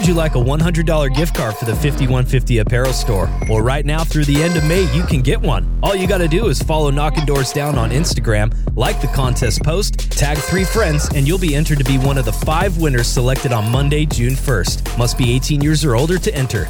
Would 0.00 0.08
you 0.08 0.14
like 0.14 0.34
a 0.34 0.38
$100 0.38 1.14
gift 1.14 1.34
card 1.34 1.56
for 1.56 1.66
the 1.66 1.74
5150 1.74 2.56
apparel 2.56 2.94
store? 2.94 3.28
Well, 3.50 3.60
right 3.60 3.84
now 3.84 4.02
through 4.02 4.24
the 4.24 4.42
end 4.42 4.56
of 4.56 4.64
May, 4.64 4.90
you 4.96 5.02
can 5.02 5.20
get 5.20 5.38
one. 5.38 5.78
All 5.82 5.94
you 5.94 6.08
got 6.08 6.18
to 6.18 6.26
do 6.26 6.46
is 6.46 6.62
follow 6.62 6.88
Knocking 6.88 7.26
Doors 7.26 7.52
Down 7.52 7.76
on 7.76 7.90
Instagram, 7.90 8.50
like 8.74 9.02
the 9.02 9.08
contest 9.08 9.62
post, 9.62 9.98
tag 10.10 10.38
three 10.38 10.64
friends, 10.64 11.10
and 11.14 11.28
you'll 11.28 11.36
be 11.38 11.54
entered 11.54 11.76
to 11.80 11.84
be 11.84 11.98
one 11.98 12.16
of 12.16 12.24
the 12.24 12.32
five 12.32 12.78
winners 12.78 13.08
selected 13.08 13.52
on 13.52 13.70
Monday, 13.70 14.06
June 14.06 14.32
1st. 14.32 14.96
Must 14.96 15.18
be 15.18 15.34
18 15.34 15.60
years 15.60 15.84
or 15.84 15.94
older 15.94 16.18
to 16.18 16.34
enter. 16.34 16.66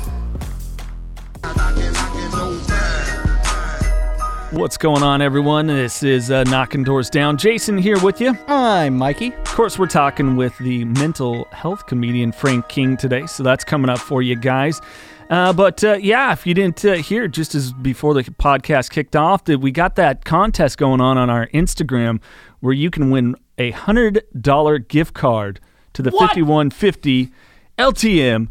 What's 4.52 4.76
going 4.76 5.04
on, 5.04 5.22
everyone? 5.22 5.68
This 5.68 6.02
is 6.02 6.32
uh, 6.32 6.42
Knocking 6.42 6.82
Doors 6.82 7.08
Down. 7.08 7.36
Jason 7.36 7.78
here 7.78 8.00
with 8.00 8.20
you. 8.20 8.36
I'm 8.48 8.98
Mikey. 8.98 9.32
Of 9.32 9.44
course, 9.44 9.78
we're 9.78 9.86
talking 9.86 10.34
with 10.34 10.58
the 10.58 10.84
mental 10.86 11.44
health 11.52 11.86
comedian 11.86 12.32
Frank 12.32 12.68
King 12.68 12.96
today, 12.96 13.26
so 13.26 13.44
that's 13.44 13.62
coming 13.62 13.88
up 13.88 14.00
for 14.00 14.22
you 14.22 14.34
guys. 14.34 14.80
Uh, 15.30 15.52
but 15.52 15.84
uh, 15.84 15.92
yeah, 16.00 16.32
if 16.32 16.48
you 16.48 16.54
didn't 16.54 16.84
uh, 16.84 16.94
hear, 16.94 17.28
just 17.28 17.54
as 17.54 17.72
before 17.72 18.12
the 18.12 18.24
podcast 18.24 18.90
kicked 18.90 19.14
off, 19.14 19.44
that 19.44 19.60
we 19.60 19.70
got 19.70 19.94
that 19.94 20.24
contest 20.24 20.78
going 20.78 21.00
on 21.00 21.16
on 21.16 21.30
our 21.30 21.46
Instagram 21.54 22.20
where 22.58 22.74
you 22.74 22.90
can 22.90 23.10
win 23.10 23.36
a 23.56 23.70
hundred 23.70 24.24
dollar 24.40 24.78
gift 24.78 25.14
card 25.14 25.60
to 25.92 26.02
the 26.02 26.10
fifty 26.10 26.42
one 26.42 26.70
fifty 26.70 27.30
LTM 27.78 28.48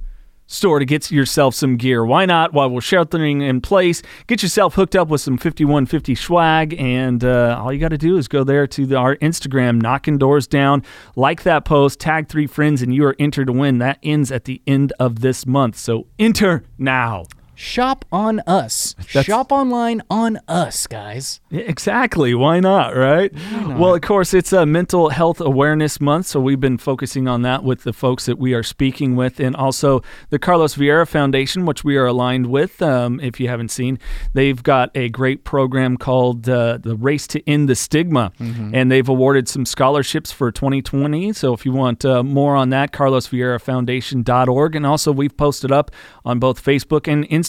store 0.50 0.80
to 0.80 0.86
get 0.86 1.10
yourself 1.12 1.56
some 1.56 1.78
gear. 1.78 2.04
Why 2.04 2.26
not? 2.26 2.54
While 2.54 2.72
we're 2.72 2.82
sheltering 2.82 3.42
in 3.42 3.62
place, 3.62 4.02
get 4.28 4.44
yourself 4.44 4.74
hooked 4.74 4.96
up 4.96 5.08
with 5.08 5.22
some 5.22 5.38
5150 5.38 6.16
swag. 6.16 6.76
And 6.78 7.24
uh, 7.24 7.62
all 7.62 7.72
you 7.72 7.80
got 7.80 7.90
to 7.90 7.98
do 7.98 8.18
is 8.18 8.28
go 8.28 8.44
there 8.44 8.68
to 8.68 8.86
the, 8.86 8.98
our 8.98 9.16
Instagram, 9.18 9.82
knocking 9.82 10.18
doors 10.18 10.48
down, 10.48 10.84
like 11.16 11.44
that 11.44 11.64
post, 11.64 12.00
tag 12.00 12.28
three 12.28 12.48
friends, 12.48 12.82
and 12.82 12.94
you 12.94 13.06
are 13.06 13.16
entered 13.20 13.46
to 13.46 13.54
win. 13.54 13.78
That 13.78 14.00
ends 14.04 14.32
at 14.32 14.46
the 14.46 14.62
end 14.68 14.92
of 15.00 15.22
this 15.22 15.46
month. 15.46 15.78
So 15.78 16.08
enter 16.18 16.64
now. 16.78 17.26
Shop 17.60 18.06
on 18.10 18.40
us. 18.48 18.94
That's- 19.00 19.26
Shop 19.26 19.52
online 19.52 20.02
on 20.10 20.40
us, 20.48 20.88
guys. 20.88 21.42
Exactly. 21.52 22.34
Why 22.34 22.62
not, 22.62 22.96
right? 22.96 23.34
Well, 23.68 23.96
of 23.96 24.02
course, 24.02 24.34
it's 24.34 24.54
a 24.54 24.66
mental 24.66 25.10
health 25.10 25.42
awareness 25.42 26.00
month, 26.00 26.28
so 26.28 26.40
we've 26.40 26.60
been 26.62 26.78
focusing 26.78 27.28
on 27.28 27.42
that 27.42 27.66
with 27.66 27.84
the 27.84 27.92
folks 27.92 28.28
that 28.28 28.38
we 28.40 28.54
are 28.54 28.64
speaking 28.64 29.18
with, 29.18 29.42
and 29.42 29.58
also 29.58 30.02
the 30.30 30.40
Carlos 30.40 30.76
Vieira 30.78 31.06
Foundation, 31.06 31.66
which 31.66 31.84
we 31.84 31.98
are 31.98 32.06
aligned 32.06 32.48
with. 32.48 32.82
Um, 32.82 33.20
if 33.20 33.42
you 33.42 33.50
haven't 33.50 33.72
seen, 33.72 34.00
they've 34.34 34.64
got 34.64 34.90
a 34.96 35.10
great 35.10 35.44
program 35.44 35.98
called 35.98 36.48
uh, 36.48 36.78
the 36.82 36.96
Race 36.96 37.28
to 37.28 37.46
End 37.50 37.68
the 37.68 37.76
Stigma, 37.76 38.32
and 38.40 38.90
they've 38.90 39.10
awarded 39.10 39.50
some 39.50 39.66
scholarships 39.66 40.32
for 40.32 40.50
2020. 40.50 41.34
So 41.34 41.54
if 41.54 41.66
you 41.66 41.74
want 41.74 42.06
uh, 42.06 42.24
more 42.24 42.56
on 42.56 42.70
that, 42.70 42.94
carlosvieirafoundation.org, 42.94 44.76
and 44.78 44.86
also 44.86 45.12
we've 45.12 45.36
posted 45.36 45.74
up 45.74 45.92
on 46.24 46.40
both 46.40 46.64
Facebook 46.64 47.06
and 47.12 47.28
Instagram 47.28 47.49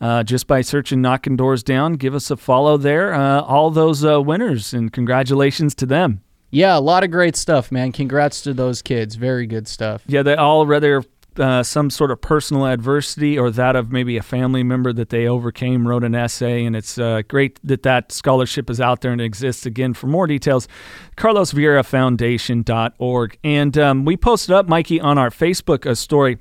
uh, 0.00 0.22
just 0.22 0.46
by 0.46 0.60
searching 0.60 1.00
Knocking 1.00 1.36
Doors 1.36 1.62
Down. 1.62 1.94
Give 1.94 2.14
us 2.14 2.30
a 2.30 2.36
follow 2.36 2.76
there. 2.76 3.14
Uh, 3.14 3.40
all 3.42 3.70
those 3.70 4.04
uh, 4.04 4.20
winners, 4.20 4.72
and 4.72 4.92
congratulations 4.92 5.74
to 5.76 5.86
them. 5.86 6.22
Yeah, 6.50 6.78
a 6.78 6.80
lot 6.80 7.04
of 7.04 7.10
great 7.10 7.36
stuff, 7.36 7.70
man. 7.70 7.92
Congrats 7.92 8.40
to 8.42 8.54
those 8.54 8.80
kids. 8.80 9.16
Very 9.16 9.46
good 9.46 9.68
stuff. 9.68 10.02
Yeah, 10.06 10.22
they 10.22 10.34
all 10.34 10.66
rather 10.66 11.04
uh, 11.38 11.62
some 11.62 11.90
sort 11.90 12.10
of 12.10 12.20
personal 12.20 12.66
adversity 12.66 13.38
or 13.38 13.48
that 13.50 13.76
of 13.76 13.92
maybe 13.92 14.16
a 14.16 14.22
family 14.22 14.62
member 14.62 14.90
that 14.92 15.10
they 15.10 15.28
overcame, 15.28 15.86
wrote 15.86 16.04
an 16.04 16.14
essay, 16.14 16.64
and 16.64 16.74
it's 16.74 16.96
uh, 16.98 17.20
great 17.28 17.60
that 17.62 17.82
that 17.82 18.10
scholarship 18.12 18.70
is 18.70 18.80
out 18.80 19.02
there 19.02 19.12
and 19.12 19.20
exists. 19.20 19.66
Again, 19.66 19.92
for 19.94 20.06
more 20.06 20.26
details, 20.26 20.66
carlosvieirafoundation.org. 21.16 23.38
And 23.44 23.78
um, 23.78 24.04
we 24.04 24.16
posted 24.16 24.54
up, 24.54 24.68
Mikey, 24.68 25.00
on 25.00 25.18
our 25.18 25.30
Facebook 25.30 25.88
a 25.88 25.94
story 25.94 26.38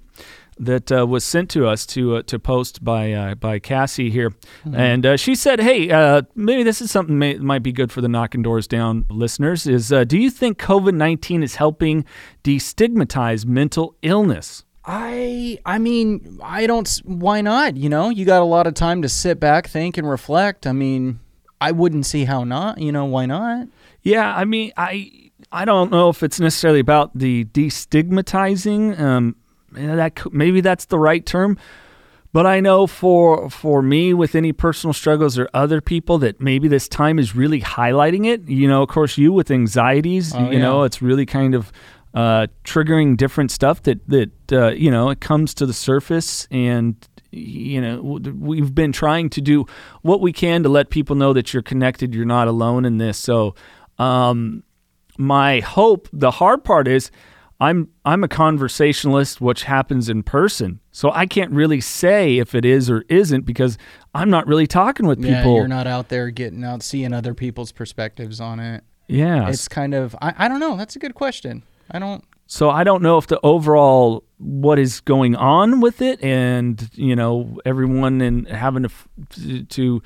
that 0.60 0.92
uh, 0.92 1.06
was 1.06 1.24
sent 1.24 1.50
to 1.52 1.68
us 1.68 1.86
to 1.88 2.18
uh, 2.18 2.22
to 2.24 2.40
post 2.40 2.84
by 2.84 3.12
uh, 3.12 3.36
by 3.36 3.60
Cassie 3.60 4.10
here, 4.10 4.34
and 4.74 5.06
uh, 5.06 5.18
she 5.18 5.36
said, 5.36 5.60
"Hey, 5.60 5.90
uh, 5.90 6.24
maybe 6.36 6.64
this 6.64 6.82
is 6.82 6.92
something 6.92 7.18
may, 7.18 7.36
might 7.36 7.64
be 7.64 7.72
good 7.72 7.92
for 7.92 8.02
the 8.02 8.08
knocking 8.08 8.42
doors 8.42 8.68
down 8.68 9.06
listeners. 9.10 9.68
Is 9.68 9.92
uh, 9.92 10.04
do 10.04 10.18
you 10.18 10.30
think 10.30 10.60
COVID 10.60 10.96
nineteen 10.96 11.44
is 11.44 11.56
helping 11.56 12.06
destigmatize 12.44 13.46
mental 13.46 13.96
illness?" 14.02 14.64
I 14.88 15.60
I 15.66 15.80
mean, 15.80 16.40
I 16.42 16.66
don't 16.66 16.90
why 17.04 17.42
not, 17.42 17.76
you 17.76 17.90
know? 17.90 18.10
You 18.10 18.26
got 18.26 18.42
a 18.42 18.46
lot 18.46 18.68
of 18.68 18.74
time 18.74 19.02
to 19.02 19.10
sit 19.10 19.40
back, 19.40 19.68
think 19.68 19.98
and 19.98 20.10
reflect. 20.10 20.66
I 20.66 20.72
mean, 20.72 21.20
I 21.60 21.72
wouldn't 21.74 22.06
see 22.06 22.24
how 22.24 22.46
not, 22.46 22.80
you 22.80 22.92
know, 22.94 23.06
why 23.06 23.26
not? 23.26 23.68
Yeah, 24.02 24.34
I 24.34 24.46
mean, 24.46 24.72
I 24.78 25.12
I 25.52 25.66
don't 25.66 25.92
know 25.92 26.10
if 26.10 26.24
it's 26.24 26.40
necessarily 26.40 26.80
about 26.80 27.18
the 27.18 27.46
destigmatizing. 27.46 28.98
Um, 29.00 29.36
that 29.72 30.20
maybe 30.32 30.62
that's 30.62 30.86
the 30.86 31.00
right 31.00 31.26
term, 31.26 31.58
but 32.34 32.46
I 32.46 32.60
know 32.60 32.88
for 32.88 33.50
for 33.50 33.82
me 33.82 34.14
with 34.14 34.36
any 34.36 34.52
personal 34.54 34.94
struggles 34.94 35.38
or 35.38 35.50
other 35.54 35.82
people 35.82 36.18
that 36.20 36.42
maybe 36.42 36.68
this 36.68 36.88
time 36.88 37.20
is 37.20 37.36
really 37.36 37.62
highlighting 37.62 38.26
it. 38.26 38.48
You 38.48 38.68
know, 38.68 38.84
of 38.84 38.90
course, 38.90 39.18
you 39.18 39.34
with 39.34 39.52
anxieties, 39.52 40.34
Oh, 40.36 40.50
you 40.50 40.60
know, 40.60 40.84
it's 40.84 41.02
really 41.02 41.26
kind 41.26 41.56
of 41.56 41.72
uh, 42.14 42.48
triggering 42.64 43.18
different 43.18 43.52
stuff 43.52 43.84
that 43.84 44.00
that 44.10 44.32
uh, 44.52 44.70
you 44.70 44.90
know 44.90 45.10
it 45.10 45.20
comes 45.20 45.54
to 45.56 45.66
the 45.66 45.74
surface 45.74 46.48
and 46.50 46.96
you 47.32 47.82
know 47.82 48.02
we've 48.02 48.74
been 48.74 48.92
trying 48.92 49.30
to 49.30 49.42
do 49.42 49.66
what 50.02 50.22
we 50.22 50.32
can 50.32 50.64
to 50.64 50.70
let 50.70 50.90
people 50.90 51.16
know 51.16 51.34
that 51.34 51.54
you're 51.54 51.62
connected 51.62 52.16
you're 52.16 52.26
not 52.26 52.48
alone 52.48 52.86
in 52.86 52.98
this 52.98 53.18
so 53.18 53.54
um, 54.00 54.64
my 55.18 55.60
hope 55.60 56.08
the 56.14 56.32
hard 56.32 56.64
part 56.64 56.88
is 56.88 57.12
i'm 57.60 57.90
i'm 58.06 58.24
a 58.24 58.28
conversationalist 58.28 59.42
which 59.42 59.64
happens 59.64 60.10
in 60.10 60.22
person 60.24 60.80
so 60.92 61.12
i 61.14 61.26
can't 61.26 61.52
really 61.52 61.82
say 61.82 62.38
if 62.38 62.54
it 62.54 62.64
is 62.66 62.90
or 62.90 63.04
isn't 63.10 63.46
because 63.46 63.78
i'm 64.14 64.30
not 64.30 64.46
really 64.48 64.68
talking 64.68 65.08
with 65.08 65.20
Yeah, 65.24 65.38
people 65.38 65.56
you're 65.56 65.68
not 65.68 65.88
out 65.88 66.10
there 66.10 66.30
getting 66.30 66.64
out 66.64 66.84
seeing 66.84 67.14
other 67.14 67.34
people's 67.34 67.72
perspectives 67.72 68.40
on 68.40 68.60
it. 68.60 68.84
yeah 69.08 69.50
It's 69.50 69.68
kind 69.68 69.94
of 69.94 70.16
I, 70.22 70.34
I 70.38 70.48
don't 70.48 70.60
know. 70.60 70.76
That's 70.78 70.96
a 70.96 71.00
good 71.00 71.16
question. 71.16 71.64
I 71.90 72.00
don't 72.00 72.24
So 72.46 72.70
I 72.70 72.84
don't 72.84 73.02
know 73.02 73.18
if 73.18 73.28
the 73.28 73.40
overall 73.44 74.24
what 74.38 74.78
is 74.78 75.00
going 75.02 75.36
on 75.36 75.80
with 75.82 76.02
it, 76.02 76.24
and 76.24 76.90
you 76.94 77.16
know 77.16 77.58
everyone 77.66 78.22
and 78.22 78.48
having 78.48 78.86
to 79.32 79.64
to 79.64 80.02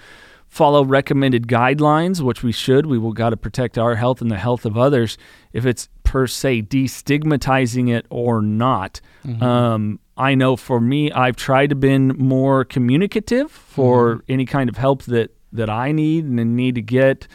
follow 0.51 0.84
recommended 0.84 1.47
guidelines, 1.47 2.19
which 2.19 2.44
we 2.44 2.51
should. 2.51 2.85
We 2.85 2.97
will 2.97 3.13
got 3.13 3.29
to 3.29 3.38
protect 3.38 3.78
our 3.78 3.95
health 3.95 4.22
and 4.22 4.29
the 4.29 4.38
health 4.38 4.66
of 4.66 4.78
others. 4.78 5.17
If 5.53 5.66
it's 5.66 5.88
per 6.03 6.28
se 6.28 6.63
destigmatizing 6.63 7.89
it 7.89 8.06
or 8.09 8.41
not, 8.41 9.00
um, 9.41 10.00
I 10.17 10.35
know 10.35 10.56
for 10.57 10.81
me, 10.81 11.09
I've 11.12 11.38
tried 11.38 11.69
to 11.69 11.75
been 11.75 12.09
more 12.17 12.66
communicative 12.66 13.50
for 13.50 14.23
any 14.28 14.45
kind 14.45 14.69
of 14.69 14.75
help 14.78 15.03
that 15.03 15.31
that 15.53 15.69
I 15.69 15.91
need 15.94 16.25
and 16.25 16.56
need 16.56 16.75
to 16.75 16.81
get. 16.81 17.28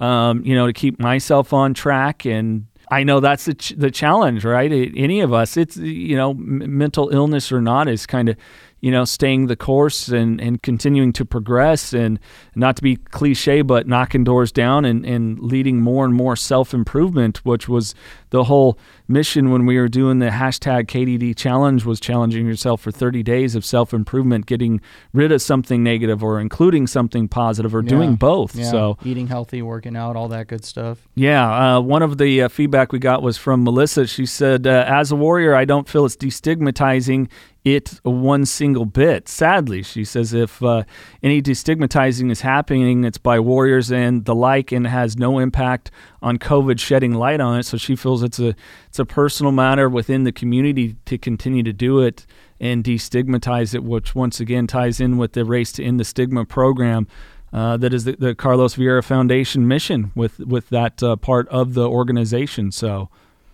Um, 0.00 0.44
you 0.44 0.56
know, 0.56 0.66
to 0.66 0.72
keep 0.72 0.98
myself 0.98 1.52
on 1.52 1.72
track 1.72 2.26
and 2.26 2.66
I 2.90 3.04
know 3.04 3.20
that's 3.20 3.44
the, 3.44 3.54
ch- 3.54 3.74
the 3.76 3.90
challenge, 3.92 4.44
right? 4.44 4.70
It, 4.70 4.92
any 4.96 5.20
of 5.20 5.32
us, 5.32 5.56
it's, 5.56 5.76
you 5.76 6.16
know, 6.16 6.30
m- 6.30 6.76
mental 6.76 7.08
illness 7.10 7.52
or 7.52 7.60
not, 7.62 7.88
is 7.88 8.04
kind 8.04 8.28
of, 8.28 8.36
you 8.84 8.90
know, 8.90 9.06
staying 9.06 9.46
the 9.46 9.56
course 9.56 10.08
and, 10.08 10.38
and 10.42 10.62
continuing 10.62 11.10
to 11.10 11.24
progress 11.24 11.94
and 11.94 12.20
not 12.54 12.76
to 12.76 12.82
be 12.82 12.96
cliche, 12.96 13.62
but 13.62 13.88
knocking 13.88 14.24
doors 14.24 14.52
down 14.52 14.84
and, 14.84 15.06
and 15.06 15.38
leading 15.38 15.80
more 15.80 16.04
and 16.04 16.12
more 16.12 16.36
self 16.36 16.74
improvement, 16.74 17.38
which 17.46 17.66
was 17.66 17.94
the 18.28 18.44
whole 18.44 18.78
mission 19.06 19.50
when 19.50 19.66
we 19.66 19.78
were 19.78 19.88
doing 19.88 20.18
the 20.18 20.30
hashtag 20.30 20.86
KDD 20.86 21.36
challenge 21.36 21.84
was 21.84 22.00
challenging 22.00 22.46
yourself 22.46 22.80
for 22.80 22.90
30 22.90 23.22
days 23.22 23.54
of 23.54 23.64
self 23.64 23.92
improvement, 23.92 24.46
getting 24.46 24.80
rid 25.12 25.30
of 25.32 25.42
something 25.42 25.82
negative 25.82 26.22
or 26.22 26.40
including 26.40 26.86
something 26.86 27.28
positive 27.28 27.74
or 27.74 27.82
doing 27.82 28.16
both. 28.16 28.56
yeah, 28.56 28.70
So, 28.70 28.98
eating 29.04 29.26
healthy, 29.26 29.62
working 29.62 29.96
out, 29.96 30.16
all 30.16 30.28
that 30.28 30.46
good 30.48 30.64
stuff. 30.64 31.06
yeah, 31.14 31.76
uh, 31.76 31.80
one 31.80 32.02
of 32.02 32.18
the 32.18 32.42
uh, 32.42 32.48
feedback 32.48 32.92
we 32.92 32.98
got 32.98 33.22
was 33.22 33.36
from 33.36 33.64
Melissa. 33.64 34.06
She 34.06 34.26
said, 34.26 34.66
uh, 34.66 34.84
"As 34.86 35.12
a 35.12 35.16
warrior, 35.16 35.54
I 35.54 35.64
don't 35.64 35.88
feel 35.88 36.04
it's 36.04 36.16
destigmatizing 36.16 37.28
it 37.64 37.98
one 38.02 38.44
single 38.44 38.84
bit. 38.84 39.26
Sadly, 39.26 39.82
she 39.82 40.04
says, 40.04 40.34
if 40.34 40.62
uh, 40.62 40.82
any 41.22 41.40
destigmatizing 41.40 42.30
is 42.30 42.42
happening, 42.42 43.04
it's 43.04 43.16
by 43.16 43.40
warriors 43.40 43.90
and 43.90 44.26
the 44.26 44.34
like, 44.34 44.70
and 44.70 44.86
has 44.86 45.16
no 45.16 45.38
impact 45.38 45.90
on 46.24 46.38
COVID 46.38 46.80
shedding 46.80 47.12
light 47.12 47.38
on 47.38 47.60
it. 47.60 47.64
So 47.64 47.76
she 47.76 47.94
feels 47.94 48.22
it's 48.22 48.40
a 48.40 48.56
it's 48.88 48.98
a 48.98 49.04
personal 49.04 49.52
matter 49.52 49.88
within 49.88 50.24
the 50.24 50.32
community 50.32 50.96
to 51.04 51.18
continue 51.18 51.62
to 51.62 51.72
do 51.72 52.00
it 52.00 52.26
and 52.58 52.82
destigmatize 52.82 53.74
it, 53.74 53.84
which 53.84 54.14
once 54.14 54.40
again 54.40 54.66
ties 54.66 55.00
in 55.00 55.18
with 55.18 55.34
the 55.34 55.44
Race 55.44 55.70
to 55.72 55.84
End 55.84 56.00
the 56.00 56.04
Stigma 56.04 56.44
program. 56.44 57.06
Uh, 57.52 57.76
that 57.76 57.94
is 57.94 58.02
the, 58.02 58.16
the, 58.16 58.34
Carlos 58.34 58.74
Vieira 58.74 59.04
Foundation 59.04 59.68
mission 59.68 60.10
with 60.16 60.40
with 60.40 60.70
that 60.70 61.00
uh, 61.02 61.14
part 61.14 61.46
of 61.48 61.74
the 61.74 61.88
organization. 61.88 62.72
So, 62.72 63.10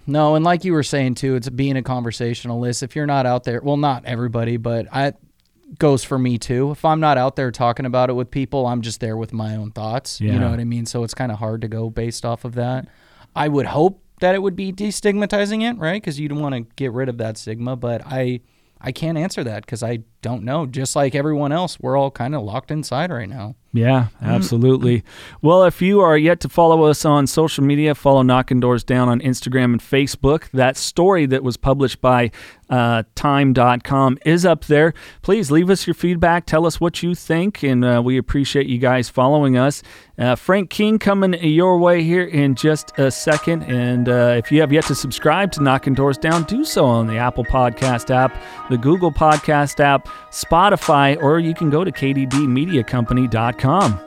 no, 0.06 0.36
and 0.36 0.44
like 0.44 0.64
you 0.64 0.72
were 0.72 0.84
saying 0.84 1.16
too, 1.16 1.34
it's 1.34 1.50
being 1.50 1.76
a 1.76 1.82
conversationalist. 1.82 2.82
If 2.82 2.96
you're 2.96 3.06
not 3.06 3.26
out 3.26 3.44
there, 3.44 3.60
well, 3.60 3.76
not 3.76 4.06
everybody, 4.06 4.56
but 4.56 4.86
I 4.90 5.12
goes 5.78 6.04
for 6.04 6.18
me 6.18 6.38
too. 6.38 6.70
If 6.70 6.84
I'm 6.84 7.00
not 7.00 7.16
out 7.18 7.36
there 7.36 7.50
talking 7.50 7.86
about 7.86 8.10
it 8.10 8.14
with 8.14 8.30
people, 8.30 8.66
I'm 8.66 8.82
just 8.82 9.00
there 9.00 9.16
with 9.16 9.32
my 9.32 9.56
own 9.56 9.70
thoughts. 9.70 10.20
Yeah. 10.20 10.32
You 10.32 10.38
know 10.38 10.50
what 10.50 10.60
I 10.60 10.64
mean? 10.64 10.86
So 10.86 11.04
it's 11.04 11.14
kind 11.14 11.30
of 11.30 11.38
hard 11.38 11.60
to 11.62 11.68
go 11.68 11.90
based 11.90 12.24
off 12.24 12.44
of 12.44 12.54
that. 12.54 12.88
I 13.36 13.48
would 13.48 13.66
hope 13.66 14.02
that 14.20 14.34
it 14.34 14.42
would 14.42 14.56
be 14.56 14.72
destigmatizing 14.72 15.68
it, 15.68 15.78
right? 15.78 16.02
Because 16.02 16.18
you'd 16.18 16.32
want 16.32 16.54
to 16.54 16.60
get 16.76 16.92
rid 16.92 17.08
of 17.08 17.18
that 17.18 17.38
stigma, 17.38 17.76
but 17.76 18.02
I 18.04 18.40
I 18.80 18.92
can't 18.92 19.18
answer 19.18 19.44
that 19.44 19.64
because 19.64 19.82
I 19.82 20.00
don't 20.22 20.44
know. 20.44 20.66
Just 20.66 20.96
like 20.96 21.14
everyone 21.14 21.52
else, 21.52 21.78
we're 21.80 21.96
all 21.96 22.10
kind 22.10 22.34
of 22.34 22.42
locked 22.42 22.70
inside 22.70 23.10
right 23.10 23.28
now. 23.28 23.54
Yeah, 23.72 24.08
absolutely. 24.20 25.04
well, 25.42 25.62
if 25.62 25.80
you 25.80 26.00
are 26.00 26.18
yet 26.18 26.40
to 26.40 26.48
follow 26.48 26.82
us 26.84 27.04
on 27.04 27.28
social 27.28 27.62
media, 27.62 27.94
follow 27.94 28.22
Knocking 28.22 28.58
Doors 28.58 28.82
Down 28.82 29.08
on 29.08 29.20
Instagram 29.20 29.66
and 29.66 29.80
Facebook. 29.80 30.50
That 30.50 30.76
story 30.76 31.24
that 31.26 31.44
was 31.44 31.56
published 31.56 32.00
by 32.00 32.32
uh, 32.68 33.04
Time.com 33.14 34.18
is 34.26 34.44
up 34.44 34.64
there. 34.64 34.92
Please 35.22 35.52
leave 35.52 35.70
us 35.70 35.86
your 35.86 35.94
feedback. 35.94 36.46
Tell 36.46 36.66
us 36.66 36.80
what 36.80 37.02
you 37.04 37.14
think, 37.14 37.62
and 37.62 37.84
uh, 37.84 38.02
we 38.04 38.16
appreciate 38.18 38.66
you 38.66 38.78
guys 38.78 39.08
following 39.08 39.56
us. 39.56 39.84
Uh, 40.18 40.34
Frank 40.34 40.68
King 40.68 40.98
coming 40.98 41.34
your 41.34 41.78
way 41.78 42.02
here 42.02 42.24
in 42.24 42.54
just 42.56 42.92
a 42.98 43.10
second. 43.10 43.62
And 43.62 44.08
uh, 44.08 44.34
if 44.36 44.52
you 44.52 44.60
have 44.60 44.72
yet 44.72 44.84
to 44.86 44.94
subscribe 44.94 45.50
to 45.52 45.62
Knocking 45.62 45.94
Doors 45.94 46.18
Down, 46.18 46.42
do 46.44 46.64
so 46.64 46.84
on 46.84 47.06
the 47.06 47.16
Apple 47.16 47.44
Podcast 47.44 48.14
app, 48.14 48.36
the 48.68 48.76
Google 48.76 49.12
Podcast 49.12 49.80
app, 49.80 50.08
Spotify, 50.30 51.22
or 51.22 51.38
you 51.38 51.54
can 51.54 51.70
go 51.70 51.84
to 51.84 51.92
kddmediacompany.com. 51.92 54.00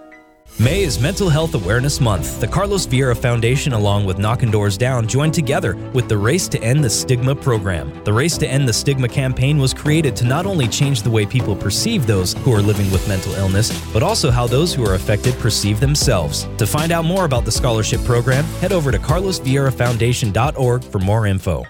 May 0.60 0.84
is 0.84 1.00
Mental 1.00 1.30
Health 1.30 1.56
Awareness 1.56 2.00
Month. 2.00 2.40
The 2.40 2.48
Carlos 2.48 2.86
Vieira 2.86 3.18
Foundation, 3.18 3.74
along 3.74 4.06
with 4.06 4.20
Knocking 4.20 4.52
Doors 4.52 4.78
Down, 4.78 5.08
joined 5.08 5.34
together 5.34 5.76
with 5.94 6.08
the 6.08 6.18
Race 6.18 6.48
to 6.50 6.62
End 6.62 6.84
the 6.84 6.92
Stigma 6.92 7.34
program. 7.34 8.04
The 8.04 8.14
Race 8.14 8.38
to 8.38 8.48
End 8.48 8.70
the 8.70 8.74
Stigma 8.74 9.08
campaign 9.08 9.58
was 9.58 9.74
created 9.74 10.16
to 10.18 10.26
not 10.26 10.46
only 10.46 10.68
change 10.68 11.02
the 11.02 11.10
way 11.10 11.26
people 11.26 11.56
perceive 11.56 12.06
those 12.06 12.34
who 12.34 12.54
are 12.54 12.62
living 12.62 12.92
with 12.92 13.08
mental 13.08 13.34
illness, 13.34 13.72
but 13.92 14.04
also 14.04 14.30
how 14.30 14.46
those 14.46 14.76
who 14.76 14.86
are 14.86 14.94
affected 14.94 15.34
perceive 15.40 15.80
themselves. 15.80 16.48
To 16.60 16.68
find 16.68 16.92
out 16.92 17.04
more 17.04 17.26
about 17.26 17.46
the 17.46 17.52
scholarship 17.52 18.04
program, 18.04 18.44
head 18.62 18.74
over 18.74 18.92
to 18.92 19.00
carlosvieirafoundation.org 19.00 20.84
for 20.84 21.00
more 21.00 21.26
info. 21.26 21.66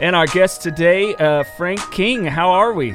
And 0.00 0.16
our 0.16 0.26
guest 0.26 0.62
today, 0.62 1.14
uh, 1.16 1.42
Frank 1.42 1.78
King. 1.92 2.24
How 2.24 2.52
are 2.52 2.72
we? 2.72 2.94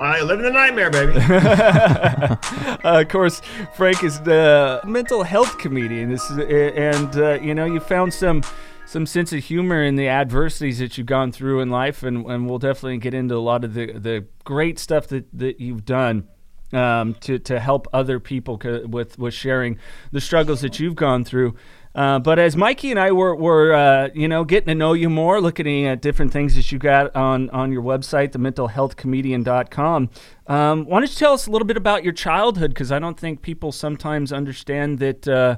I 0.00 0.22
live 0.22 0.38
in 0.38 0.46
the 0.46 0.50
nightmare, 0.50 0.90
baby. 0.90 1.12
uh, 1.20 3.02
of 3.02 3.08
course, 3.08 3.42
Frank 3.74 4.02
is 4.02 4.18
the 4.22 4.80
mental 4.86 5.24
health 5.24 5.58
comedian. 5.58 6.08
This 6.08 6.30
is, 6.30 6.38
and 6.38 7.14
uh, 7.16 7.38
you 7.42 7.54
know, 7.54 7.66
you 7.66 7.80
found 7.80 8.14
some 8.14 8.42
some 8.86 9.04
sense 9.04 9.34
of 9.34 9.44
humor 9.44 9.82
in 9.82 9.96
the 9.96 10.08
adversities 10.08 10.78
that 10.78 10.96
you've 10.96 11.06
gone 11.06 11.32
through 11.32 11.60
in 11.60 11.68
life, 11.68 12.02
and, 12.02 12.24
and 12.24 12.48
we'll 12.48 12.60
definitely 12.60 12.96
get 12.96 13.12
into 13.12 13.34
a 13.34 13.44
lot 13.44 13.62
of 13.62 13.74
the 13.74 13.92
the 13.92 14.24
great 14.44 14.78
stuff 14.78 15.08
that, 15.08 15.26
that 15.34 15.60
you've 15.60 15.84
done 15.84 16.28
um, 16.72 17.12
to 17.20 17.38
to 17.40 17.60
help 17.60 17.88
other 17.92 18.20
people 18.20 18.58
with 18.88 19.18
with 19.18 19.34
sharing 19.34 19.78
the 20.12 20.20
struggles 20.22 20.62
that 20.62 20.80
you've 20.80 20.96
gone 20.96 21.24
through. 21.24 21.54
Uh, 21.96 22.18
but 22.18 22.38
as 22.38 22.54
Mikey 22.56 22.90
and 22.90 23.00
I 23.00 23.10
were, 23.10 23.34
were 23.34 23.72
uh, 23.72 24.10
you 24.14 24.28
know, 24.28 24.44
getting 24.44 24.66
to 24.66 24.74
know 24.74 24.92
you 24.92 25.08
more, 25.08 25.40
looking 25.40 25.86
at 25.86 26.02
different 26.02 26.30
things 26.30 26.54
that 26.54 26.70
you 26.70 26.78
got 26.78 27.16
on, 27.16 27.48
on 27.50 27.72
your 27.72 27.82
website, 27.82 28.32
thementalhealthcomedian.com, 28.32 30.10
um, 30.46 30.84
why 30.84 31.00
don't 31.00 31.08
you 31.08 31.16
tell 31.16 31.32
us 31.32 31.46
a 31.46 31.50
little 31.50 31.66
bit 31.66 31.78
about 31.78 32.04
your 32.04 32.12
childhood? 32.12 32.72
Because 32.72 32.92
I 32.92 32.98
don't 32.98 33.18
think 33.18 33.40
people 33.40 33.72
sometimes 33.72 34.30
understand 34.30 34.98
that 34.98 35.26
uh, 35.26 35.56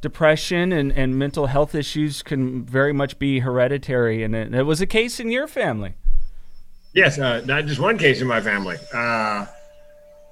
depression 0.00 0.72
and, 0.72 0.90
and 0.90 1.16
mental 1.16 1.46
health 1.46 1.72
issues 1.72 2.20
can 2.20 2.64
very 2.64 2.92
much 2.92 3.20
be 3.20 3.38
hereditary. 3.38 4.24
And 4.24 4.34
it, 4.34 4.52
it 4.52 4.64
was 4.64 4.80
a 4.80 4.86
case 4.86 5.20
in 5.20 5.30
your 5.30 5.46
family. 5.46 5.94
Yes, 6.94 7.16
uh, 7.16 7.42
not 7.46 7.66
just 7.66 7.78
one 7.78 7.96
case 7.96 8.20
in 8.20 8.26
my 8.26 8.40
family. 8.40 8.76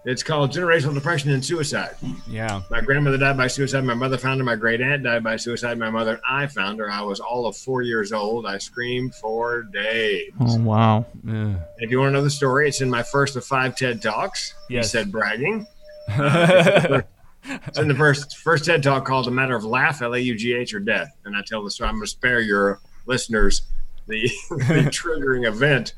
It's 0.06 0.22
called 0.22 0.52
generational 0.52 0.92
depression 0.92 1.30
and 1.30 1.42
suicide. 1.42 1.96
Yeah. 2.28 2.62
My 2.70 2.82
grandmother 2.82 3.16
died 3.16 3.38
by 3.38 3.46
suicide. 3.46 3.84
My 3.84 3.94
mother 3.94 4.18
found 4.18 4.38
her. 4.38 4.44
My 4.44 4.56
great 4.56 4.82
aunt 4.82 5.02
died 5.02 5.24
by 5.24 5.36
suicide. 5.36 5.78
My 5.78 5.88
mother 5.88 6.12
and 6.12 6.20
I 6.28 6.46
found 6.46 6.78
her. 6.80 6.90
I 6.90 7.00
was 7.00 7.20
all 7.20 7.46
of 7.46 7.56
four 7.56 7.80
years 7.80 8.12
old. 8.12 8.44
I 8.44 8.58
screamed 8.58 9.14
for 9.14 9.62
days. 9.62 10.32
Oh, 10.40 10.58
wow. 10.58 11.06
Yeah. 11.24 11.54
If 11.78 11.90
you 11.90 12.00
want 12.00 12.10
to 12.10 12.12
know 12.12 12.22
the 12.24 12.30
story, 12.30 12.68
it's 12.68 12.82
in 12.82 12.90
my 12.90 13.02
first 13.02 13.36
of 13.36 13.46
five 13.46 13.76
TED 13.76 14.02
Talks. 14.02 14.52
Yes. 14.68 14.92
He 14.92 14.98
said 14.98 15.10
bragging. 15.10 15.66
Uh, 16.10 17.00
it's 17.44 17.78
in 17.78 17.88
the 17.88 17.94
first 17.94 18.36
first 18.38 18.66
TED 18.66 18.82
Talk 18.82 19.06
called 19.06 19.26
"The 19.26 19.30
Matter 19.30 19.56
of 19.56 19.64
Laugh, 19.64 20.02
L 20.02 20.14
A 20.14 20.18
U 20.18 20.36
G 20.36 20.52
H, 20.52 20.74
or 20.74 20.80
Death," 20.80 21.16
and 21.24 21.34
I 21.34 21.40
tell 21.46 21.64
the 21.64 21.70
story. 21.70 21.88
I'm 21.88 21.94
going 21.94 22.04
to 22.04 22.10
spare 22.10 22.40
your 22.40 22.80
listeners 23.06 23.62
the, 24.06 24.22
the 24.50 24.88
triggering 24.90 25.46
event 25.46 25.94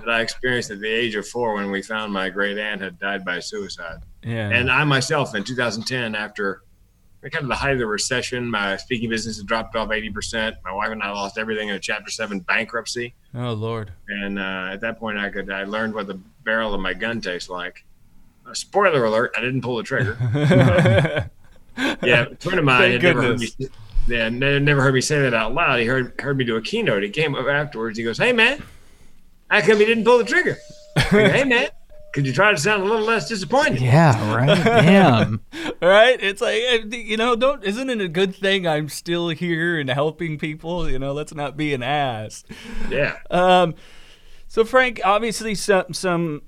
that 0.00 0.08
I 0.08 0.20
experienced 0.20 0.70
at 0.70 0.80
the 0.80 0.88
age 0.88 1.14
of 1.14 1.26
four 1.28 1.54
when 1.54 1.70
we 1.70 1.82
found 1.82 2.12
my 2.12 2.30
great 2.30 2.58
aunt 2.58 2.80
had 2.80 2.98
died 2.98 3.24
by 3.24 3.40
suicide. 3.40 3.98
Yeah. 4.22 4.50
And 4.50 4.70
I 4.70 4.84
myself 4.84 5.34
in 5.34 5.44
2010, 5.44 6.14
after 6.14 6.62
kind 7.22 7.42
of 7.42 7.48
the 7.48 7.54
height 7.54 7.72
of 7.72 7.78
the 7.78 7.86
recession, 7.86 8.50
my 8.50 8.76
speaking 8.76 9.10
business 9.10 9.36
had 9.36 9.46
dropped 9.46 9.76
off 9.76 9.90
80%. 9.90 10.56
My 10.64 10.72
wife 10.72 10.90
and 10.90 11.02
I 11.02 11.10
lost 11.10 11.36
everything 11.36 11.68
in 11.68 11.74
a 11.74 11.80
Chapter 11.80 12.10
7 12.10 12.40
bankruptcy. 12.40 13.14
Oh, 13.34 13.52
Lord. 13.52 13.92
And 14.08 14.38
uh, 14.38 14.70
at 14.72 14.80
that 14.80 14.98
point, 14.98 15.18
I 15.18 15.28
could 15.28 15.50
I 15.50 15.64
learned 15.64 15.94
what 15.94 16.06
the 16.06 16.18
barrel 16.44 16.72
of 16.72 16.80
my 16.80 16.94
gun 16.94 17.20
tastes 17.20 17.50
like. 17.50 17.84
Uh, 18.46 18.54
spoiler 18.54 19.04
alert, 19.04 19.32
I 19.36 19.40
didn't 19.40 19.60
pull 19.60 19.76
the 19.76 19.82
trigger. 19.82 20.16
yeah, 22.02 22.26
a 22.30 22.36
friend 22.36 22.58
of 22.58 22.64
mine 22.64 22.92
had 22.92 23.02
never 23.02 23.22
heard 23.22 23.40
me 23.40 23.48
yeah, 24.10 24.28
never 24.28 24.82
heard 24.82 24.94
me 24.94 25.00
say 25.00 25.20
that 25.20 25.34
out 25.34 25.54
loud. 25.54 25.78
He 25.78 25.86
heard 25.86 26.20
heard 26.20 26.36
me 26.36 26.44
do 26.44 26.56
a 26.56 26.62
keynote. 26.62 27.02
He 27.02 27.10
came 27.10 27.34
up 27.34 27.46
afterwards. 27.46 27.98
He 27.98 28.04
goes, 28.04 28.18
"Hey 28.18 28.32
man, 28.32 28.62
how 29.48 29.60
come 29.60 29.80
you 29.80 29.86
didn't 29.86 30.04
pull 30.04 30.18
the 30.18 30.24
trigger?" 30.24 30.58
Go, 31.10 31.28
hey 31.28 31.44
man, 31.44 31.68
could 32.12 32.26
you 32.26 32.32
try 32.32 32.50
to 32.50 32.58
sound 32.58 32.82
a 32.82 32.86
little 32.86 33.06
less 33.06 33.28
disappointed? 33.28 33.80
Yeah, 33.80 34.34
right. 34.34 34.64
Damn. 34.64 35.40
right? 35.82 36.20
It's 36.20 36.40
like 36.40 36.92
you 36.92 37.16
know, 37.16 37.36
don't 37.36 37.62
isn't 37.62 37.88
it 37.88 38.00
a 38.00 38.08
good 38.08 38.34
thing 38.34 38.66
I'm 38.66 38.88
still 38.88 39.28
here 39.28 39.78
and 39.78 39.88
helping 39.88 40.38
people? 40.38 40.90
You 40.90 40.98
know, 40.98 41.12
let's 41.12 41.34
not 41.34 41.56
be 41.56 41.72
an 41.72 41.82
ass. 41.82 42.44
Yeah. 42.90 43.16
Um. 43.30 43.74
So 44.48 44.64
Frank, 44.64 45.00
obviously 45.04 45.54
some 45.54 45.92
some 45.92 46.42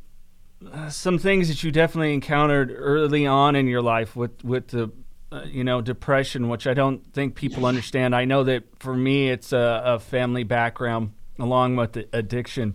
uh, 0.70 0.90
some 0.90 1.18
things 1.18 1.48
that 1.48 1.62
you 1.62 1.70
definitely 1.70 2.14
encountered 2.14 2.72
early 2.74 3.26
on 3.26 3.54
in 3.54 3.66
your 3.66 3.82
life 3.82 4.16
with 4.16 4.44
with 4.44 4.68
the 4.68 4.90
uh, 5.32 5.44
you 5.46 5.64
know, 5.64 5.80
depression, 5.80 6.48
which 6.48 6.66
I 6.66 6.74
don't 6.74 7.10
think 7.12 7.34
people 7.34 7.64
understand. 7.64 8.14
I 8.14 8.26
know 8.26 8.44
that 8.44 8.64
for 8.78 8.94
me, 8.94 9.30
it's 9.30 9.52
a, 9.52 9.82
a 9.84 9.98
family 9.98 10.44
background 10.44 11.12
along 11.38 11.76
with 11.76 11.96
addiction. 12.12 12.74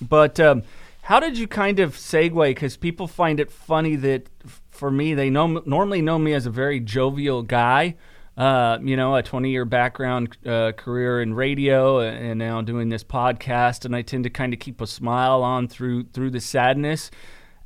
But 0.00 0.40
um, 0.40 0.62
how 1.02 1.20
did 1.20 1.36
you 1.36 1.46
kind 1.46 1.80
of 1.80 1.94
segue? 1.94 2.48
Because 2.48 2.76
people 2.76 3.08
find 3.08 3.40
it 3.40 3.50
funny 3.50 3.96
that 3.96 4.28
for 4.70 4.90
me, 4.90 5.14
they 5.14 5.28
know 5.28 5.62
normally 5.66 6.00
know 6.00 6.18
me 6.18 6.32
as 6.32 6.46
a 6.46 6.50
very 6.50 6.80
jovial 6.80 7.42
guy. 7.42 7.96
Uh, 8.36 8.78
you 8.82 8.96
know, 8.96 9.16
a 9.16 9.22
20 9.22 9.50
year 9.50 9.64
background 9.64 10.36
uh, 10.46 10.70
career 10.72 11.20
in 11.20 11.34
radio 11.34 11.98
and 11.98 12.38
now 12.38 12.62
doing 12.62 12.88
this 12.88 13.02
podcast. 13.02 13.84
And 13.84 13.96
I 13.96 14.02
tend 14.02 14.24
to 14.24 14.30
kind 14.30 14.54
of 14.54 14.60
keep 14.60 14.80
a 14.80 14.86
smile 14.86 15.42
on 15.42 15.66
through 15.66 16.04
through 16.12 16.30
the 16.30 16.40
sadness. 16.40 17.10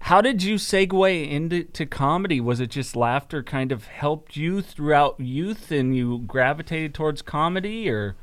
How 0.02 0.20
did 0.20 0.42
you 0.42 0.56
segue 0.56 1.30
into 1.30 1.86
comedy? 1.86 2.40
Was 2.40 2.58
it 2.58 2.70
just 2.70 2.96
laughter 2.96 3.40
kind 3.40 3.70
of 3.70 3.86
helped 3.86 4.36
you 4.36 4.60
throughout 4.60 5.20
youth 5.20 5.70
and 5.70 5.94
you 5.96 6.18
gravitated 6.26 6.92
towards 6.92 7.22
comedy 7.22 7.88
or? 7.88 8.16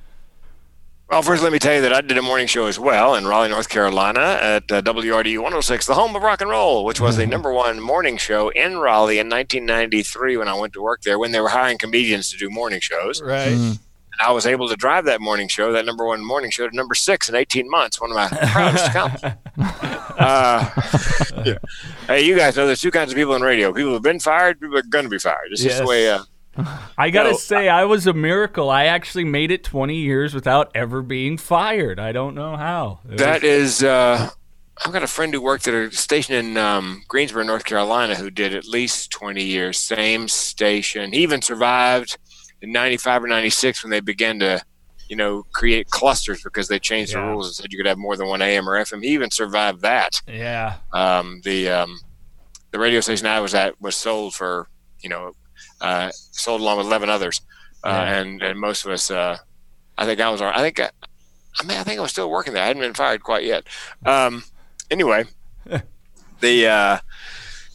Well, 1.09 1.21
first, 1.21 1.41
let 1.41 1.53
me 1.53 1.57
tell 1.57 1.75
you 1.75 1.81
that 1.81 1.93
I 1.93 2.01
did 2.01 2.17
a 2.17 2.21
morning 2.21 2.48
show 2.48 2.65
as 2.65 2.77
well 2.77 3.15
in 3.15 3.25
Raleigh, 3.25 3.48
North 3.48 3.69
Carolina 3.69 4.19
at 4.19 4.69
uh, 4.69 4.81
WRDU 4.81 5.38
106, 5.38 5.86
the 5.86 5.93
home 5.93 6.15
of 6.17 6.21
rock 6.21 6.41
and 6.41 6.50
roll, 6.50 6.83
which 6.83 7.00
was 7.00 7.15
the 7.15 7.24
mm-hmm. 7.24 7.31
number 7.31 7.53
one 7.53 7.79
morning 7.79 8.17
show 8.17 8.50
in 8.50 8.77
Raleigh 8.77 9.19
in 9.19 9.29
1993 9.29 10.36
when 10.36 10.50
I 10.50 10.55
went 10.55 10.74
to 10.74 10.81
work 10.81 11.03
there, 11.03 11.17
when 11.17 11.31
they 11.31 11.39
were 11.39 11.48
hiring 11.48 11.77
comedians 11.77 12.29
to 12.31 12.38
do 12.38 12.50
morning 12.50 12.81
shows. 12.81 13.21
Right. 13.21 13.53
Mm. 13.53 13.79
I 14.19 14.31
was 14.31 14.45
able 14.45 14.67
to 14.67 14.75
drive 14.75 15.05
that 15.05 15.21
morning 15.21 15.47
show, 15.47 15.71
that 15.71 15.85
number 15.85 16.05
one 16.05 16.25
morning 16.25 16.51
show, 16.51 16.67
to 16.67 16.75
number 16.75 16.93
six 16.93 17.29
in 17.29 17.35
18 17.35 17.69
months. 17.69 18.01
One 18.01 18.11
of 18.11 18.15
my 18.15 18.27
proudest 18.51 18.88
accomplishments. 18.88 19.38
Uh, 20.19 20.69
yeah. 21.45 21.57
Hey, 22.05 22.25
you 22.25 22.35
guys 22.35 22.57
know 22.57 22.65
there's 22.67 22.81
two 22.81 22.91
kinds 22.91 23.09
of 23.09 23.15
people 23.15 23.35
in 23.35 23.41
radio: 23.41 23.71
people 23.71 23.91
who've 23.91 24.01
been 24.01 24.19
fired, 24.19 24.59
people 24.59 24.77
are 24.77 24.81
going 24.81 25.05
to 25.05 25.09
be 25.09 25.17
fired. 25.17 25.47
It's 25.51 25.63
yes. 25.63 25.71
just 25.71 25.83
the 25.83 25.88
way. 25.88 26.09
Uh, 26.09 26.23
I 26.97 27.09
gotta 27.09 27.35
say, 27.35 27.69
I 27.69 27.85
was 27.85 28.05
a 28.05 28.11
miracle. 28.11 28.69
I 28.69 28.85
actually 28.85 29.23
made 29.23 29.49
it 29.49 29.63
20 29.63 29.95
years 29.95 30.33
without 30.33 30.71
ever 30.75 31.01
being 31.01 31.38
fired. 31.38 32.01
I 32.01 32.11
don't 32.11 32.35
know 32.35 32.57
how. 32.57 32.99
It 33.09 33.17
that 33.19 33.43
was... 33.43 33.81
is. 33.81 33.83
Uh, 33.83 34.29
I've 34.85 34.91
got 34.93 35.03
a 35.03 35.07
friend 35.07 35.33
who 35.33 35.41
worked 35.41 35.67
at 35.67 35.73
a 35.73 35.91
station 35.91 36.35
in 36.35 36.57
um, 36.57 37.03
Greensboro, 37.07 37.43
North 37.43 37.65
Carolina, 37.65 38.15
who 38.15 38.29
did 38.29 38.53
at 38.53 38.65
least 38.65 39.11
20 39.11 39.43
years, 39.43 39.77
same 39.77 40.27
station. 40.27 41.11
He 41.11 41.21
even 41.23 41.41
survived 41.41 42.17
in 42.62 42.72
95 42.72 43.24
or 43.24 43.28
96 43.28 43.84
when 43.84 43.92
they 43.92 44.00
began 44.00 44.39
to 44.39 44.62
you 45.08 45.16
know, 45.16 45.42
create 45.54 45.89
clusters 45.89 46.44
because 46.44 46.68
they 46.68 46.78
changed 46.78 47.13
Yeah. 47.13 47.22
the 47.22 47.28
rules 47.30 47.48
and 47.48 47.56
said 47.56 47.72
you 47.72 47.80
could 47.80 47.88
have 47.88 47.98
more 47.98 48.16
than 48.16 48.28
one 48.28 48.44
AM 48.44 48.70
or 48.70 48.74
FM. 48.74 49.01
He 49.04 49.10
even 49.10 49.32
survived 49.32 49.82
that. 49.82 50.22
Yeah. 50.28 50.75
Um, 50.94 51.42
the 51.44 51.68
um, 51.68 51.98
the 52.70 52.78
radio 52.78 53.00
station 53.00 53.25
I 53.25 53.39
was 53.39 53.56
at 53.56 53.82
was 53.82 53.96
sold 53.96 54.36
for 54.36 54.68
you 55.01 55.10
know 55.10 55.32
uh, 55.82 56.12
sold 56.13 56.62
along 56.62 56.78
with 56.78 56.86
eleven 56.86 57.10
others, 57.10 57.42
uh, 57.84 57.89
Yeah. 57.89 58.18
and 58.20 58.44
and 58.44 58.60
most 58.60 58.86
of 58.86 58.92
us. 58.92 59.10
Uh, 59.10 59.38
I 59.98 60.06
think 60.06 60.22
I 60.22 60.30
was. 60.30 60.44
I 60.44 60.58
think 60.60 60.80
I, 60.80 60.92
I 61.60 61.63
mean 61.63 61.78
I 61.80 61.84
think 61.84 61.98
I 61.98 62.04
was 62.04 62.12
still 62.12 62.30
working 62.30 62.54
there. 62.54 62.62
I 62.63 62.68
hadn't 62.68 62.84
been 62.84 62.94
fired 62.94 63.24
quite 63.24 63.46
yet. 63.46 63.66
Um, 64.06 64.44
anyway, 64.92 65.25
the 66.39 66.68
uh, 66.68 66.98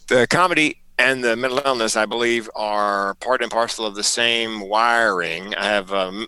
the 0.07 0.29
comedy 0.29 0.81
and 0.98 1.24
the 1.24 1.36
mental 1.36 1.60
illness, 1.64 1.96
I 1.96 2.06
believe, 2.06 2.48
are 2.54 3.14
part 3.16 3.42
and 3.42 3.50
parcel 3.50 3.86
of 3.86 3.94
the 3.94 4.02
same 4.04 4.60
wiring. 4.60 5.54
I 5.54 5.64
have 5.66 5.92
um, 5.92 6.26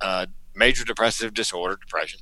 uh, 0.00 0.26
major 0.54 0.84
depressive 0.84 1.32
disorder, 1.34 1.76
depression, 1.76 2.20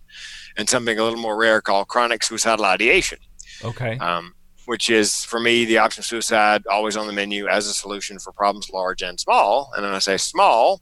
and 0.57 0.69
something 0.69 0.99
a 0.99 1.03
little 1.03 1.19
more 1.19 1.37
rare 1.37 1.61
called 1.61 1.89
chronic 1.89 2.23
suicidal 2.23 2.65
ideation 2.65 3.19
Okay. 3.65 3.99
um, 3.99 4.35
which 4.67 4.89
is 4.89 5.25
for 5.25 5.41
me 5.41 5.65
the 5.65 5.79
option 5.79 6.01
of 6.01 6.05
suicide 6.07 6.63
always 6.71 6.97
on 6.97 7.07
the 7.07 7.13
menu 7.13 7.49
as 7.49 7.67
a 7.67 7.75
solution 7.75 8.19
for 8.19 8.33
problems 8.33 8.71
large 8.71 9.03
and 9.03 9.19
small. 9.19 9.71
And 9.75 9.85
when 9.85 9.93
I 9.95 9.99
say 9.99 10.17
small, 10.17 10.81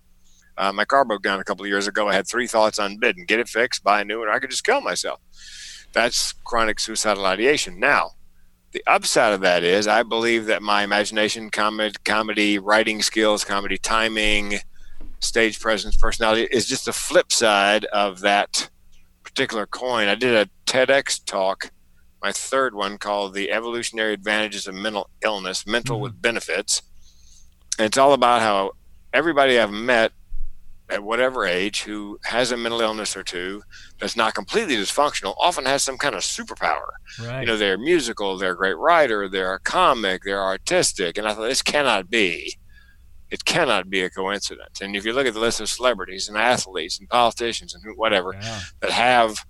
uh, 0.59 0.73
my 0.73 0.85
car 0.85 1.05
broke 1.05 1.23
down 1.23 1.41
a 1.41 1.45
couple 1.45 1.65
of 1.65 1.69
years 1.71 1.87
ago. 1.87 2.09
I 2.09 2.15
had 2.15 2.27
three 2.27 2.47
thoughts 2.47 2.79
unbidden: 2.79 3.25
get 3.25 3.39
it 3.41 3.49
fixed, 3.49 3.83
buy 3.83 4.01
a 4.01 4.05
new 4.05 4.19
one, 4.19 4.29
or 4.29 4.33
I 4.33 4.41
could 4.41 4.51
just 4.51 4.65
kill 4.65 4.81
myself. 4.81 5.21
That's 5.93 6.33
chronic 6.45 6.81
suicidal 6.81 7.25
ideation. 7.25 7.81
Now, 7.81 8.11
the 8.73 8.83
upside 8.87 9.33
of 9.33 9.41
that 9.41 9.65
is 9.65 9.87
I 9.87 10.03
believe 10.03 10.47
that 10.47 10.63
my 10.63 10.83
imagination, 10.83 11.51
comedy, 11.51 11.95
comedy 12.05 12.59
writing 12.59 13.03
skills, 13.03 13.45
comedy 13.45 13.79
timing, 13.79 14.59
stage 15.21 15.59
presence, 15.61 15.97
personality 15.97 16.49
is 16.51 16.67
just 16.67 16.85
the 16.85 16.93
flip 16.93 17.33
side 17.33 17.85
of 17.87 18.21
that 18.21 18.69
particular 19.25 19.67
coin. 19.67 20.09
I 20.09 20.15
did 20.15 20.35
a 20.35 20.51
TEDx 20.67 21.25
talk 21.25 21.71
my 22.23 22.33
third 22.33 22.75
one 22.75 22.99
called 22.99 23.35
The 23.35 23.51
Evolutionary 23.51 24.13
Advantages 24.13 24.67
of 24.67 24.75
Mental 24.75 25.09
Illness, 25.23 25.67
Mental 25.67 25.97
mm-hmm. 25.97 26.03
with 26.03 26.21
Benefits. 26.21 26.83
And 27.79 27.87
it's 27.87 27.99
all 27.99 28.13
about 28.13 28.43
how 28.43 28.73
everybody 29.13 29.59
I've 29.59 29.71
met 29.71 30.13
at 30.91 31.05
whatever 31.05 31.45
age 31.45 31.83
who 31.83 32.19
has 32.25 32.51
a 32.51 32.57
mental 32.57 32.81
illness 32.81 33.17
or 33.17 33.23
two 33.23 33.63
that's 34.01 34.17
not 34.17 34.35
completely 34.35 34.77
dysfunctional 34.77 35.35
often 35.39 35.65
has 35.65 35.83
some 35.83 35.99
kind 35.99 36.15
of 36.15 36.23
superpower. 36.23 36.91
Right. 37.23 37.41
You 37.41 37.47
know, 37.47 37.57
they're 37.57 37.79
musical, 37.79 38.39
they're 38.39 38.53
a 38.53 38.57
great 38.57 38.79
writer, 38.79 39.29
they're 39.29 39.55
a 39.55 39.61
comic, 39.61 40.23
they're 40.25 40.43
artistic. 40.43 41.19
And 41.19 41.27
I 41.27 41.35
thought, 41.35 41.49
this 41.49 41.63
cannot 41.63 42.09
be. 42.09 42.57
It 43.31 43.45
cannot 43.45 43.91
be 43.91 44.01
a 44.01 44.09
coincidence. 44.09 44.81
And 44.81 44.97
if 44.97 45.05
you 45.05 45.13
look 45.13 45.27
at 45.27 45.35
the 45.35 45.41
list 45.41 45.61
of 45.61 45.69
celebrities 45.69 46.29
and 46.29 46.39
athletes 46.39 46.99
and 46.99 47.09
politicians 47.09 47.75
and 47.75 47.85
whatever, 47.97 48.35
yeah. 48.41 48.61
that 48.81 48.91
have 48.91 49.45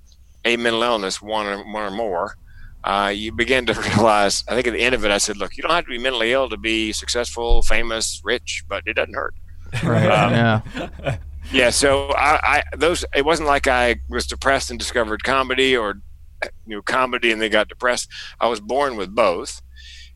a 0.44 0.56
mental 0.56 0.82
illness, 0.82 1.22
one 1.22 1.46
or 1.46 1.58
one 1.58 1.84
or 1.84 1.90
more, 1.92 2.36
uh, 2.82 3.12
you 3.14 3.30
begin 3.30 3.66
to 3.66 3.74
realize. 3.96 4.42
I 4.48 4.54
think 4.54 4.66
at 4.66 4.72
the 4.72 4.80
end 4.80 4.96
of 4.96 5.04
it, 5.04 5.12
I 5.12 5.18
said, 5.18 5.36
"Look, 5.36 5.56
you 5.56 5.62
don't 5.62 5.72
have 5.72 5.84
to 5.84 5.90
be 5.90 5.98
mentally 5.98 6.32
ill 6.32 6.48
to 6.48 6.56
be 6.56 6.92
successful, 6.92 7.62
famous, 7.62 8.20
rich, 8.24 8.64
but 8.68 8.82
it 8.86 8.94
doesn't 8.94 9.14
hurt." 9.14 9.34
Right. 9.82 10.06
Um, 10.06 10.32
yeah. 10.32 11.16
Yeah. 11.52 11.70
So 11.70 12.10
I, 12.10 12.58
I 12.58 12.76
those 12.76 13.04
it 13.14 13.24
wasn't 13.24 13.48
like 13.48 13.66
I 13.66 13.96
was 14.08 14.26
depressed 14.26 14.70
and 14.70 14.78
discovered 14.78 15.24
comedy 15.24 15.76
or 15.76 16.00
you 16.66 16.76
know 16.76 16.82
comedy 16.82 17.32
and 17.32 17.40
they 17.40 17.48
got 17.48 17.68
depressed. 17.68 18.08
I 18.40 18.48
was 18.48 18.60
born 18.60 18.96
with 18.96 19.14
both, 19.14 19.62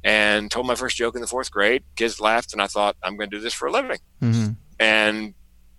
and 0.05 0.51
told 0.51 0.67
my 0.67 0.75
first 0.75 0.97
joke 0.97 1.15
in 1.15 1.21
the 1.21 1.27
fourth 1.27 1.51
grade. 1.51 1.85
Kids 1.97 2.21
laughed, 2.21 2.53
and 2.53 2.61
I 2.61 2.67
thought 2.67 2.97
I'm 3.03 3.17
going 3.17 3.31
to 3.31 3.37
do 3.37 3.43
this 3.43 3.55
for 3.55 3.69
a 3.69 3.73
living. 3.73 3.99
hmm 4.21 4.49
and 4.83 5.35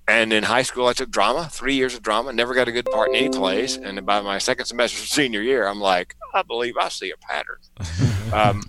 and 0.07 0.33
in 0.33 0.43
high 0.43 0.63
school 0.63 0.87
I 0.87 0.93
took 0.93 1.09
drama, 1.09 1.47
three 1.51 1.75
years 1.75 1.93
of 1.93 2.01
drama, 2.01 2.33
never 2.33 2.53
got 2.53 2.67
a 2.67 2.71
good 2.71 2.85
part 2.85 3.09
in 3.09 3.15
any 3.15 3.29
plays. 3.29 3.77
And 3.77 4.05
by 4.05 4.21
my 4.21 4.37
second 4.37 4.65
semester 4.65 5.01
of 5.01 5.07
senior 5.19 5.41
year, 5.41 5.65
I'm 5.67 5.79
like, 5.79 6.15
I 6.33 6.41
believe 6.41 6.75
I 6.79 6.89
see 6.89 7.11
a 7.11 7.17
pattern. 7.17 7.57
um, 8.33 8.63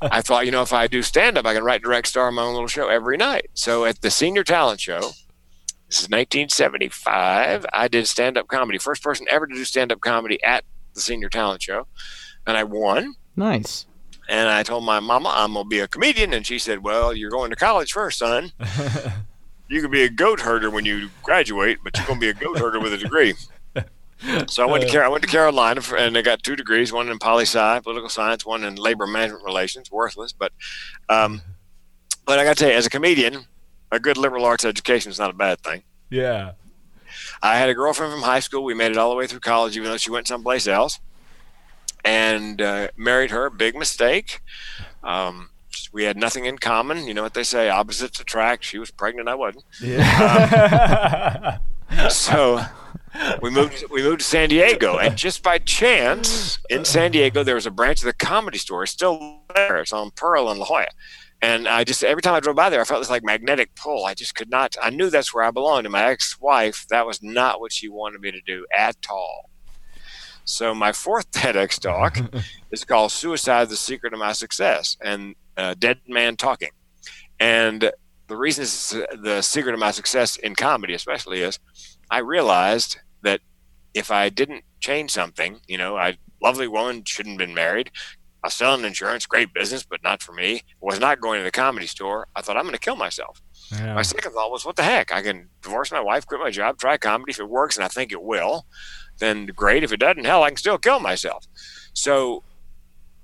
I 0.00 0.22
thought, 0.22 0.46
you 0.46 0.52
know, 0.52 0.62
if 0.62 0.72
I 0.72 0.86
do 0.86 1.02
stand 1.02 1.38
up, 1.38 1.46
I 1.46 1.54
can 1.54 1.64
write, 1.64 1.82
direct, 1.82 2.08
star 2.08 2.30
my 2.30 2.42
own 2.42 2.54
little 2.54 2.68
show 2.68 2.88
every 2.88 3.16
night. 3.16 3.50
So 3.54 3.84
at 3.84 4.00
the 4.00 4.10
senior 4.10 4.44
talent 4.44 4.80
show, 4.80 5.00
this 5.88 6.00
is 6.00 6.08
1975, 6.08 7.66
I 7.72 7.88
did 7.88 8.06
stand 8.06 8.36
up 8.36 8.46
comedy, 8.48 8.78
first 8.78 9.02
person 9.02 9.26
ever 9.30 9.46
to 9.46 9.54
do 9.54 9.64
stand 9.64 9.90
up 9.90 10.00
comedy 10.00 10.42
at 10.44 10.64
the 10.94 11.00
senior 11.00 11.28
talent 11.28 11.62
show, 11.62 11.86
and 12.46 12.56
I 12.56 12.64
won. 12.64 13.14
Nice. 13.36 13.86
And 14.28 14.48
I 14.48 14.62
told 14.62 14.84
my 14.84 15.00
mama 15.00 15.32
I'm 15.34 15.54
gonna 15.54 15.68
be 15.68 15.80
a 15.80 15.88
comedian, 15.88 16.34
and 16.34 16.46
she 16.46 16.58
said, 16.58 16.82
"Well, 16.82 17.14
you're 17.14 17.30
going 17.30 17.50
to 17.50 17.56
college 17.56 17.92
first, 17.92 18.18
son. 18.18 18.52
You 19.70 19.82
can 19.82 19.90
be 19.90 20.02
a 20.02 20.08
goat 20.08 20.40
herder 20.40 20.70
when 20.70 20.86
you 20.86 21.10
graduate, 21.22 21.80
but 21.84 21.94
you're 21.94 22.06
gonna 22.06 22.18
be 22.18 22.30
a 22.30 22.34
goat 22.34 22.58
herder 22.58 22.80
with 22.80 22.94
a 22.94 22.96
degree." 22.96 23.34
So 24.48 24.62
I 24.62 24.66
went 24.70 24.84
to 24.84 24.90
Car- 24.90 25.04
I 25.04 25.08
went 25.08 25.22
to 25.22 25.28
Carolina, 25.28 25.80
for, 25.80 25.96
and 25.96 26.16
I 26.18 26.22
got 26.22 26.42
two 26.42 26.56
degrees: 26.56 26.92
one 26.92 27.08
in 27.08 27.18
poli 27.18 27.44
sci, 27.44 27.80
political 27.80 28.08
science, 28.08 28.44
one 28.44 28.64
in 28.64 28.74
labor 28.74 29.06
management 29.06 29.44
relations. 29.44 29.90
Worthless, 29.92 30.32
but 30.32 30.52
um, 31.08 31.40
but 32.26 32.38
I 32.38 32.44
got 32.44 32.56
to 32.56 32.64
tell 32.64 32.70
you, 32.72 32.76
as 32.76 32.86
a 32.86 32.90
comedian, 32.90 33.46
a 33.92 34.00
good 34.00 34.16
liberal 34.16 34.44
arts 34.44 34.64
education 34.64 35.10
is 35.10 35.18
not 35.18 35.30
a 35.30 35.34
bad 35.34 35.60
thing. 35.60 35.82
yeah. 36.10 36.52
I 37.42 37.56
had 37.56 37.68
a 37.70 37.74
girlfriend 37.74 38.12
from 38.12 38.22
high 38.22 38.40
school. 38.40 38.64
We 38.64 38.74
made 38.74 38.90
it 38.90 38.98
all 38.98 39.10
the 39.10 39.16
way 39.16 39.26
through 39.26 39.40
college, 39.40 39.76
even 39.76 39.88
though 39.90 39.96
she 39.96 40.10
went 40.10 40.26
someplace 40.28 40.66
else, 40.66 40.98
and 42.04 42.60
uh, 42.60 42.88
married 42.96 43.30
her. 43.30 43.48
Big 43.48 43.74
mistake. 43.76 44.40
Um, 45.02 45.50
we 45.92 46.04
had 46.04 46.16
nothing 46.16 46.44
in 46.44 46.58
common. 46.58 47.06
You 47.06 47.14
know 47.14 47.22
what 47.22 47.34
they 47.34 47.44
say: 47.44 47.70
opposites 47.70 48.20
attract. 48.20 48.64
She 48.64 48.78
was 48.78 48.90
pregnant. 48.90 49.28
I 49.28 49.36
wasn't. 49.36 49.64
Yeah. 49.80 51.58
So 52.10 52.60
we 53.42 53.50
moved. 53.50 53.84
We 53.90 54.02
moved 54.02 54.20
to 54.20 54.26
San 54.26 54.48
Diego, 54.48 54.98
and 54.98 55.16
just 55.16 55.42
by 55.42 55.58
chance, 55.58 56.58
in 56.70 56.84
San 56.84 57.10
Diego, 57.10 57.42
there 57.42 57.54
was 57.54 57.66
a 57.66 57.70
branch 57.70 58.00
of 58.00 58.06
the 58.06 58.12
Comedy 58.12 58.58
Store. 58.58 58.82
It's 58.82 58.92
still 58.92 59.40
there. 59.54 59.78
It's 59.78 59.92
on 59.92 60.10
Pearl 60.12 60.48
and 60.50 60.58
La 60.58 60.66
Jolla. 60.66 60.86
And 61.40 61.68
I 61.68 61.84
just 61.84 62.02
every 62.02 62.22
time 62.22 62.34
I 62.34 62.40
drove 62.40 62.56
by 62.56 62.68
there, 62.68 62.80
I 62.80 62.84
felt 62.84 63.00
this 63.00 63.10
like 63.10 63.22
magnetic 63.22 63.74
pull. 63.76 64.04
I 64.04 64.14
just 64.14 64.34
could 64.34 64.50
not. 64.50 64.76
I 64.82 64.90
knew 64.90 65.08
that's 65.08 65.32
where 65.32 65.44
I 65.44 65.50
belonged. 65.50 65.86
And 65.86 65.92
my 65.92 66.04
ex-wife, 66.04 66.86
that 66.90 67.06
was 67.06 67.22
not 67.22 67.60
what 67.60 67.72
she 67.72 67.88
wanted 67.88 68.20
me 68.20 68.32
to 68.32 68.40
do 68.44 68.66
at 68.76 68.96
all. 69.08 69.48
So 70.44 70.74
my 70.74 70.92
fourth 70.92 71.30
TEDx 71.32 71.78
talk 71.78 72.18
is 72.72 72.84
called 72.84 73.12
"Suicide: 73.12 73.68
The 73.68 73.76
Secret 73.76 74.12
of 74.12 74.18
My 74.18 74.32
Success" 74.32 74.96
and 75.00 75.34
uh, 75.56 75.74
"Dead 75.78 76.00
Man 76.08 76.36
Talking." 76.36 76.70
And 77.38 77.92
the 78.26 78.36
reason 78.36 78.62
it's 78.62 78.90
the 78.90 79.40
secret 79.42 79.74
of 79.74 79.80
my 79.80 79.90
success 79.90 80.36
in 80.36 80.54
comedy, 80.54 80.94
especially, 80.94 81.40
is 81.42 81.58
I 82.10 82.18
realized 82.18 82.98
that 83.22 83.40
if 83.94 84.10
I 84.10 84.28
didn't 84.28 84.64
change 84.80 85.10
something, 85.10 85.60
you 85.66 85.78
know, 85.78 85.96
I 85.96 86.18
lovely 86.42 86.68
woman 86.68 87.02
shouldn't 87.04 87.40
have 87.40 87.46
been 87.48 87.54
married. 87.54 87.90
I 88.44 88.46
was 88.46 88.54
selling 88.54 88.84
insurance, 88.84 89.26
great 89.26 89.52
business, 89.52 89.82
but 89.82 90.02
not 90.04 90.22
for 90.22 90.32
me. 90.32 90.62
Was 90.80 91.00
not 91.00 91.20
going 91.20 91.40
to 91.40 91.44
the 91.44 91.50
comedy 91.50 91.86
store. 91.88 92.28
I 92.36 92.40
thought 92.42 92.56
I'm 92.56 92.62
going 92.62 92.72
to 92.74 92.78
kill 92.78 92.94
myself. 92.94 93.42
Yeah. 93.72 93.94
My 93.94 94.02
second 94.02 94.32
thought 94.32 94.50
was, 94.52 94.64
what 94.64 94.76
the 94.76 94.84
heck? 94.84 95.12
I 95.12 95.22
can 95.22 95.48
divorce 95.60 95.90
my 95.90 96.00
wife, 96.00 96.24
quit 96.26 96.40
my 96.40 96.50
job, 96.50 96.78
try 96.78 96.96
comedy. 96.96 97.30
If 97.32 97.40
it 97.40 97.48
works, 97.48 97.76
and 97.76 97.84
I 97.84 97.88
think 97.88 98.12
it 98.12 98.22
will, 98.22 98.64
then 99.18 99.46
great. 99.46 99.82
If 99.82 99.92
it 99.92 99.98
doesn't, 99.98 100.24
hell, 100.24 100.44
I 100.44 100.50
can 100.50 100.56
still 100.56 100.78
kill 100.78 101.00
myself. 101.00 101.44
So, 101.94 102.44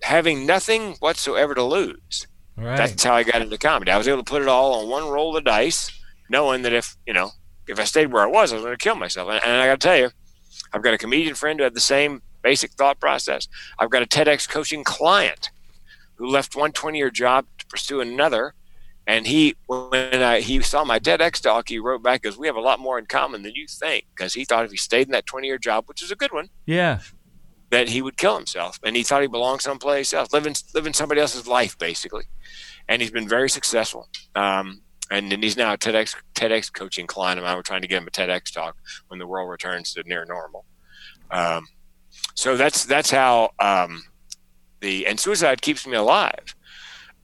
having 0.02 0.44
nothing 0.46 0.94
whatsoever 1.00 1.54
to 1.54 1.62
lose, 1.62 2.26
Right. 2.56 2.76
that's 2.76 3.02
how 3.04 3.14
I 3.14 3.22
got 3.22 3.40
into 3.40 3.56
comedy. 3.56 3.90
I 3.92 3.96
was 3.98 4.08
able 4.08 4.18
to 4.24 4.30
put 4.30 4.42
it 4.42 4.48
all 4.48 4.74
on 4.80 4.88
one 4.88 5.08
roll 5.08 5.36
of 5.36 5.42
the 5.44 5.48
dice, 5.50 5.90
knowing 6.28 6.62
that 6.62 6.72
if 6.72 6.96
you 7.06 7.12
know, 7.12 7.30
if 7.66 7.78
I 7.78 7.84
stayed 7.84 8.12
where 8.12 8.22
I 8.22 8.26
was, 8.26 8.52
I 8.52 8.56
was 8.56 8.64
going 8.64 8.76
to 8.76 8.82
kill 8.82 8.96
myself. 8.96 9.28
And, 9.28 9.40
and 9.44 9.62
I 9.62 9.66
got 9.66 9.80
to 9.80 9.86
tell 9.86 9.96
you, 9.96 10.10
I've 10.72 10.82
got 10.82 10.94
a 10.94 10.98
comedian 10.98 11.34
friend 11.34 11.58
who 11.58 11.64
had 11.64 11.74
the 11.74 11.80
same 11.80 12.22
basic 12.42 12.72
thought 12.72 13.00
process. 13.00 13.48
I've 13.78 13.90
got 13.90 14.02
a 14.02 14.06
TEDx 14.06 14.48
coaching 14.48 14.84
client 14.84 15.50
who 16.16 16.26
left 16.26 16.54
one 16.54 16.72
20-year 16.72 17.10
job 17.10 17.46
to 17.58 17.66
pursue 17.66 18.00
another. 18.00 18.54
And 19.06 19.26
he, 19.26 19.56
when 19.66 20.22
I, 20.22 20.40
he 20.40 20.60
saw 20.62 20.84
my 20.84 20.98
TEDx 20.98 21.42
talk, 21.42 21.68
he 21.68 21.78
wrote 21.78 22.02
back, 22.02 22.22
"Because 22.22 22.38
we 22.38 22.46
have 22.46 22.56
a 22.56 22.60
lot 22.60 22.80
more 22.80 22.98
in 22.98 23.04
common 23.04 23.42
than 23.42 23.52
you 23.54 23.66
think." 23.66 24.06
Because 24.14 24.32
he 24.32 24.44
thought 24.44 24.64
if 24.64 24.70
he 24.70 24.78
stayed 24.78 25.08
in 25.08 25.12
that 25.12 25.26
20-year 25.26 25.58
job, 25.58 25.84
which 25.86 26.02
is 26.02 26.10
a 26.10 26.16
good 26.16 26.32
one, 26.32 26.48
yeah. 26.64 27.00
that 27.70 27.90
he 27.90 28.00
would 28.00 28.16
kill 28.16 28.36
himself, 28.36 28.78
and 28.82 28.96
he 28.96 29.02
thought 29.02 29.20
he 29.20 29.28
belonged 29.28 29.60
someplace 29.60 30.14
else, 30.14 30.32
living 30.32 30.54
living 30.72 30.94
somebody 30.94 31.20
else's 31.20 31.46
life 31.46 31.76
basically. 31.76 32.24
And 32.88 33.02
he's 33.02 33.10
been 33.10 33.28
very 33.28 33.50
successful. 33.50 34.08
Um, 34.34 34.80
and 35.10 35.30
then 35.30 35.42
he's 35.42 35.56
now 35.56 35.72
a 35.72 35.78
TEDx 35.78 36.14
TEDx 36.34 36.72
coaching 36.72 37.06
client 37.06 37.38
of 37.38 37.44
mine. 37.44 37.56
We're 37.56 37.62
trying 37.62 37.82
to 37.82 37.88
get 37.88 37.98
him 37.98 38.06
a 38.06 38.10
TEDx 38.10 38.52
talk 38.52 38.76
when 39.08 39.18
the 39.18 39.26
world 39.26 39.50
returns 39.50 39.92
to 39.94 40.02
near 40.04 40.24
normal. 40.24 40.64
Um, 41.30 41.66
so 42.34 42.56
that's 42.56 42.84
that's 42.84 43.10
how 43.10 43.50
um, 43.60 44.02
the 44.80 45.06
and 45.06 45.18
suicide 45.18 45.62
keeps 45.62 45.86
me 45.86 45.96
alive. 45.96 46.54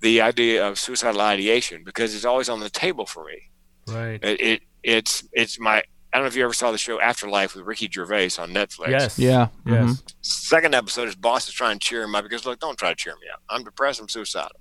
The 0.00 0.20
idea 0.20 0.66
of 0.66 0.78
suicidal 0.78 1.20
ideation 1.20 1.82
because 1.84 2.14
it's 2.14 2.24
always 2.24 2.48
on 2.48 2.60
the 2.60 2.70
table 2.70 3.06
for 3.06 3.24
me. 3.24 3.50
Right. 3.86 4.22
It, 4.22 4.40
it 4.40 4.62
it's 4.82 5.28
it's 5.32 5.58
my 5.58 5.82
I 6.12 6.16
don't 6.16 6.24
know 6.24 6.28
if 6.28 6.36
you 6.36 6.42
ever 6.42 6.52
saw 6.52 6.72
the 6.72 6.78
show 6.78 7.00
Afterlife 7.00 7.54
with 7.54 7.64
Ricky 7.64 7.88
Gervais 7.92 8.30
on 8.38 8.50
Netflix 8.50 8.88
Yes. 8.88 9.18
Yeah. 9.18 9.48
Yes. 9.64 10.02
second 10.22 10.74
episode, 10.74 11.06
his 11.06 11.14
boss 11.14 11.46
is 11.46 11.54
trying 11.54 11.78
to 11.78 11.86
cheer 11.86 12.02
him 12.02 12.16
up 12.16 12.24
because, 12.24 12.44
look, 12.44 12.58
don't 12.58 12.76
try 12.76 12.90
to 12.90 12.96
cheer 12.96 13.14
me 13.14 13.28
up. 13.32 13.40
I'm 13.48 13.62
depressed. 13.62 14.00
I'm 14.00 14.08
suicidal. 14.08 14.56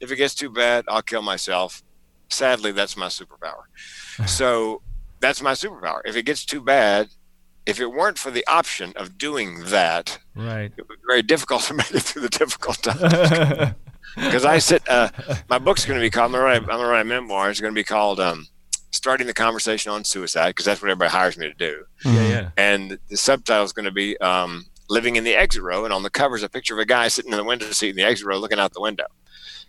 If 0.00 0.10
it 0.10 0.16
gets 0.16 0.34
too 0.34 0.48
bad, 0.48 0.86
I'll 0.88 1.02
kill 1.02 1.20
myself. 1.20 1.82
Sadly, 2.28 2.72
that's 2.72 2.96
my 2.96 3.08
superpower. 3.08 3.64
so 4.28 4.82
that's 5.20 5.42
my 5.42 5.52
superpower. 5.52 6.00
If 6.04 6.16
it 6.16 6.24
gets 6.24 6.44
too 6.44 6.60
bad, 6.60 7.08
if 7.66 7.80
it 7.80 7.86
weren't 7.86 8.18
for 8.18 8.30
the 8.30 8.46
option 8.46 8.92
of 8.96 9.16
doing 9.16 9.64
that, 9.66 10.18
right, 10.34 10.72
it 10.76 10.88
would 10.88 10.88
be 10.88 11.06
very 11.06 11.22
difficult 11.22 11.62
to 11.62 11.74
make 11.80 11.90
it 11.90 12.00
through 12.00 12.22
the 12.22 12.28
difficult 12.28 12.82
times. 12.82 13.74
Because 14.16 14.44
I 14.44 14.58
sit, 14.58 14.88
uh, 14.88 15.08
my 15.48 15.58
book's 15.58 15.84
going 15.84 15.98
to 15.98 16.00
be 16.00 16.08
called. 16.08 16.26
I'm 16.26 16.40
going 16.40 16.40
to 16.40 16.44
write, 16.44 16.60
I'm 16.60 16.78
going 16.78 16.86
to 16.86 16.86
write 16.86 17.00
a 17.00 17.04
memoir. 17.04 17.50
It's 17.50 17.60
going 17.60 17.74
to 17.74 17.78
be 17.78 17.82
called 17.82 18.20
um, 18.20 18.46
"Starting 18.92 19.26
the 19.26 19.34
Conversation 19.34 19.90
on 19.90 20.04
Suicide" 20.04 20.50
because 20.50 20.66
that's 20.66 20.80
what 20.80 20.88
everybody 20.88 21.10
hires 21.10 21.36
me 21.36 21.48
to 21.48 21.54
do. 21.54 21.84
Yeah, 22.04 22.28
yeah. 22.28 22.50
And 22.56 22.98
the 23.08 23.16
subtitle 23.16 23.64
is 23.64 23.72
going 23.72 23.86
to 23.86 23.90
be 23.90 24.16
um, 24.18 24.66
"Living 24.88 25.16
in 25.16 25.24
the 25.24 25.34
Exit 25.34 25.62
Row," 25.62 25.84
and 25.84 25.92
on 25.92 26.04
the 26.04 26.10
cover 26.10 26.36
is 26.36 26.44
a 26.44 26.48
picture 26.48 26.74
of 26.74 26.78
a 26.78 26.84
guy 26.84 27.08
sitting 27.08 27.32
in 27.32 27.38
the 27.38 27.42
window 27.42 27.68
seat 27.72 27.90
in 27.90 27.96
the 27.96 28.04
exit 28.04 28.24
row, 28.24 28.38
looking 28.38 28.60
out 28.60 28.72
the 28.72 28.80
window 28.80 29.06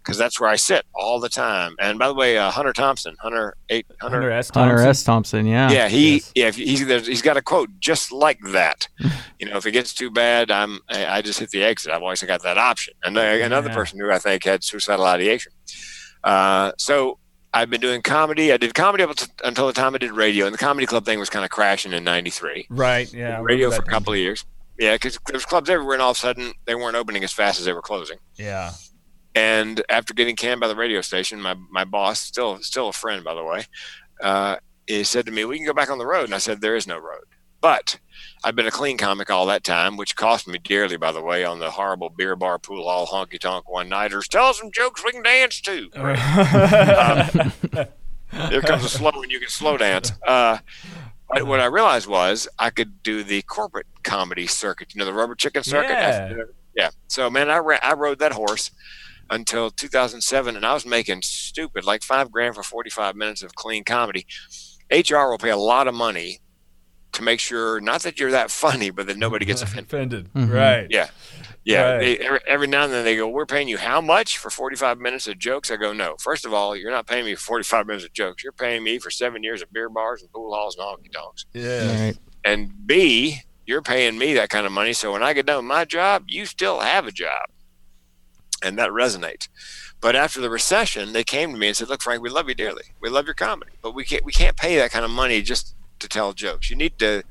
because 0.05 0.17
that's 0.19 0.39
where 0.39 0.49
I 0.49 0.55
sit 0.55 0.85
all 0.93 1.19
the 1.19 1.29
time. 1.29 1.75
And 1.79 1.97
by 1.97 2.07
the 2.07 2.13
way, 2.13 2.37
uh, 2.37 2.51
Hunter 2.51 2.73
Thompson, 2.73 3.15
Hunter 3.19 3.55
eight, 3.69 3.87
Hunter, 3.99 4.17
Hunter 4.17 4.31
S. 4.31 4.47
Thompson. 4.51 4.69
Hunter 4.77 4.89
S. 4.89 5.03
Thompson, 5.03 5.45
yeah. 5.47 5.71
yeah, 5.71 5.87
he 5.89 6.13
yes. 6.13 6.31
yeah 6.35 6.51
he's 6.51 7.07
he's 7.07 7.21
got 7.21 7.37
a 7.37 7.41
quote 7.41 7.69
just 7.79 8.11
like 8.11 8.39
that. 8.51 8.87
you 9.39 9.49
know, 9.49 9.57
if 9.57 9.65
it 9.65 9.71
gets 9.71 9.93
too 9.93 10.11
bad, 10.11 10.51
I'm 10.51 10.79
I, 10.89 11.05
I 11.17 11.21
just 11.21 11.39
hit 11.39 11.49
the 11.49 11.63
exit. 11.63 11.91
I've 11.91 12.03
always 12.03 12.21
got 12.21 12.43
that 12.43 12.57
option. 12.57 12.93
And 13.03 13.17
uh, 13.17 13.21
another 13.21 13.69
Yeah. 13.69 13.75
person 13.75 13.99
who 13.99 14.11
I 14.11 14.19
think 14.19 14.43
had 14.43 14.63
suicidal 14.63 15.05
ideation. 15.05 15.51
Uh, 16.23 16.71
so 16.77 17.19
I've 17.53 17.69
been 17.69 17.81
doing 17.81 18.01
comedy. 18.01 18.51
I 18.51 18.57
did 18.57 18.73
comedy 18.73 19.03
up 19.03 19.11
until- 19.11 19.27
until 19.43 19.67
the 19.67 19.73
time 19.73 19.95
I 19.95 19.97
did 19.97 20.11
radio, 20.11 20.45
and 20.45 20.53
the 20.53 20.57
comedy 20.57 20.85
club 20.85 21.05
thing 21.05 21.19
was 21.19 21.29
kind 21.29 21.45
of 21.45 21.51
crashing 21.51 21.93
in 21.93 22.03
'93. 22.03 22.67
Right. 22.69 23.11
Yeah. 23.13 23.37
I 23.37 23.41
radio 23.41 23.69
for 23.69 23.75
a 23.77 23.79
that. 23.79 23.87
couple 23.89 24.13
of 24.13 24.19
years. 24.19 24.45
Yeah, 24.77 24.95
because 24.95 25.17
there 25.27 25.35
was 25.35 25.45
clubs 25.45 25.69
everywhere, 25.69 25.93
and 25.93 26.01
all 26.01 26.11
of 26.11 26.17
a 26.17 26.19
sudden 26.19 26.51
they 26.65 26.75
weren't 26.75 26.97
opening 26.97 27.23
as 27.23 27.31
fast 27.31 27.59
as 27.59 27.65
they 27.65 27.71
were 27.71 27.81
closing. 27.81 28.17
Yeah. 28.35 28.71
And 29.35 29.83
after 29.89 30.13
getting 30.13 30.37
canned 30.37 30.61
by 30.61 30.67
the 30.67 30.75
radio 30.75 31.01
station, 31.01 31.41
my, 31.41 31.55
my 31.69 31.83
boss, 31.83 32.21
still 32.21 32.57
still 32.61 32.87
a 32.87 32.93
friend 32.93 33.23
by 33.23 33.33
the 33.33 33.43
way, 33.43 33.65
uh, 34.21 34.55
he 34.87 35.03
said 35.03 35.25
to 35.25 35.31
me, 35.31 35.43
"We 35.45 35.57
can 35.57 35.65
go 35.65 35.73
back 35.73 35.91
on 35.91 35.97
the 35.97 36.05
road." 36.05 36.23
And 36.25 36.33
I 36.33 36.37
said, 36.39 36.61
"There 36.61 36.75
is 36.75 36.87
no 36.87 36.97
road." 36.97 37.25
But 37.59 37.99
I've 38.43 38.55
been 38.55 38.67
a 38.67 38.71
clean 38.71 38.97
comic 38.97 39.29
all 39.29 39.47
that 39.47 39.63
time, 39.63 39.97
which 39.97 40.15
cost 40.15 40.47
me 40.47 40.59
dearly, 40.59 40.97
by 40.97 41.11
the 41.11 41.21
way, 41.21 41.43
on 41.43 41.59
the 41.59 41.71
horrible 41.71 42.09
beer 42.09 42.35
bar 42.35 42.59
pool 42.59 42.83
hall 42.83 43.07
honky 43.07 43.39
tonk 43.39 43.69
one 43.69 43.89
nighters. 43.89 44.27
Tell 44.27 44.45
us 44.45 44.59
some 44.59 44.71
jokes 44.71 45.03
we 45.03 45.11
can 45.11 45.23
dance 45.23 45.61
to. 45.61 45.89
Um, 48.31 48.49
Here 48.49 48.61
comes 48.61 48.83
a 48.83 48.89
slow 48.89 49.11
and 49.21 49.31
you 49.31 49.39
can 49.39 49.47
slow 49.49 49.77
dance. 49.77 50.11
Uh, 50.27 50.57
but 51.29 51.45
what 51.45 51.59
I 51.59 51.65
realized 51.65 52.07
was 52.07 52.47
I 52.59 52.69
could 52.69 53.01
do 53.01 53.23
the 53.23 53.41
corporate 53.43 53.87
comedy 54.03 54.45
circuit, 54.45 54.93
you 54.93 54.99
know, 54.99 55.05
the 55.05 55.13
rubber 55.13 55.35
chicken 55.35 55.63
circuit. 55.63 55.91
Yeah. 55.91 56.33
yeah. 56.75 56.89
So 57.07 57.29
man, 57.29 57.49
I 57.49 57.59
ra- 57.59 57.79
I 57.81 57.93
rode 57.93 58.19
that 58.19 58.33
horse 58.33 58.71
until 59.29 59.69
2007, 59.71 60.55
and 60.55 60.65
I 60.65 60.73
was 60.73 60.85
making 60.85 61.21
stupid 61.23 61.83
like 61.85 62.03
five 62.03 62.31
grand 62.31 62.55
for 62.55 62.63
45 62.63 63.15
minutes 63.15 63.41
of 63.43 63.55
clean 63.55 63.83
comedy. 63.83 64.25
HR 64.91 65.29
will 65.29 65.37
pay 65.37 65.49
a 65.49 65.57
lot 65.57 65.87
of 65.87 65.93
money 65.95 66.39
to 67.13 67.23
make 67.23 67.39
sure 67.39 67.79
not 67.79 68.01
that 68.03 68.19
you're 68.19 68.31
that 68.31 68.51
funny, 68.65 68.89
but 68.89 69.07
that 69.07 69.17
nobody 69.17 69.45
gets 69.45 69.61
offended. 69.63 69.87
offended. 69.87 70.33
Mhm. 70.33 70.53
Right. 70.53 70.87
Yeah. 70.89 71.07
Yeah. 71.63 71.93
Right. 71.93 71.99
They, 71.99 72.17
every, 72.19 72.39
every 72.45 72.67
now 72.67 72.83
and 72.83 72.93
then 72.93 73.03
they 73.05 73.15
go, 73.15 73.27
We're 73.27 73.45
paying 73.47 73.67
you 73.67 73.77
how 73.77 73.99
much 74.01 74.37
for 74.37 74.49
45 74.51 74.99
minutes 74.99 75.25
of 75.27 75.39
jokes? 75.39 75.71
I 75.71 75.77
go, 75.77 75.93
No. 75.93 76.15
First 76.19 76.45
of 76.45 76.53
all, 76.53 76.75
you're 76.75 76.91
not 76.91 77.07
paying 77.07 77.25
me 77.25 77.33
for 77.35 77.41
45 77.41 77.87
minutes 77.87 78.05
of 78.05 78.13
jokes. 78.13 78.43
You're 78.43 78.53
paying 78.53 78.83
me 78.83 78.99
for 78.99 79.09
seven 79.09 79.41
years 79.43 79.61
of 79.63 79.71
beer 79.73 79.89
bars 79.89 80.21
and 80.21 80.31
pool 80.31 80.53
halls 80.53 80.75
and 80.77 80.85
honky 80.85 81.11
tonks. 81.11 81.45
Yeah. 81.53 82.05
Right. 82.07 82.17
And 82.43 82.85
B, 82.85 83.39
you're 83.65 83.81
paying 83.81 84.17
me 84.19 84.33
that 84.35 84.49
kind 84.49 84.67
of 84.67 84.71
money. 84.71 84.93
So 84.93 85.11
when 85.13 85.23
I 85.23 85.33
get 85.33 85.47
done 85.47 85.57
with 85.57 85.65
my 85.65 85.85
job, 85.85 86.25
you 86.27 86.45
still 86.45 86.81
have 86.81 87.07
a 87.07 87.11
job. 87.11 87.47
And 88.65 88.77
that 88.79 88.89
resonates. 88.89 89.47
But 90.01 90.15
after 90.15 90.41
the 90.41 90.49
recession, 90.49 91.13
they 91.13 91.23
came 91.23 91.51
to 91.51 91.57
me 91.57 91.67
and 91.67 91.77
said, 91.77 91.87
Look, 91.87 92.01
Frank, 92.01 92.21
we 92.21 92.29
love 92.29 92.49
you 92.49 92.55
dearly. 92.55 92.83
We 92.99 93.09
love 93.09 93.25
your 93.25 93.35
comedy, 93.35 93.71
but 93.81 93.93
we 93.93 94.03
can't 94.03 94.25
we 94.25 94.31
can't 94.33 94.57
pay 94.57 94.75
that 94.77 94.91
kind 94.91 95.05
of 95.05 95.11
money 95.11 95.41
just 95.41 95.75
to 95.99 96.07
tell 96.07 96.33
jokes. 96.33 96.69
You 96.69 96.75
need 96.75 96.97
to 96.99 97.23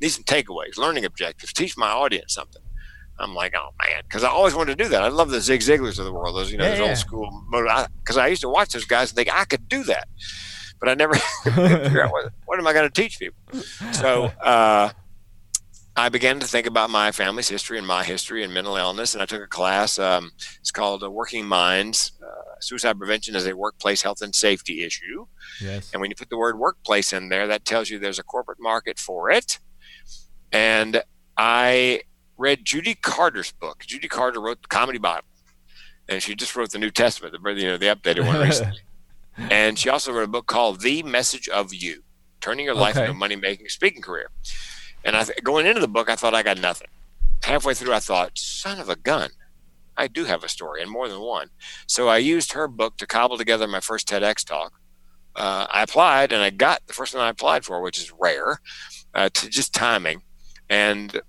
need 0.00 0.08
some 0.08 0.24
takeaways, 0.24 0.76
learning 0.78 1.04
objectives, 1.04 1.52
teach 1.52 1.76
my 1.76 1.90
audience 1.90 2.34
something. 2.34 2.62
I'm 3.20 3.34
like, 3.34 3.54
oh 3.56 3.70
man, 3.82 4.02
because 4.04 4.22
I 4.24 4.28
always 4.28 4.54
wanted 4.54 4.78
to 4.78 4.84
do 4.84 4.88
that. 4.90 5.02
I 5.02 5.08
love 5.08 5.30
the 5.30 5.40
Zig 5.40 5.60
Ziglars 5.60 5.98
of 5.98 6.04
the 6.04 6.12
world, 6.12 6.36
those 6.36 6.50
you 6.52 6.58
know, 6.58 6.64
Yeah, 6.64 6.70
those 6.70 6.78
yeah. 6.78 6.88
old 6.88 6.98
school. 6.98 7.44
Because 7.50 8.16
I, 8.16 8.28
used 8.28 8.42
to 8.42 8.48
watch 8.48 8.70
those 8.70 8.84
guys 8.84 9.10
and 9.10 9.16
think 9.16 9.28
I 9.34 9.44
could 9.44 9.68
do 9.68 9.82
that, 9.84 10.06
but 10.78 10.88
I 10.88 10.94
never 10.94 11.14
could 11.42 11.52
figure 11.54 12.04
out 12.04 12.12
what, 12.12 12.32
what 12.46 12.58
am 12.60 12.66
I 12.66 12.72
going 12.72 12.88
to 12.88 12.94
teach 13.02 13.18
people. 13.18 13.36
So 13.92 14.26
uh, 14.40 14.90
I 15.98 16.08
began 16.10 16.38
to 16.38 16.46
think 16.46 16.66
about 16.68 16.90
my 16.90 17.10
family's 17.10 17.48
history 17.48 17.76
and 17.76 17.86
my 17.86 18.04
history 18.04 18.44
and 18.44 18.54
mental 18.54 18.76
illness, 18.76 19.14
and 19.14 19.22
I 19.22 19.26
took 19.26 19.42
a 19.42 19.48
class. 19.48 19.98
Um, 19.98 20.30
it's 20.60 20.70
called 20.70 21.02
uh, 21.02 21.10
Working 21.10 21.44
Minds: 21.46 22.12
uh, 22.22 22.52
Suicide 22.60 22.96
Prevention 22.98 23.34
as 23.34 23.46
a 23.46 23.56
Workplace 23.56 24.02
Health 24.02 24.22
and 24.22 24.32
Safety 24.32 24.84
Issue. 24.84 25.26
Yes. 25.60 25.90
And 25.92 26.00
when 26.00 26.08
you 26.10 26.14
put 26.14 26.30
the 26.30 26.38
word 26.38 26.56
workplace 26.56 27.12
in 27.12 27.30
there, 27.30 27.48
that 27.48 27.64
tells 27.64 27.90
you 27.90 27.98
there's 27.98 28.20
a 28.20 28.22
corporate 28.22 28.60
market 28.60 28.98
for 29.00 29.28
it. 29.28 29.58
And 30.52 31.02
I 31.36 32.02
read 32.36 32.64
Judy 32.64 32.94
Carter's 32.94 33.50
book. 33.50 33.82
Judy 33.84 34.06
Carter 34.06 34.40
wrote 34.40 34.62
the 34.62 34.68
Comedy 34.68 34.98
Bible, 35.00 35.26
and 36.08 36.22
she 36.22 36.36
just 36.36 36.54
wrote 36.54 36.70
the 36.70 36.78
New 36.78 36.90
Testament, 36.90 37.34
the 37.42 37.50
you 37.54 37.66
know 37.66 37.76
the 37.76 37.86
updated 37.86 38.24
one 38.24 38.40
recently. 38.46 38.78
and 39.36 39.76
she 39.76 39.88
also 39.88 40.12
wrote 40.12 40.24
a 40.24 40.28
book 40.28 40.46
called 40.46 40.80
The 40.80 41.02
Message 41.02 41.48
of 41.48 41.74
You: 41.74 42.04
Turning 42.40 42.66
Your 42.66 42.76
Life 42.76 42.94
Okay. 42.94 43.00
into 43.06 43.10
a 43.10 43.14
Money-Making 43.16 43.68
Speaking 43.68 44.00
Career. 44.00 44.30
And 45.04 45.16
I 45.16 45.24
th- 45.24 45.42
going 45.42 45.66
into 45.66 45.80
the 45.80 45.88
book, 45.88 46.10
I 46.10 46.16
thought 46.16 46.34
I 46.34 46.42
got 46.42 46.60
nothing. 46.60 46.88
Halfway 47.44 47.74
through, 47.74 47.94
I 47.94 48.00
thought, 48.00 48.38
"Son 48.38 48.80
of 48.80 48.88
a 48.88 48.96
gun." 48.96 49.30
I 49.96 50.06
do 50.06 50.24
have 50.26 50.44
a 50.44 50.48
story 50.48 50.80
and 50.80 50.90
more 50.90 51.08
than 51.08 51.20
one. 51.20 51.50
So 51.88 52.08
I 52.08 52.18
used 52.18 52.52
her 52.52 52.68
book 52.68 52.98
to 52.98 53.06
cobble 53.06 53.36
together 53.36 53.66
my 53.66 53.80
first 53.80 54.08
TEDx 54.08 54.44
talk 54.44 54.78
uh, 55.38 55.66
I 55.70 55.82
applied 55.82 56.32
and 56.32 56.42
I 56.42 56.50
got 56.50 56.86
the 56.86 56.92
first 56.92 57.14
one 57.14 57.22
I 57.22 57.30
applied 57.30 57.64
for, 57.64 57.80
which 57.80 57.98
is 57.98 58.12
rare, 58.18 58.60
uh, 59.14 59.30
to 59.32 59.48
just 59.48 59.72
timing. 59.72 60.22
And 60.68 61.20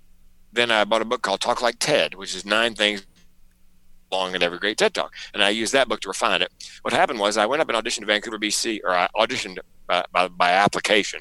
then 0.52 0.70
I 0.70 0.84
bought 0.84 1.00
a 1.00 1.06
book 1.06 1.22
called 1.22 1.40
Talk 1.40 1.62
Like 1.62 1.76
Ted, 1.78 2.14
which 2.14 2.34
is 2.34 2.44
nine 2.44 2.74
things 2.74 3.06
long 4.10 4.34
in 4.34 4.42
every 4.42 4.58
great 4.58 4.76
TED 4.76 4.92
talk. 4.92 5.14
And 5.32 5.44
I 5.44 5.50
used 5.50 5.72
that 5.72 5.88
book 5.88 6.00
to 6.00 6.08
refine 6.08 6.42
it. 6.42 6.52
What 6.82 6.92
happened 6.92 7.20
was 7.20 7.36
I 7.36 7.46
went 7.46 7.62
up 7.62 7.68
and 7.68 7.78
auditioned 7.78 8.00
to 8.00 8.06
Vancouver, 8.06 8.38
BC, 8.38 8.80
or 8.82 8.90
I 8.90 9.08
auditioned 9.16 9.58
by, 9.86 10.04
by, 10.12 10.26
by 10.26 10.50
application. 10.50 11.20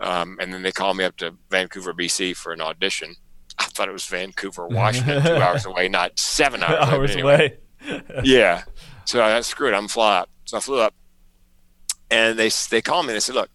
Um, 0.00 0.38
and 0.40 0.52
then 0.52 0.62
they 0.62 0.72
called 0.72 0.96
me 0.96 1.04
up 1.04 1.16
to 1.18 1.36
Vancouver, 1.50 1.92
BC 1.92 2.36
for 2.36 2.52
an 2.52 2.60
audition. 2.60 3.16
I 3.58 3.64
thought 3.64 3.88
it 3.88 3.92
was 3.92 4.06
Vancouver, 4.06 4.66
Washington, 4.70 5.22
two 5.22 5.34
hours 5.34 5.66
away, 5.66 5.88
not 5.88 6.18
seven 6.18 6.62
hours, 6.62 6.88
away. 6.88 6.96
Hours 6.96 7.10
anyway 7.12 7.58
away. 7.86 8.02
yeah. 8.24 8.64
So 9.04 9.22
I 9.22 9.40
screw 9.40 9.68
it. 9.68 9.74
I'm 9.74 9.88
fly 9.88 10.18
up. 10.18 10.30
So 10.44 10.56
I 10.56 10.60
flew 10.60 10.80
up, 10.80 10.94
and 12.10 12.38
they 12.38 12.50
they 12.70 12.82
called 12.82 13.06
me. 13.06 13.10
and 13.10 13.16
They 13.16 13.20
said, 13.20 13.34
"Look, 13.34 13.50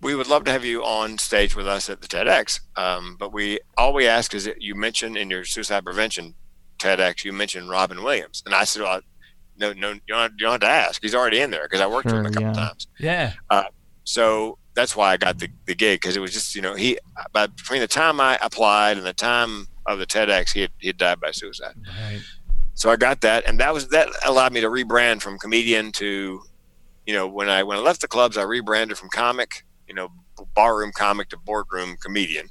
we 0.00 0.14
would 0.14 0.28
love 0.28 0.44
to 0.44 0.52
have 0.52 0.64
you 0.64 0.82
on 0.84 1.18
stage 1.18 1.56
with 1.56 1.66
us 1.66 1.88
at 1.88 2.00
the 2.00 2.08
TEDx, 2.08 2.60
um, 2.76 3.16
but 3.18 3.32
we 3.32 3.60
all 3.76 3.92
we 3.92 4.06
ask 4.06 4.34
is 4.34 4.44
that 4.44 4.62
you 4.62 4.74
mention 4.74 5.16
in 5.16 5.30
your 5.30 5.44
suicide 5.44 5.84
prevention 5.84 6.34
TEDx 6.78 7.24
you 7.24 7.32
mention 7.32 7.68
Robin 7.68 8.02
Williams." 8.02 8.42
And 8.46 8.54
I 8.54 8.64
said, 8.64 8.82
well, 8.82 9.00
"No, 9.56 9.72
no, 9.72 9.92
you 9.92 10.00
don't, 10.08 10.32
you 10.32 10.46
don't 10.46 10.52
have 10.52 10.60
to 10.60 10.68
ask. 10.68 11.02
He's 11.02 11.14
already 11.14 11.40
in 11.40 11.50
there 11.50 11.64
because 11.64 11.80
I 11.80 11.86
worked 11.86 12.06
with 12.06 12.14
him 12.14 12.26
a 12.26 12.30
couple 12.30 12.48
yeah. 12.48 12.52
times." 12.52 12.86
Yeah. 12.98 13.32
So 14.04 14.58
that's 14.76 14.94
why 14.94 15.12
I 15.12 15.16
got 15.16 15.38
the, 15.38 15.48
the 15.64 15.74
gig 15.74 16.00
because 16.00 16.16
it 16.16 16.20
was 16.20 16.32
just 16.32 16.54
you 16.54 16.62
know 16.62 16.74
he 16.74 16.98
but 17.32 17.56
between 17.56 17.80
the 17.80 17.88
time 17.88 18.20
I 18.20 18.38
applied 18.40 18.98
and 18.98 19.06
the 19.06 19.12
time 19.12 19.66
of 19.86 19.98
the 19.98 20.06
TEDx 20.06 20.52
he 20.52 20.60
had, 20.60 20.70
he 20.78 20.86
had 20.88 20.98
died 20.98 21.20
by 21.20 21.30
suicide. 21.32 21.74
Right. 21.86 22.20
So 22.74 22.90
I 22.90 22.96
got 22.96 23.22
that, 23.22 23.44
and 23.46 23.58
that 23.58 23.72
was 23.72 23.88
that 23.88 24.08
allowed 24.24 24.52
me 24.52 24.60
to 24.60 24.68
rebrand 24.68 25.22
from 25.22 25.38
comedian 25.38 25.92
to, 25.92 26.42
you 27.06 27.14
know, 27.14 27.26
when 27.26 27.48
I 27.48 27.62
when 27.62 27.78
I 27.78 27.80
left 27.80 28.02
the 28.02 28.08
clubs, 28.08 28.36
I 28.36 28.42
rebranded 28.42 28.98
from 28.98 29.08
comic, 29.08 29.64
you 29.88 29.94
know, 29.94 30.10
barroom 30.54 30.92
comic 30.94 31.30
to 31.30 31.38
boardroom 31.38 31.96
comedian, 32.02 32.48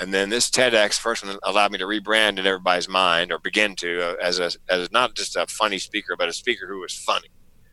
and 0.00 0.12
then 0.12 0.30
this 0.30 0.50
TEDx 0.50 0.98
first 0.98 1.24
one 1.24 1.38
allowed 1.44 1.70
me 1.70 1.78
to 1.78 1.86
rebrand 1.86 2.40
in 2.40 2.46
everybody's 2.46 2.88
mind 2.88 3.30
or 3.30 3.38
begin 3.38 3.76
to 3.76 4.02
uh, 4.02 4.14
as 4.20 4.40
a 4.40 4.50
as 4.68 4.90
not 4.90 5.14
just 5.14 5.36
a 5.36 5.46
funny 5.46 5.78
speaker, 5.78 6.16
but 6.18 6.28
a 6.28 6.32
speaker 6.32 6.66
who 6.66 6.80
was 6.80 6.92
funny. 6.92 7.28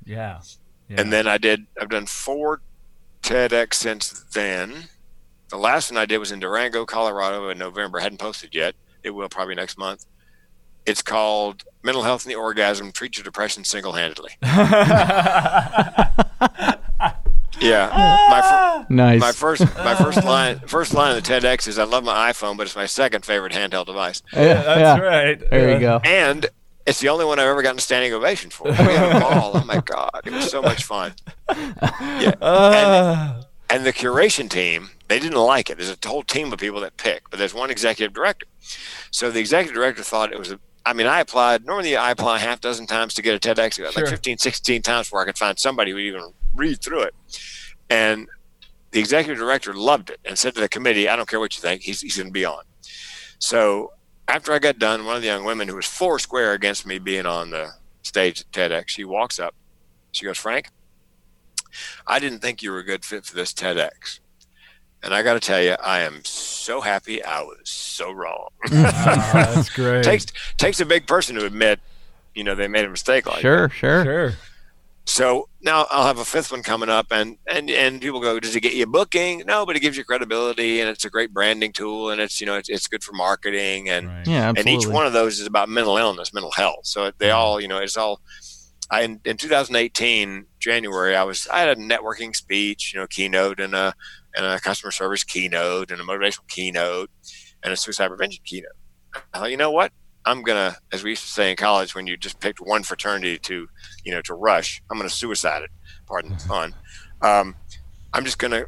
Yeah. 0.06 0.42
yeah. 0.90 1.02
And 1.02 1.12
then 1.12 1.26
I 1.28 1.40
did 1.40 1.66
I've 1.82 1.90
done 1.90 2.06
four 2.06 2.62
TEDx 3.30 3.76
since 3.76 4.10
then. 4.34 4.86
The 5.50 5.58
last 5.58 5.92
one 5.92 5.98
I 5.98 6.06
did 6.06 6.18
was 6.18 6.32
in 6.32 6.40
Durango, 6.40 6.86
Colorado 6.86 7.50
in 7.50 7.58
November. 7.58 8.00
I 8.00 8.04
hadn't 8.04 8.18
posted 8.20 8.54
yet. 8.56 8.76
It 9.04 9.12
will 9.12 9.30
probably 9.30 9.56
next 9.56 9.78
month. 9.78 10.06
It's 10.86 11.02
called 11.02 11.64
Mental 11.84 12.04
Health 12.04 12.26
and 12.26 12.32
the 12.32 12.36
Orgasm 12.38 12.92
Treat 12.92 13.18
Your 13.18 13.24
Depression 13.24 13.64
Single 13.64 13.94
Handedly. 13.94 14.32
Yeah. 17.62 17.90
My, 18.30 18.42
fir- 18.88 18.94
Nice. 18.94 19.20
my 19.20 19.32
first 19.34 19.62
my 19.78 19.94
first 19.96 20.24
line 20.24 20.60
first 20.60 20.94
line 20.94 21.18
of 21.18 21.22
the 21.22 21.30
TEDx 21.30 21.68
is 21.68 21.78
I 21.78 21.84
love 21.84 22.06
my 22.06 22.32
iPhone, 22.32 22.56
but 22.56 22.66
it's 22.68 22.76
my 22.76 22.86
second 22.86 23.26
favorite 23.26 23.52
handheld 23.52 23.88
device. 23.88 24.22
yeah, 24.34 24.54
That's 24.64 24.80
yeah. 24.80 24.98
right. 25.00 25.50
There 25.50 25.68
Yeah. 25.70 25.74
you 25.74 25.80
go. 25.82 26.00
And 26.06 26.46
it's 26.90 27.00
the 27.00 27.10
only 27.10 27.24
one 27.26 27.40
I've 27.40 27.48
ever 27.48 27.62
gotten 27.62 27.78
a 27.78 27.82
standing 27.82 28.14
ovation 28.14 28.50
for. 28.50 28.64
We 28.68 28.74
had 28.74 29.16
a 29.16 29.20
ball. 29.20 29.52
Oh 29.56 29.64
my 29.66 29.80
God. 29.80 30.22
It 30.26 30.34
was 30.34 30.50
so 30.50 30.62
much 30.62 30.84
fun. 30.84 31.14
Yeah. 31.50 32.34
Ah. 32.42 33.42
And 33.72 33.86
the 33.86 33.94
curation 33.94 34.50
team, 34.50 34.90
they 35.10 35.20
didn't 35.20 35.38
like 35.38 35.70
it. 35.70 35.78
There's 35.78 35.92
a 35.92 36.08
whole 36.08 36.24
team 36.24 36.52
of 36.52 36.58
people 36.58 36.80
that 36.82 36.98
pick, 36.98 37.30
but 37.30 37.38
there's 37.38 37.54
one 37.54 37.70
executive 37.70 38.14
director. 38.14 38.48
So 39.12 39.30
the 39.30 39.40
executive 39.40 39.76
director 39.76 40.02
thought 40.02 40.34
it 40.34 40.40
was 40.40 40.52
a, 40.52 40.60
I 40.88 40.94
mean, 40.94 41.06
I 41.06 41.20
applied, 41.20 41.66
normally 41.66 41.96
I 41.96 42.10
apply 42.10 42.38
a 42.38 42.40
half 42.40 42.62
dozen 42.62 42.88
times 42.88 43.14
to 43.14 43.22
get 43.22 43.36
a 43.36 43.40
TEDx, 43.40 43.76
Sure. 43.76 43.86
like 43.96 44.08
15, 44.08 44.40
16 44.40 44.82
times 44.82 45.06
before 45.06 45.22
I 45.22 45.26
could 45.26 45.38
find 45.38 45.60
somebody 45.60 45.92
who 45.92 45.98
would 45.98 46.04
even 46.04 46.34
read 46.56 46.82
through 46.82 47.02
it. 47.04 47.14
And 47.92 48.28
the 48.90 49.00
executive 49.00 49.38
director 49.38 49.76
loved 49.76 50.10
it 50.10 50.20
and 50.26 50.36
said 50.36 50.56
to 50.56 50.62
the 50.62 50.70
committee, 50.70 51.08
I 51.08 51.16
don't 51.16 51.30
care 51.30 51.40
what 51.40 51.56
you 51.56 51.62
think, 51.62 51.84
he's, 51.84 52.02
he's 52.02 52.18
going 52.18 52.30
to 52.30 52.34
be 52.34 52.46
on. 52.46 52.64
So 53.38 53.94
after 54.30 54.54
I 54.54 54.60
got 54.60 54.78
done, 54.78 55.06
one 55.06 55.16
of 55.16 55.22
the 55.22 55.28
young 55.28 55.44
women 55.44 55.68
who 55.68 55.76
was 55.76 55.88
four 55.88 56.20
square 56.20 56.54
against 56.54 56.86
me 56.86 57.00
being 57.00 57.26
on 57.26 57.50
the 57.50 57.72
stage 58.04 58.42
at 58.42 58.52
TEDx, 58.52 58.90
she 58.90 59.04
walks 59.04 59.40
up. 59.40 59.56
She 60.12 60.26
goes, 60.26 60.38
Frank, 60.38 60.70
I 62.06 62.20
didn't 62.20 62.40
think 62.40 62.62
you 62.62 62.72
were 62.72 62.80
a 62.80 62.84
good 62.84 63.04
fit 63.04 63.26
for 63.26 63.36
this 63.36 63.54
TEDx. 63.54 64.20
And 65.02 65.14
I 65.14 65.24
got 65.24 65.34
to 65.34 65.40
tell 65.40 65.62
you, 65.62 65.76
I 65.84 66.02
am 66.02 66.22
so 66.26 66.82
happy 66.82 67.24
I 67.24 67.42
was 67.42 67.70
so 67.70 68.12
wrong. 68.12 68.50
oh, 68.66 69.32
that's 69.34 69.70
great. 69.76 70.04
takes 70.04 70.28
takes 70.58 70.80
a 70.80 70.86
big 70.86 71.08
person 71.08 71.36
to 71.38 71.46
admit, 71.46 71.80
you 72.36 72.44
know, 72.44 72.54
they 72.54 72.68
made 72.68 72.86
a 72.86 72.90
mistake 72.90 73.26
like 73.26 73.42
sure, 73.42 73.70
that. 73.70 73.74
Sure, 73.74 74.04
sure. 74.04 74.34
So 75.10 75.50
now 75.60 75.88
I'll 75.90 76.06
have 76.06 76.20
a 76.20 76.24
fifth 76.24 76.52
one 76.52 76.62
coming 76.62 76.88
up, 76.88 77.08
and 77.10 77.38
and 77.48 77.68
and 77.72 78.00
people 78.00 78.22
go, 78.22 78.40
does 78.40 78.56
it 78.56 78.62
get 78.62 78.76
you 78.76 78.86
booking? 78.86 79.42
No, 79.48 79.66
but 79.66 79.76
it 79.76 79.80
gives 79.80 79.98
you 79.98 80.04
credibility, 80.04 80.82
and 80.82 80.90
it's 80.90 81.04
a 81.04 81.10
great 81.10 81.34
branding 81.34 81.72
tool, 81.72 82.12
and 82.12 82.22
it's 82.22 82.40
you 82.40 82.46
know 82.46 82.56
it's, 82.56 82.70
it's 82.70 82.86
good 82.86 83.04
for 83.04 83.14
marketing, 83.14 83.90
and 83.90 84.08
right. 84.08 84.28
yeah, 84.28 84.50
absolutely. 84.50 84.74
and 84.74 84.82
each 84.84 84.88
one 84.88 85.08
of 85.08 85.14
those 85.14 85.40
is 85.40 85.48
about 85.48 85.68
mental 85.68 85.98
illness, 85.98 86.32
mental 86.32 86.52
health. 86.52 86.86
So 86.86 87.12
they 87.18 87.32
all 87.32 87.60
you 87.60 87.68
know 87.68 87.80
it's 87.80 87.98
all. 87.98 88.22
I 88.92 89.02
in, 89.02 89.20
in 89.26 89.38
2018 89.38 90.46
January 90.60 91.16
I 91.16 91.24
was 91.24 91.48
I 91.48 91.60
had 91.60 91.76
a 91.76 91.82
networking 91.82 92.36
speech, 92.36 92.94
you 92.94 93.00
know, 93.00 93.08
keynote 93.08 93.60
and 93.60 93.74
a 93.74 93.96
and 94.36 94.46
a 94.46 94.60
customer 94.60 94.92
service 94.92 95.24
keynote 95.24 95.90
and 95.90 96.00
a 96.00 96.04
motivational 96.04 96.48
keynote 96.50 97.10
and 97.64 97.74
a 97.74 97.76
suicide 97.76 98.10
prevention 98.10 98.44
keynote. 98.46 98.72
I 99.34 99.40
thought, 99.40 99.52
you 99.52 99.58
know 99.58 99.72
what? 99.72 99.92
I'm 100.26 100.42
gonna, 100.44 100.78
as 100.92 101.04
we 101.04 101.12
used 101.12 101.24
to 101.24 101.30
say 101.30 101.50
in 101.52 101.58
college, 101.58 101.96
when 101.96 102.08
you 102.08 102.18
just 102.18 102.40
picked 102.40 102.60
one 102.60 102.84
fraternity 102.84 103.38
to, 103.40 103.68
you 104.04 104.12
know, 104.12 104.22
to 104.22 104.34
rush, 104.34 104.82
I'm 104.90 104.98
gonna 104.98 105.10
suicide 105.10 105.64
it. 105.64 105.72
Pardon 106.08 106.32
the 106.38 106.46
pun. 106.48 106.76
Um, 107.22 107.56
I'm 108.14 108.26
just 108.26 108.38
gonna 108.40 108.66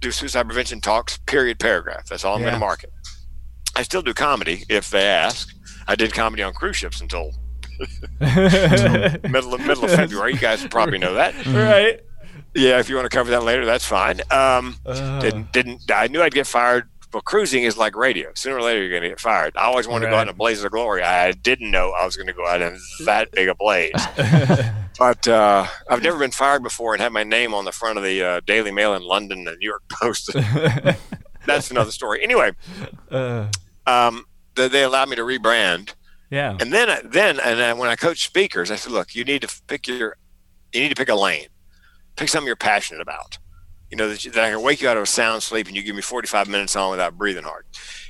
do 0.00 0.10
suicide 0.10 0.46
prevention 0.46 0.80
talks. 0.80 1.18
Period. 1.18 1.58
Paragraph. 1.58 2.06
That's 2.06 2.24
all 2.24 2.36
I'm 2.36 2.42
yeah. 2.42 2.48
gonna 2.48 2.58
market. 2.58 2.92
I 3.76 3.82
still 3.82 4.02
do 4.02 4.12
comedy 4.12 4.64
if 4.68 4.90
they 4.90 5.04
ask. 5.04 5.54
I 5.86 5.94
did 5.94 6.12
comedy 6.12 6.42
on 6.42 6.52
cruise 6.52 6.76
ships 6.76 7.00
until 7.00 7.32
middle 8.20 9.54
of 9.54 9.60
middle 9.60 9.84
of 9.84 9.90
February. 9.90 10.34
You 10.34 10.38
guys 10.38 10.66
probably 10.66 10.98
know 10.98 11.14
that, 11.14 11.34
right? 11.46 12.00
Yeah, 12.54 12.80
if 12.80 12.88
you 12.88 12.96
want 12.96 13.10
to 13.10 13.16
cover 13.16 13.30
that 13.30 13.44
later, 13.44 13.64
that's 13.64 13.84
fine. 13.84 14.20
Um, 14.30 14.76
uh. 14.84 15.20
Didn't 15.20 15.52
didn't 15.52 15.90
I 15.90 16.08
knew 16.08 16.20
I'd 16.20 16.34
get 16.34 16.46
fired. 16.46 16.88
But 17.10 17.24
cruising 17.24 17.64
is 17.64 17.76
like 17.76 17.96
radio. 17.96 18.30
Sooner 18.34 18.56
or 18.56 18.62
later, 18.62 18.80
you're 18.80 18.90
going 18.90 19.02
to 19.02 19.08
get 19.08 19.20
fired. 19.20 19.56
I 19.56 19.64
always 19.64 19.88
wanted 19.88 20.06
right. 20.06 20.10
to 20.10 20.14
go 20.14 20.18
out 20.18 20.28
in 20.28 20.28
a 20.28 20.36
blaze 20.36 20.62
of 20.62 20.70
glory. 20.70 21.02
I 21.02 21.32
didn't 21.32 21.70
know 21.70 21.90
I 21.90 22.04
was 22.04 22.16
going 22.16 22.28
to 22.28 22.32
go 22.32 22.46
out 22.46 22.62
in 22.62 22.78
that 23.04 23.32
big 23.32 23.48
a 23.48 23.54
blaze. 23.54 23.92
but 24.98 25.26
uh, 25.26 25.66
I've 25.88 26.02
never 26.02 26.18
been 26.18 26.30
fired 26.30 26.62
before 26.62 26.94
and 26.94 27.02
had 27.02 27.12
my 27.12 27.24
name 27.24 27.52
on 27.52 27.64
the 27.64 27.72
front 27.72 27.98
of 27.98 28.04
the 28.04 28.22
uh, 28.22 28.40
Daily 28.46 28.70
Mail 28.70 28.94
in 28.94 29.02
London 29.02 29.38
and 29.38 29.46
the 29.48 29.56
New 29.56 29.68
York 29.68 29.82
Post. 29.90 30.30
that's 31.46 31.70
another 31.70 31.90
story. 31.90 32.22
Anyway, 32.22 32.52
uh. 33.10 33.48
um, 33.86 34.24
they, 34.54 34.68
they 34.68 34.84
allowed 34.84 35.08
me 35.08 35.16
to 35.16 35.22
rebrand. 35.22 35.94
Yeah. 36.30 36.56
And 36.60 36.72
then, 36.72 37.08
then, 37.10 37.40
and 37.40 37.78
when 37.78 37.90
I 37.90 37.96
coach 37.96 38.24
speakers, 38.24 38.70
I 38.70 38.76
said, 38.76 38.92
look, 38.92 39.16
you 39.16 39.24
need 39.24 39.42
to 39.42 39.62
pick 39.66 39.88
your, 39.88 40.16
you 40.72 40.82
need 40.82 40.90
to 40.90 40.94
pick 40.94 41.08
a 41.08 41.16
lane 41.16 41.48
pick 42.20 42.28
something 42.28 42.46
you're 42.46 42.56
passionate 42.56 43.00
about. 43.00 43.38
You 43.90 43.96
know, 43.96 44.08
that, 44.08 44.22
that 44.32 44.44
I 44.44 44.50
can 44.50 44.62
wake 44.62 44.80
you 44.80 44.88
out 44.88 44.96
of 44.96 45.02
a 45.02 45.06
sound 45.06 45.42
sleep 45.42 45.66
and 45.66 45.76
you 45.76 45.82
give 45.82 45.96
me 45.96 46.02
45 46.02 46.48
minutes 46.48 46.76
on 46.76 46.90
without 46.90 47.18
breathing 47.18 47.44
hard. 47.44 47.64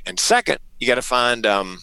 And 0.05 0.21
second, 0.21 0.59
you 0.79 0.87
got 0.87 0.97
to 0.97 1.03
find 1.03 1.47
um, 1.47 1.79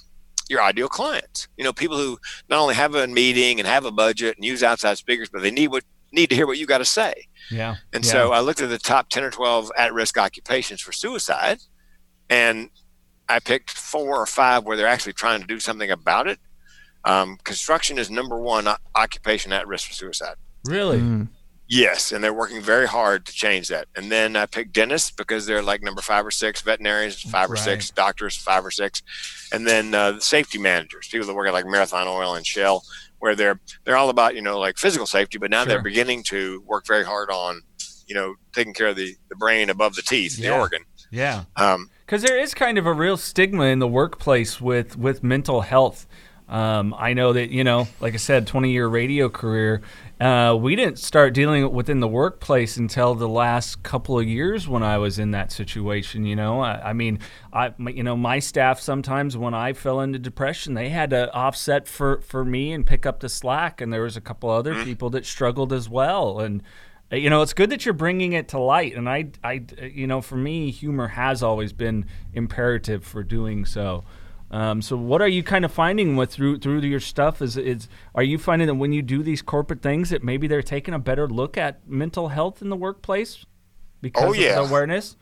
your 0.50 0.62
ideal 0.62 0.88
clients. 0.88 1.48
You 1.58 1.64
know, 1.64 1.74
people 1.74 1.98
who 1.98 2.18
not 2.50 2.60
only 2.60 2.76
have 2.76 2.96
a 2.96 3.08
meeting 3.08 3.60
and 3.60 3.68
have 3.68 3.86
a 3.86 3.92
budget 3.92 4.36
and 4.36 4.46
use 4.46 4.64
outside 4.64 4.98
speakers, 4.98 5.30
but 5.30 5.42
they 5.42 5.52
need 5.52 5.70
what 5.70 5.84
need 6.12 6.30
to 6.30 6.36
hear 6.36 6.48
what 6.48 6.58
you 6.58 6.66
got 6.66 6.78
to 6.78 6.86
say. 6.86 7.28
Yeah. 7.52 7.76
And 7.94 8.06
yeah. 8.06 8.12
so 8.12 8.32
I 8.32 8.40
looked 8.40 8.62
at 8.62 8.70
the 8.70 8.78
top 8.78 9.10
10 9.10 9.24
or 9.24 9.32
12 9.32 9.72
at-risk 9.78 10.18
occupations 10.18 10.82
for 10.82 10.92
suicide, 10.92 11.60
and 12.30 12.70
I 13.28 13.40
picked 13.40 13.72
four 13.72 14.22
or 14.22 14.26
five 14.26 14.64
where 14.64 14.78
they're 14.78 14.88
actually 14.88 15.14
trying 15.14 15.42
to 15.42 15.48
do 15.48 15.60
something 15.60 15.92
about 15.92 16.28
it. 16.28 16.40
Um, 17.04 17.38
construction 17.44 17.98
is 17.98 18.10
number 18.10 18.40
one 18.40 18.68
occupation 18.96 19.54
at 19.54 19.68
risk 19.68 19.88
for 19.88 19.94
suicide. 19.94 20.36
Really? 20.66 21.00
Mm. 21.00 21.28
Yes, 21.70 22.14
and 22.14 22.24
they're 22.24 22.34
working 22.34 22.62
very 22.62 22.88
hard 22.88 23.26
to 23.26 23.34
change 23.34 23.68
that. 23.68 23.88
And 23.96 24.10
then 24.10 24.38
I 24.38 24.46
picked 24.46 24.72
dentists 24.72 25.12
because 25.12 25.46
they're 25.46 25.62
like 25.62 25.84
number 25.84 26.02
five 26.02 26.26
or 26.26 26.32
six, 26.32 26.62
veterinarians 26.62 27.22
five 27.22 27.50
right. 27.50 27.60
or 27.60 27.62
six, 27.62 27.92
doctors 27.92 28.38
five 28.38 28.66
or 28.66 28.72
six, 28.72 29.02
and 29.52 29.68
then 29.68 29.94
uh, 29.94 30.20
safety 30.20 30.58
managers, 30.58 31.10
people 31.10 31.28
that 31.28 31.34
work 31.34 31.48
at 31.48 31.54
like 31.54 31.66
Marathon 31.66 32.08
Oil 32.08 32.36
and 32.36 32.46
Shell, 32.46 32.84
where 33.20 33.36
they're 33.36 33.60
they're 33.84 33.98
all 33.98 34.10
about 34.10 34.36
you 34.36 34.42
know 34.42 34.60
like 34.60 34.78
physical 34.78 35.06
safety, 35.06 35.38
but 35.38 35.52
now 35.52 35.64
sure. 35.64 35.74
they're 35.74 35.82
beginning 35.82 36.24
to 36.24 36.64
work 36.66 36.88
very 36.88 37.04
hard 37.04 37.30
on 37.30 37.62
you 38.08 38.16
know 38.16 38.36
taking 38.54 38.74
care 38.74 38.88
of 38.88 38.96
the 38.96 39.16
the 39.30 39.36
brain 39.36 39.70
above 39.70 39.96
the 39.96 40.02
teeth, 40.02 40.40
yeah. 40.40 40.52
the 40.52 40.58
organ. 40.58 40.84
Yeah. 41.12 41.44
Um, 41.56 41.90
because 42.06 42.22
there 42.22 42.40
is 42.40 42.54
kind 42.54 42.78
of 42.78 42.86
a 42.86 42.94
real 42.94 43.18
stigma 43.18 43.66
in 43.66 43.80
the 43.80 43.88
workplace 43.88 44.62
with 44.62 44.98
with 44.98 45.24
mental 45.24 45.62
health. 45.62 46.08
Um, 46.48 46.96
I 46.98 47.12
know 47.12 47.34
that 47.34 47.50
you 47.50 47.66
know, 47.66 47.88
like 48.00 48.14
I 48.14 48.18
said, 48.18 48.48
20 48.48 48.72
year 48.72 48.88
radio 48.88 49.28
career. 49.28 49.82
Uh, 50.20 50.58
we 50.60 50.76
didn't 50.76 50.98
start 50.98 51.34
dealing 51.36 51.72
within 51.72 52.00
the 52.00 52.08
workplace 52.08 52.76
until 52.76 53.14
the 53.14 53.30
last 53.30 53.84
couple 53.84 54.18
of 54.18 54.28
years 54.28 54.68
when 54.68 54.82
I 54.82 54.98
was 54.98 55.20
in 55.20 55.30
that 55.32 55.52
situation. 55.52 56.26
You 56.26 56.36
know, 56.36 56.62
I, 56.62 56.90
I 56.90 56.94
mean, 56.94 57.20
I 57.54 57.74
you 57.90 58.02
know 58.02 58.18
my 58.18 58.40
staff 58.40 58.80
sometimes 58.80 59.38
when 59.38 59.54
I 59.54 59.74
fell 59.74 60.02
into 60.02 60.18
depression, 60.18 60.74
they 60.74 60.90
had 60.90 61.12
to 61.12 61.32
offset 61.34 61.88
for 61.88 62.22
for 62.22 62.44
me 62.44 62.72
and 62.72 62.84
pick 62.84 63.06
up 63.06 63.20
the 63.20 63.30
slack, 63.30 63.80
and 63.80 63.94
there 63.94 64.02
was 64.02 64.18
a 64.18 64.22
couple 64.22 64.50
other 64.50 64.74
mm-hmm. 64.74 64.86
people 64.86 65.12
that 65.12 65.26
struggled 65.26 65.72
as 65.72 65.88
well, 65.88 66.40
and 66.40 66.64
uh, 67.12 67.16
you 67.16 67.30
know 67.30 67.44
it's 67.44 67.54
good 67.54 67.70
that 67.70 67.86
you're 67.86 67.94
bringing 67.94 68.34
it 68.34 68.50
to 68.50 68.60
light 68.60 68.94
and 68.94 69.08
i 69.08 69.26
i 69.42 69.64
you 69.82 70.06
know 70.06 70.22
for 70.22 70.36
me 70.36 70.70
humor 70.72 71.08
has 71.08 71.42
always 71.42 71.72
been 71.72 72.06
imperative 72.34 73.02
for 73.02 73.24
doing 73.24 73.64
so 73.64 74.04
um, 74.50 74.82
so 74.82 74.96
what 74.96 75.22
are 75.22 75.28
you 75.28 75.44
kind 75.44 75.66
of 75.66 75.72
finding 75.72 76.16
with 76.16 76.32
through 76.32 76.60
through 76.60 76.80
your 76.82 77.00
stuff? 77.00 77.42
Is 77.42 77.58
is 77.58 77.90
are 78.16 78.24
you 78.24 78.38
finding 78.38 78.68
that 78.68 78.76
when 78.76 78.94
you 78.94 79.02
do 79.02 79.22
these 79.22 79.42
corporate 79.42 79.82
things 79.82 80.10
that 80.10 80.24
maybe 80.24 80.48
they're 80.48 80.62
taking 80.62 80.94
a 80.94 81.00
better 81.00 81.28
look 81.28 81.58
at 81.58 81.88
mental 81.88 82.30
health 82.30 82.62
in 82.62 82.70
the 82.70 82.76
workplace 82.76 83.46
because 84.02 84.24
oh, 84.24 84.34
yeah. 84.34 84.60
of 84.60 84.68
the 84.68 84.70
awareness? 84.70 85.18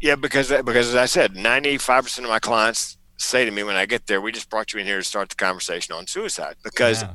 Yeah, 0.00 0.16
because 0.16 0.50
because 0.50 0.88
as 0.88 0.94
I 0.94 1.06
said, 1.06 1.36
ninety 1.36 1.78
five 1.78 2.04
percent 2.04 2.26
of 2.26 2.30
my 2.30 2.38
clients 2.38 2.98
say 3.16 3.46
to 3.46 3.50
me 3.50 3.62
when 3.62 3.76
I 3.76 3.86
get 3.86 4.06
there, 4.08 4.20
"We 4.20 4.30
just 4.30 4.50
brought 4.50 4.74
you 4.74 4.80
in 4.80 4.86
here 4.86 4.98
to 4.98 5.04
start 5.04 5.30
the 5.30 5.36
conversation 5.36 5.94
on 5.94 6.06
suicide." 6.06 6.56
Because 6.62 7.02
yeah. 7.02 7.14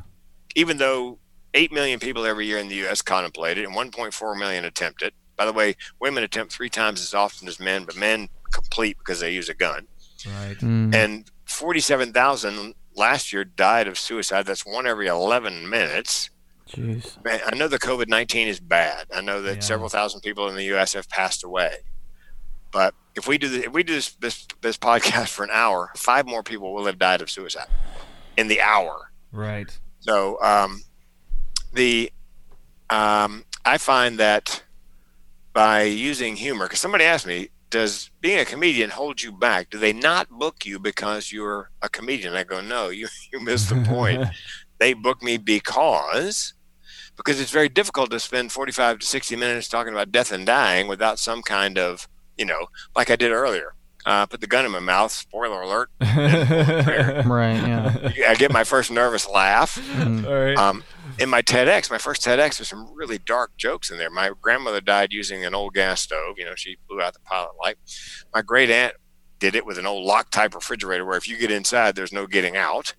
even 0.55 0.77
though 0.77 1.19
eight 1.53 1.71
million 1.71 1.99
people 1.99 2.25
every 2.25 2.47
year 2.47 2.57
in 2.57 2.69
the 2.69 2.75
U.S. 2.75 3.03
contemplate 3.03 3.59
it 3.59 3.65
and 3.65 3.75
one 3.75 3.91
point 3.91 4.15
four 4.15 4.35
million 4.35 4.65
attempt 4.65 5.03
it. 5.03 5.13
By 5.37 5.45
the 5.45 5.53
way, 5.53 5.75
women 5.99 6.23
attempt 6.23 6.53
three 6.53 6.69
times 6.69 7.01
as 7.01 7.13
often 7.13 7.47
as 7.47 7.59
men, 7.59 7.83
but 7.83 7.95
men 7.95 8.29
complete 8.51 8.97
because 8.97 9.19
they 9.19 9.31
use 9.31 9.49
a 9.49 9.53
gun. 9.53 9.87
Right. 10.25 10.57
Mm. 10.57 10.93
And 10.93 11.31
47,000 11.51 12.75
last 12.95 13.31
year 13.33 13.43
died 13.43 13.87
of 13.87 13.97
suicide. 13.97 14.45
That's 14.45 14.65
one 14.65 14.87
every 14.87 15.07
11 15.07 15.69
minutes. 15.69 16.29
Jeez. 16.69 17.23
Man, 17.23 17.39
I 17.45 17.55
know 17.55 17.67
the 17.67 17.79
COVID 17.79 18.07
19 18.07 18.47
is 18.47 18.59
bad. 18.59 19.07
I 19.13 19.21
know 19.21 19.41
that 19.41 19.55
yeah. 19.55 19.61
several 19.61 19.89
thousand 19.89 20.21
people 20.21 20.47
in 20.47 20.55
the 20.55 20.63
U.S. 20.65 20.93
have 20.93 21.09
passed 21.09 21.43
away. 21.43 21.77
But 22.71 22.93
if 23.15 23.27
we 23.27 23.37
do 23.37 23.49
the, 23.49 23.65
if 23.65 23.73
we 23.73 23.83
do 23.83 23.93
this, 23.93 24.13
this 24.13 24.47
this 24.61 24.77
podcast 24.77 25.27
for 25.27 25.43
an 25.43 25.49
hour, 25.51 25.91
five 25.97 26.25
more 26.25 26.43
people 26.43 26.73
will 26.73 26.85
have 26.85 26.97
died 26.97 27.21
of 27.21 27.29
suicide 27.29 27.67
in 28.37 28.47
the 28.47 28.61
hour. 28.61 29.11
Right. 29.33 29.77
So 29.99 30.41
um, 30.41 30.81
the 31.73 32.11
um, 32.89 33.43
I 33.65 33.77
find 33.77 34.17
that 34.19 34.63
by 35.53 35.83
using 35.83 36.37
humor, 36.37 36.65
because 36.65 36.79
somebody 36.79 37.03
asked 37.03 37.27
me, 37.27 37.49
does 37.71 38.11
being 38.19 38.39
a 38.39 38.45
comedian 38.45 38.91
hold 38.91 39.23
you 39.23 39.31
back? 39.31 39.69
Do 39.69 39.79
they 39.79 39.93
not 39.93 40.29
book 40.29 40.65
you 40.65 40.77
because 40.77 41.31
you're 41.31 41.71
a 41.81 41.89
comedian? 41.89 42.35
I 42.35 42.43
go, 42.43 42.61
no, 42.61 42.89
you, 42.89 43.07
you 43.33 43.39
missed 43.39 43.69
the 43.69 43.81
point. 43.81 44.23
they 44.79 44.93
book 44.93 45.23
me 45.23 45.37
because 45.37 46.53
because 47.17 47.39
it's 47.39 47.51
very 47.51 47.69
difficult 47.69 48.09
to 48.11 48.19
spend 48.19 48.51
45 48.51 48.99
to 48.99 49.05
60 49.05 49.35
minutes 49.35 49.67
talking 49.67 49.93
about 49.93 50.11
death 50.11 50.31
and 50.31 50.45
dying 50.45 50.87
without 50.87 51.19
some 51.19 51.41
kind 51.41 51.77
of, 51.77 52.07
you 52.37 52.45
know, 52.45 52.67
like 52.95 53.09
I 53.11 53.15
did 53.15 53.31
earlier. 53.31 53.75
Uh, 54.05 54.25
put 54.25 54.41
the 54.41 54.47
gun 54.47 54.65
in 54.65 54.71
my 54.71 54.79
mouth. 54.79 55.11
Spoiler 55.11 55.61
alert. 55.61 55.91
right. 56.01 57.53
Yeah. 57.53 58.11
I 58.27 58.35
get 58.35 58.51
my 58.51 58.63
first 58.63 58.89
nervous 58.89 59.29
laugh. 59.29 59.75
Mm. 59.75 60.25
All 60.25 60.33
right. 60.33 60.57
Um, 60.57 60.83
in 61.21 61.29
my 61.29 61.41
TEDx, 61.41 61.91
my 61.91 61.99
first 61.99 62.23
TEDx, 62.23 62.57
there's 62.57 62.69
some 62.69 62.91
really 62.95 63.19
dark 63.19 63.55
jokes 63.55 63.91
in 63.91 63.97
there. 63.97 64.09
My 64.09 64.31
grandmother 64.41 64.81
died 64.81 65.13
using 65.13 65.45
an 65.45 65.53
old 65.53 65.73
gas 65.73 66.01
stove. 66.01 66.35
You 66.37 66.45
know, 66.45 66.55
she 66.55 66.77
blew 66.89 66.99
out 66.99 67.13
the 67.13 67.19
pilot 67.19 67.51
light. 67.63 67.77
My 68.33 68.41
great 68.41 68.71
aunt 68.71 68.95
did 69.37 69.55
it 69.55 69.65
with 69.65 69.77
an 69.77 69.85
old 69.85 70.07
Loctite 70.07 70.53
refrigerator 70.53 71.05
where 71.05 71.17
if 71.17 71.27
you 71.27 71.37
get 71.37 71.51
inside, 71.51 71.95
there's 71.95 72.11
no 72.11 72.25
getting 72.25 72.57
out. 72.57 72.93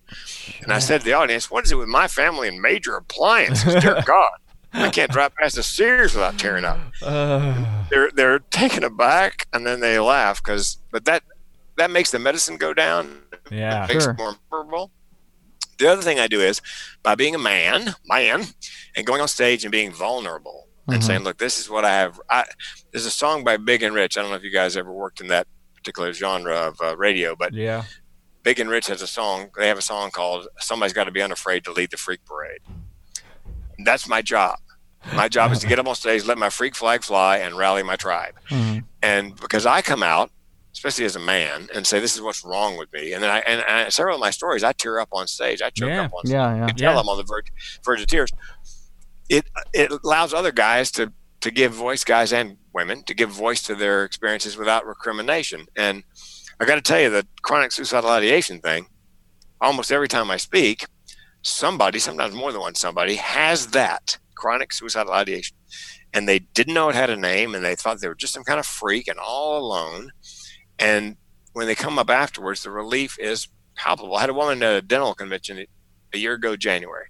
And 0.61 0.71
I 0.71 0.79
said 0.79 1.01
to 1.01 1.05
the 1.05 1.13
audience, 1.13 1.51
What 1.51 1.65
is 1.65 1.71
it 1.71 1.75
with 1.75 1.89
my 1.89 2.07
family 2.07 2.47
and 2.47 2.61
major 2.61 2.95
appliances? 2.95 3.81
Dear 3.81 4.01
God. 4.05 4.31
I 4.75 4.89
can't 4.89 5.11
drive 5.11 5.35
past 5.35 5.57
a 5.57 5.63
Sears 5.63 6.15
without 6.15 6.39
tearing 6.39 6.65
up. 6.65 6.79
Uh, 7.03 7.85
they're 7.91 8.09
they're 8.09 8.39
taken 8.39 8.83
aback 8.83 9.47
and 9.53 9.67
then 9.67 9.81
they 9.81 9.99
laugh 9.99 10.41
because, 10.43 10.79
but 10.91 11.05
that 11.05 11.21
that 11.77 11.91
makes 11.91 12.09
the 12.09 12.17
medicine 12.17 12.57
go 12.57 12.73
down. 12.73 13.21
Yeah, 13.51 13.83
it 13.83 13.89
makes 13.89 14.05
sure. 14.05 14.13
it 14.13 14.17
more 14.17 14.35
memorable. 14.51 14.89
The 15.77 15.87
other 15.91 16.01
thing 16.01 16.19
I 16.19 16.27
do 16.27 16.39
is 16.41 16.61
by 17.01 17.15
being 17.15 17.35
a 17.35 17.39
man, 17.39 17.95
man, 18.07 18.45
and 18.95 19.05
going 19.05 19.21
on 19.21 19.27
stage 19.27 19.63
and 19.65 19.71
being 19.71 19.91
vulnerable. 19.91 20.67
and 20.89 21.01
saying, 21.01 21.23
"Look, 21.23 21.37
this 21.37 21.57
is 21.59 21.69
what 21.69 21.85
I 21.85 21.91
have." 21.91 22.19
I, 22.29 22.43
there's 22.91 23.05
a 23.05 23.09
song 23.11 23.43
by 23.45 23.55
Big 23.55 23.83
and 23.83 23.95
Rich. 23.95 24.17
I 24.17 24.21
don't 24.21 24.31
know 24.31 24.35
if 24.35 24.43
you 24.43 24.51
guys 24.51 24.75
ever 24.75 24.91
worked 24.91 25.21
in 25.21 25.27
that 25.27 25.47
particular 25.75 26.11
genre 26.11 26.55
of 26.55 26.75
uh, 26.81 26.97
radio, 26.97 27.35
but 27.37 27.53
Yeah. 27.53 27.83
Big 28.43 28.59
and 28.59 28.69
Rich 28.69 28.87
has 28.87 29.01
a 29.01 29.07
song. 29.07 29.49
They 29.57 29.69
have 29.69 29.77
a 29.77 29.81
song 29.81 30.11
called 30.11 30.47
"Somebody's 30.59 30.91
Got 30.91 31.05
to 31.05 31.11
Be 31.11 31.21
Unafraid 31.21 31.63
to 31.63 31.71
Lead 31.71 31.91
the 31.91 31.95
Freak 31.97 32.25
Parade." 32.25 32.59
That's 33.79 34.07
my 34.09 34.21
job. 34.21 34.59
My 35.13 35.27
job 35.29 35.51
is 35.53 35.59
to 35.59 35.67
get 35.67 35.79
up 35.79 35.87
on 35.87 35.95
stage, 35.95 36.25
let 36.25 36.37
my 36.37 36.49
freak 36.49 36.75
flag 36.75 37.03
fly, 37.03 37.37
and 37.37 37.55
rally 37.57 37.83
my 37.83 37.95
tribe. 37.95 38.35
And 39.01 39.35
because 39.39 39.65
I 39.65 39.81
come 39.81 40.03
out, 40.03 40.31
especially 40.83 41.05
as 41.05 41.15
a 41.15 41.19
man, 41.19 41.69
and 41.73 41.87
say, 41.87 41.99
"This 42.01 42.13
is 42.13 42.21
what's 42.21 42.43
wrong 42.43 42.77
with 42.77 42.91
me," 42.91 43.13
and 43.13 43.23
then 43.23 43.29
I 43.31 43.39
and, 43.39 43.63
and 43.67 43.93
several 43.93 44.15
of 44.15 44.19
my 44.19 44.31
stories, 44.31 44.63
I 44.65 44.73
tear 44.73 44.99
up 44.99 45.07
on 45.13 45.27
stage. 45.27 45.61
I 45.61 45.69
choke 45.69 45.87
Yeah. 45.89 46.03
up 46.03 46.13
on 46.13 46.25
stage. 46.25 46.33
Yeah, 46.33 46.55
yeah. 46.57 46.65
I 46.65 46.71
tell 46.71 46.93
Yeah. 46.93 46.99
I'm 46.99 47.07
on 47.07 47.17
the 47.17 47.23
verge, 47.23 47.47
verge 47.85 48.01
of 48.01 48.07
tears. 48.07 48.31
It 49.29 49.45
it 49.73 49.91
allows 50.03 50.33
other 50.33 50.51
guys 50.51 50.91
to 50.91 51.13
to 51.39 51.51
give 51.51 51.71
voice, 51.73 52.03
guys 52.03 52.33
and 52.33 52.57
women, 52.73 53.03
to 53.03 53.13
give 53.13 53.29
voice 53.29 53.61
to 53.63 53.75
their 53.75 54.03
experiences 54.03 54.57
without 54.57 54.85
recrimination. 54.85 55.67
And 55.77 56.03
I 56.59 56.65
got 56.65 56.75
to 56.75 56.81
tell 56.81 56.99
you, 56.99 57.09
the 57.09 57.25
chronic 57.41 57.71
suicidal 57.71 58.09
ideation 58.09 58.59
thing. 58.59 58.87
Almost 59.61 59.91
every 59.91 60.09
time 60.09 60.29
I 60.29 60.37
speak, 60.37 60.85
somebody, 61.41 61.99
sometimes 61.99 62.33
more 62.33 62.51
than 62.51 62.59
one 62.61 62.75
somebody, 62.75 63.15
has 63.15 63.67
that 63.67 64.17
chronic 64.35 64.73
suicidal 64.73 65.13
ideation, 65.13 65.55
and 66.13 66.27
they 66.27 66.39
didn't 66.39 66.73
know 66.73 66.89
it 66.89 66.95
had 66.95 67.09
a 67.09 67.15
name, 67.15 67.55
and 67.55 67.63
they 67.63 67.75
thought 67.75 68.01
they 68.01 68.09
were 68.09 68.15
just 68.15 68.33
some 68.33 68.43
kind 68.43 68.59
of 68.59 68.65
freak 68.65 69.07
and 69.07 69.19
all 69.19 69.57
alone. 69.57 70.11
And 70.83 71.15
when 71.53 71.65
they 71.65 71.75
come 71.75 71.97
up 71.97 72.09
afterwards, 72.09 72.63
the 72.63 72.69
relief 72.69 73.17
is 73.17 73.47
palpable. 73.75 74.17
I 74.17 74.21
had 74.21 74.29
a 74.29 74.33
woman 74.33 74.61
at 74.61 74.75
a 74.75 74.81
dental 74.81 75.15
convention 75.15 75.65
a 76.13 76.17
year 76.17 76.33
ago, 76.33 76.57
January. 76.57 77.05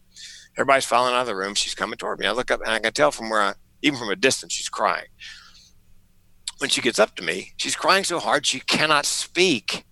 Everybody's 0.55 0.85
filing 0.85 1.15
out 1.15 1.21
of 1.21 1.27
the 1.27 1.35
room. 1.35 1.55
She's 1.55 1.73
coming 1.73 1.97
toward 1.97 2.19
me. 2.19 2.27
I 2.27 2.31
look 2.31 2.51
up 2.51 2.61
and 2.61 2.69
I 2.69 2.79
can 2.79 2.93
tell 2.93 3.11
from 3.11 3.31
where 3.31 3.41
I, 3.41 3.53
even 3.81 3.97
from 3.97 4.09
a 4.09 4.15
distance, 4.15 4.53
she's 4.53 4.69
crying. 4.69 5.07
When 6.59 6.69
she 6.69 6.81
gets 6.81 6.99
up 6.99 7.15
to 7.15 7.23
me, 7.23 7.53
she's 7.57 7.75
crying 7.75 8.03
so 8.03 8.19
hard 8.19 8.45
she 8.45 8.59
cannot 8.59 9.07
speak. 9.07 9.85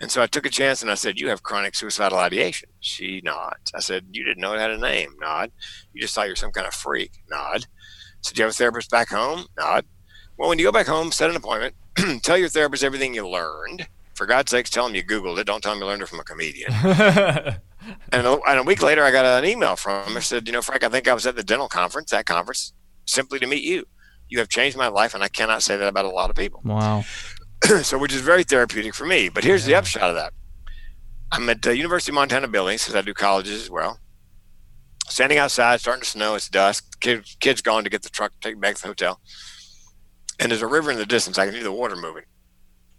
And 0.00 0.10
so 0.10 0.20
I 0.20 0.26
took 0.26 0.44
a 0.44 0.50
chance 0.50 0.82
and 0.82 0.90
I 0.90 0.94
said, 0.94 1.20
You 1.20 1.28
have 1.28 1.44
chronic 1.44 1.76
suicidal 1.76 2.18
ideation. 2.18 2.70
She 2.80 3.20
nods. 3.24 3.72
I 3.72 3.78
said, 3.78 4.06
You 4.10 4.24
didn't 4.24 4.40
know 4.40 4.52
it 4.52 4.58
had 4.58 4.72
a 4.72 4.78
name. 4.78 5.14
Nod. 5.20 5.52
You 5.92 6.02
just 6.02 6.12
thought 6.12 6.26
you 6.26 6.32
were 6.32 6.36
some 6.36 6.50
kind 6.50 6.66
of 6.66 6.74
freak. 6.74 7.12
Nod. 7.30 7.66
So, 8.20 8.34
do 8.34 8.40
you 8.40 8.44
have 8.44 8.50
a 8.50 8.54
therapist 8.54 8.90
back 8.90 9.10
home? 9.10 9.46
Nod. 9.56 9.84
Well, 10.42 10.48
when 10.48 10.58
you 10.58 10.64
go 10.64 10.72
back 10.72 10.88
home, 10.88 11.12
set 11.12 11.30
an 11.30 11.36
appointment. 11.36 11.76
tell 12.24 12.36
your 12.36 12.48
therapist 12.48 12.82
everything 12.82 13.14
you 13.14 13.28
learned. 13.28 13.86
For 14.14 14.26
God's 14.26 14.50
sakes, 14.50 14.70
tell 14.70 14.84
him 14.84 14.94
you 14.96 15.04
Googled 15.04 15.38
it. 15.38 15.46
Don't 15.46 15.62
tell 15.62 15.72
him 15.72 15.78
you 15.78 15.86
learned 15.86 16.02
it 16.02 16.08
from 16.08 16.18
a 16.18 16.24
comedian. 16.24 16.72
And 18.12 18.26
a, 18.26 18.38
and 18.46 18.60
a 18.60 18.62
week 18.62 18.80
later, 18.82 19.02
I 19.02 19.10
got 19.10 19.24
an 19.24 19.48
email 19.48 19.74
from 19.74 20.06
him. 20.06 20.14
her. 20.14 20.20
Said, 20.20 20.46
you 20.46 20.52
know, 20.52 20.62
Frank, 20.62 20.84
I 20.84 20.88
think 20.88 21.08
I 21.08 21.14
was 21.14 21.26
at 21.26 21.34
the 21.34 21.42
dental 21.42 21.68
conference, 21.68 22.10
that 22.10 22.26
conference, 22.26 22.72
simply 23.06 23.40
to 23.40 23.46
meet 23.46 23.64
you. 23.64 23.86
You 24.28 24.38
have 24.38 24.48
changed 24.48 24.76
my 24.76 24.86
life, 24.86 25.14
and 25.14 25.24
I 25.24 25.28
cannot 25.28 25.64
say 25.64 25.76
that 25.76 25.88
about 25.88 26.04
a 26.04 26.10
lot 26.10 26.30
of 26.30 26.36
people. 26.36 26.60
Wow. 26.64 27.04
so, 27.82 27.98
which 27.98 28.12
is 28.12 28.20
very 28.20 28.44
therapeutic 28.44 28.94
for 28.94 29.04
me. 29.04 29.28
But 29.28 29.42
here's 29.42 29.64
the 29.64 29.74
upshot 29.74 30.10
of 30.10 30.14
that: 30.14 30.32
I'm 31.32 31.48
at 31.48 31.62
the 31.62 31.76
University 31.76 32.12
of 32.12 32.14
Montana 32.14 32.46
Billings 32.46 32.82
because 32.84 32.94
I 32.94 33.02
do 33.02 33.14
colleges 33.14 33.62
as 33.62 33.70
well. 33.70 33.98
Standing 35.08 35.38
outside, 35.38 35.80
starting 35.80 36.02
to 36.04 36.08
snow. 36.08 36.36
It's 36.36 36.48
dusk. 36.48 37.00
Kids, 37.00 37.36
kids 37.40 37.62
gone 37.62 37.82
to 37.82 37.90
get 37.90 38.02
the 38.02 38.10
truck, 38.10 38.32
take 38.40 38.60
back 38.60 38.76
to 38.76 38.82
the 38.82 38.88
hotel. 38.88 39.20
And 40.42 40.50
there's 40.50 40.60
a 40.60 40.66
river 40.66 40.90
in 40.90 40.98
the 40.98 41.06
distance. 41.06 41.38
I 41.38 41.46
can 41.46 41.54
see 41.54 41.62
the 41.62 41.70
water 41.70 41.94
moving. 41.94 42.24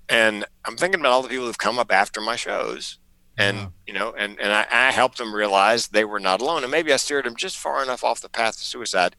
And 0.07 0.45
I'm 0.63 0.77
thinking 0.77 1.01
about 1.01 1.11
all 1.11 1.21
the 1.21 1.27
people 1.27 1.45
who've 1.45 1.57
come 1.57 1.77
up 1.77 1.91
after 1.91 2.21
my 2.21 2.37
shows 2.37 2.99
and 3.37 3.71
you 3.87 3.93
know 3.93 4.13
and, 4.15 4.39
and 4.39 4.53
I, 4.53 4.67
I 4.69 4.91
helped 4.91 5.17
them 5.17 5.33
realize 5.33 5.87
they 5.87 6.05
were 6.05 6.19
not 6.19 6.39
alone. 6.39 6.63
And 6.63 6.71
maybe 6.71 6.93
i 6.93 6.97
steered 6.97 7.25
them 7.25 7.35
just 7.35 7.57
far 7.57 7.83
enough 7.83 8.03
off 8.03 8.21
the 8.21 8.29
path 8.29 8.57
to 8.57 8.63
suicide. 8.63 9.15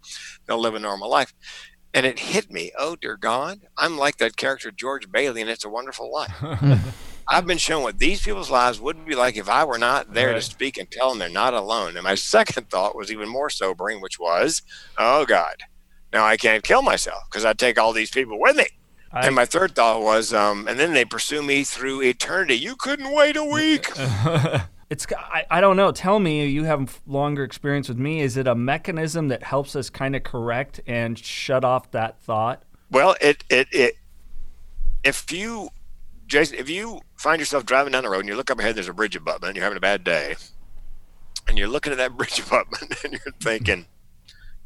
They'll 0.47 0.61
live 0.61 0.75
a 0.75 0.79
normal 0.79 1.11
life. 1.11 1.35
And 1.93 2.07
it 2.07 2.19
hit 2.19 2.51
me 2.51 2.73
oh 2.79 2.97
dear 2.97 3.17
god 3.17 3.61
i'm 3.77 3.99
like 3.99 4.17
that 4.17 4.37
character 4.37 4.71
george 4.71 5.11
bailey 5.11 5.41
and 5.41 5.51
it's 5.51 5.65
a 5.65 5.69
wonderful 5.69 6.13
life. 6.13 6.35
I've 7.29 7.47
been 7.47 7.59
shown 7.59 7.83
what 7.83 7.99
these 7.99 8.23
people's 8.23 8.51
lives 8.51 8.81
would 8.81 9.05
be 9.05 9.15
like 9.15 9.37
if 9.37 9.49
i 9.49 9.65
were 9.65 9.79
not 9.79 10.15
there 10.15 10.33
to 10.33 10.41
speak 10.41 10.79
and 10.79 10.91
tell 10.91 11.11
them 11.11 11.19
they're 11.19 11.29
not 11.29 11.55
alone. 11.55 11.97
And 11.97 12.05
my 12.05 12.15
second 12.37 12.71
thought 12.71 12.97
was 12.97 13.13
even 13.13 13.29
more 13.29 13.51
sobering 13.51 14.01
which 14.01 14.19
was 14.19 14.63
oh 14.97 15.25
god 15.25 15.57
now 16.15 16.25
i 16.25 16.37
can't 16.39 16.65
kill 16.65 16.81
myself 16.81 17.23
because 17.31 17.45
i 17.45 17.53
take 17.53 17.79
all 17.79 17.93
these 17.93 18.11
people 18.11 18.41
with 18.41 18.57
me 18.57 18.67
I- 19.13 19.27
and 19.27 19.35
my 19.37 19.45
third 19.45 19.77
thought 19.77 20.03
was, 20.03 20.35
um, 20.35 20.67
and 20.67 20.77
then 20.77 20.93
they 20.93 21.05
pursue 21.05 21.41
me 21.41 21.63
through 21.63 22.03
eternity. 22.03 22.55
You 22.57 22.75
couldn't 22.75 23.13
wait 23.13 23.37
a 23.37 23.45
week. 23.45 23.89
It's 24.91 25.07
I, 25.17 25.47
I 25.51 25.61
don't 25.61 25.77
know. 25.77 25.93
Tell 25.93 26.19
me, 26.21 26.47
you 26.47 26.65
have 26.65 27.01
longer 27.07 27.43
experience 27.43 27.89
with 27.89 27.97
me. 27.99 28.21
Is 28.21 28.37
it 28.37 28.47
a 28.47 28.55
mechanism 28.55 29.29
that 29.29 29.43
helps 29.43 29.75
us 29.77 29.89
kind 29.89 30.15
of 30.15 30.25
correct 30.25 30.81
and 30.87 31.19
shut 31.19 31.65
off 31.65 31.91
that 31.93 32.21
thought? 32.23 32.65
Well, 32.91 33.17
it 33.21 33.45
it 33.49 33.69
it. 33.73 33.95
If 35.03 35.33
you, 35.33 35.71
Jason, 36.27 36.59
if 36.59 36.69
you 36.69 37.01
find 37.17 37.39
yourself 37.41 37.65
driving 37.65 37.93
down 37.93 38.03
the 38.05 38.11
road 38.11 38.21
and 38.21 38.29
you 38.29 38.37
look 38.37 38.51
up 38.51 38.59
ahead, 38.59 38.75
there's 38.77 38.89
a 38.89 38.93
bridge 38.93 39.17
abutment, 39.17 39.45
and 39.51 39.57
you're 39.57 39.65
having 39.65 39.79
a 39.79 39.81
bad 39.81 40.05
day, 40.05 40.35
and 41.49 41.57
you're 41.57 41.69
looking 41.69 41.93
at 41.93 41.99
that 41.99 42.13
bridge 42.17 42.39
abutment, 42.41 43.03
and 43.05 43.13
you're 43.15 43.35
thinking, 43.41 43.87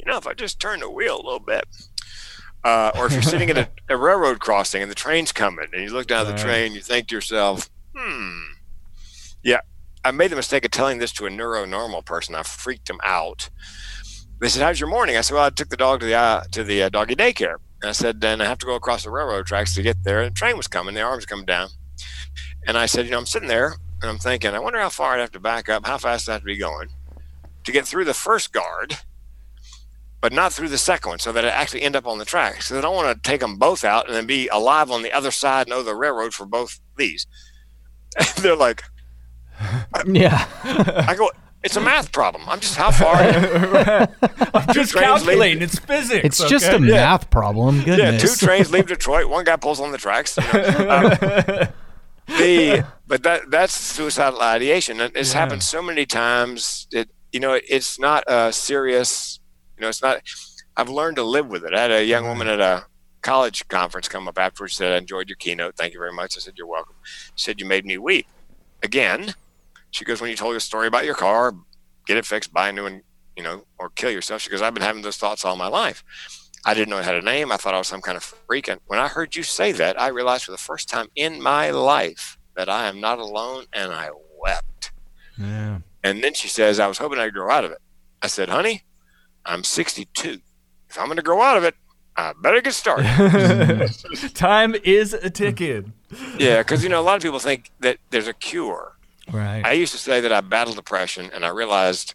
know, 0.08 0.18
if 0.18 0.26
I 0.26 0.34
just 0.34 0.60
turn 0.60 0.80
the 0.80 0.90
wheel 0.90 1.16
a 1.16 1.22
little 1.22 1.40
bit, 1.40 1.64
uh, 2.64 2.92
or 2.96 3.06
if 3.06 3.12
you're 3.12 3.22
sitting 3.22 3.50
at 3.50 3.58
a, 3.58 3.68
a 3.88 3.96
railroad 3.96 4.40
crossing 4.40 4.82
and 4.82 4.90
the 4.90 4.96
train's 4.96 5.32
coming, 5.32 5.68
and 5.72 5.82
you 5.82 5.90
look 5.90 6.06
down 6.06 6.26
at 6.26 6.36
the 6.36 6.42
train, 6.42 6.72
you 6.72 6.80
think 6.80 7.08
to 7.08 7.14
yourself, 7.14 7.70
hmm, 7.96 8.40
yeah, 9.42 9.60
I 10.04 10.10
made 10.10 10.30
the 10.30 10.36
mistake 10.36 10.64
of 10.64 10.70
telling 10.70 10.98
this 10.98 11.12
to 11.14 11.26
a 11.26 11.30
neuronormal 11.30 12.04
person. 12.04 12.34
I 12.34 12.42
freaked 12.42 12.88
him 12.90 13.00
out. 13.04 13.50
They 14.40 14.48
said, 14.48 14.62
"How's 14.62 14.78
your 14.78 14.88
morning?" 14.88 15.16
I 15.16 15.20
said, 15.20 15.34
"Well, 15.34 15.44
I 15.44 15.50
took 15.50 15.68
the 15.68 15.76
dog 15.76 16.00
to 16.00 16.06
the 16.06 16.14
uh, 16.14 16.42
to 16.52 16.62
the 16.62 16.84
uh, 16.84 16.88
doggy 16.88 17.16
daycare." 17.16 17.56
And 17.82 17.88
I 17.88 17.92
said, 17.92 18.20
"Then 18.20 18.40
I 18.40 18.44
have 18.44 18.58
to 18.58 18.66
go 18.66 18.74
across 18.76 19.02
the 19.02 19.10
railroad 19.10 19.46
tracks 19.46 19.74
to 19.74 19.82
get 19.82 20.04
there." 20.04 20.22
And 20.22 20.32
the 20.32 20.38
train 20.38 20.56
was 20.56 20.68
coming. 20.68 20.94
The 20.94 21.02
arms 21.02 21.26
coming 21.26 21.44
down. 21.44 21.70
And 22.66 22.78
I 22.78 22.86
said, 22.86 23.06
"You 23.06 23.10
know, 23.10 23.18
I'm 23.18 23.26
sitting 23.26 23.48
there 23.48 23.74
and 24.00 24.10
I'm 24.10 24.18
thinking, 24.18 24.54
I 24.54 24.60
wonder 24.60 24.78
how 24.78 24.88
far 24.88 25.14
I'd 25.14 25.20
have 25.20 25.32
to 25.32 25.40
back 25.40 25.68
up, 25.68 25.86
how 25.86 25.98
fast 25.98 26.28
I'd 26.28 26.34
have 26.34 26.40
to 26.42 26.46
be 26.46 26.56
going 26.56 26.88
to 27.64 27.72
get 27.72 27.86
through 27.86 28.04
the 28.04 28.14
first 28.14 28.52
guard, 28.52 28.96
but 30.20 30.32
not 30.32 30.52
through 30.52 30.68
the 30.68 30.78
second 30.78 31.10
one, 31.10 31.18
so 31.18 31.32
that 31.32 31.44
I 31.44 31.48
actually 31.48 31.82
end 31.82 31.94
up 31.96 32.06
on 32.06 32.18
the 32.18 32.24
tracks. 32.24 32.68
So 32.68 32.78
I 32.78 32.80
don't 32.80 32.94
want 32.94 33.22
to 33.22 33.28
take 33.30 33.40
them 33.40 33.56
both 33.56 33.84
out 33.84 34.06
and 34.06 34.14
then 34.16 34.26
be 34.26 34.48
alive 34.48 34.90
on 34.90 35.02
the 35.02 35.12
other 35.12 35.30
side 35.30 35.66
and 35.66 35.70
know 35.70 35.82
the 35.82 35.94
railroad 35.94 36.34
for 36.34 36.46
both 36.46 36.80
these." 36.96 37.26
They're 38.40 38.56
like, 38.56 38.82
Yeah. 40.06 40.46
I 41.08 41.14
go, 41.16 41.30
it's 41.62 41.76
a 41.76 41.80
math 41.80 42.12
problem. 42.12 42.44
I'm 42.48 42.60
just 42.60 42.76
how 42.76 42.90
far. 42.90 43.16
I'm 44.54 44.74
just 44.74 44.92
trains 44.92 44.94
leave- 44.94 45.00
calculating. 45.02 45.62
It's 45.62 45.78
physics. 45.78 46.24
It's 46.24 46.48
just 46.48 46.66
a 46.66 46.76
okay? 46.76 46.84
math 46.84 47.30
problem. 47.30 47.82
yeah, 47.86 48.16
two 48.16 48.34
trains 48.36 48.70
leave 48.72 48.86
Detroit. 48.86 49.28
One 49.28 49.44
guy 49.44 49.56
pulls 49.56 49.80
on 49.80 49.90
the 49.92 49.98
tracks. 49.98 50.36
you 50.36 50.42
know. 50.52 50.88
Um, 50.88 51.68
the 52.38 52.84
but 53.06 53.22
that 53.22 53.50
that's 53.50 53.72
suicidal 53.72 54.40
ideation. 54.42 55.00
and 55.00 55.16
It's 55.16 55.32
happened 55.32 55.62
so 55.62 55.80
many 55.82 56.06
times. 56.06 56.86
It 56.92 57.08
you 57.32 57.40
know 57.40 57.58
it's 57.68 57.98
not 57.98 58.24
a 58.28 58.52
serious. 58.52 59.37
You 59.78 59.82
know 59.82 59.88
it's 59.88 60.02
not. 60.02 60.22
I've 60.76 60.88
learned 60.88 61.16
to 61.16 61.22
live 61.22 61.46
with 61.46 61.64
it. 61.64 61.72
I 61.72 61.80
had 61.80 61.92
a 61.92 62.04
young 62.04 62.26
woman 62.26 62.48
at 62.48 62.60
a 62.60 62.86
college 63.22 63.66
conference 63.68 64.08
come 64.08 64.26
up 64.26 64.38
afterwards. 64.38 64.72
And 64.74 64.86
said, 64.86 64.92
"I 64.92 64.96
enjoyed 64.96 65.28
your 65.28 65.36
keynote. 65.36 65.76
Thank 65.76 65.92
you 65.92 66.00
very 66.00 66.12
much." 66.12 66.36
I 66.36 66.40
said, 66.40 66.54
"You're 66.56 66.66
welcome." 66.66 66.96
She 67.36 67.44
said, 67.44 67.60
"You 67.60 67.66
made 67.66 67.86
me 67.86 67.96
weep." 67.96 68.26
Again, 68.82 69.34
she 69.90 70.04
goes, 70.04 70.20
"When 70.20 70.30
you 70.30 70.36
told 70.36 70.52
your 70.52 70.60
story 70.60 70.88
about 70.88 71.04
your 71.04 71.14
car, 71.14 71.54
get 72.06 72.16
it 72.16 72.26
fixed, 72.26 72.52
buy 72.52 72.70
a 72.70 72.72
new 72.72 72.82
one, 72.82 73.02
you 73.36 73.42
know, 73.44 73.66
or 73.78 73.90
kill 73.90 74.10
yourself." 74.10 74.42
She 74.42 74.50
goes, 74.50 74.62
"I've 74.62 74.74
been 74.74 74.82
having 74.82 75.02
those 75.02 75.16
thoughts 75.16 75.44
all 75.44 75.54
my 75.56 75.68
life." 75.68 76.02
I 76.64 76.74
didn't 76.74 76.90
know 76.90 76.98
it 76.98 77.04
had 77.04 77.14
a 77.14 77.22
name. 77.22 77.52
I 77.52 77.56
thought 77.56 77.74
I 77.74 77.78
was 77.78 77.86
some 77.86 78.02
kind 78.02 78.16
of 78.16 78.24
freak. 78.24 78.66
And 78.66 78.80
when 78.86 78.98
I 78.98 79.06
heard 79.06 79.36
you 79.36 79.44
say 79.44 79.70
that, 79.72 80.00
I 80.00 80.08
realized 80.08 80.44
for 80.44 80.50
the 80.50 80.58
first 80.58 80.88
time 80.88 81.06
in 81.14 81.40
my 81.40 81.70
life 81.70 82.36
that 82.56 82.68
I 82.68 82.88
am 82.88 83.00
not 83.00 83.20
alone, 83.20 83.66
and 83.72 83.92
I 83.92 84.10
wept. 84.36 84.90
Yeah. 85.38 85.78
And 86.02 86.22
then 86.22 86.34
she 86.34 86.48
says, 86.48 86.80
I 86.80 86.88
was 86.88 86.98
hoping 86.98 87.18
I'd 87.18 87.32
grow 87.32 87.48
out 87.50 87.64
of 87.64 87.70
it. 87.70 87.78
I 88.20 88.26
said, 88.26 88.48
honey, 88.48 88.82
I'm 89.48 89.64
62. 89.64 90.40
If 90.90 90.98
I'm 90.98 91.06
going 91.06 91.16
to 91.16 91.22
grow 91.22 91.40
out 91.42 91.56
of 91.56 91.64
it, 91.64 91.74
I 92.16 92.32
better 92.40 92.60
get 92.60 92.74
started. 92.74 93.06
Time 94.34 94.74
is 94.84 95.14
a 95.14 95.30
ticking. 95.30 95.92
yeah, 96.38 96.58
because, 96.58 96.82
you 96.82 96.88
know, 96.88 97.00
a 97.00 97.02
lot 97.02 97.16
of 97.16 97.22
people 97.22 97.38
think 97.38 97.70
that 97.80 97.98
there's 98.10 98.28
a 98.28 98.32
cure. 98.34 98.96
Right. 99.32 99.62
I 99.64 99.72
used 99.72 99.92
to 99.92 99.98
say 99.98 100.20
that 100.20 100.32
I 100.32 100.40
battle 100.40 100.74
depression, 100.74 101.30
and 101.32 101.44
I 101.44 101.48
realized 101.48 102.14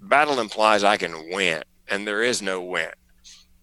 battle 0.00 0.40
implies 0.40 0.84
I 0.84 0.96
can 0.96 1.30
win, 1.30 1.62
and 1.88 2.06
there 2.06 2.22
is 2.22 2.42
no 2.42 2.62
win. 2.62 2.90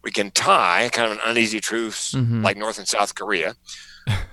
We 0.04 0.12
can 0.12 0.32
tie, 0.32 0.90
kind 0.92 1.12
of 1.12 1.18
an 1.18 1.24
uneasy 1.26 1.60
truce, 1.60 2.16
like 2.16 2.58
North 2.58 2.80
and 2.80 2.88
South 2.88 3.14
Korea, 3.14 3.56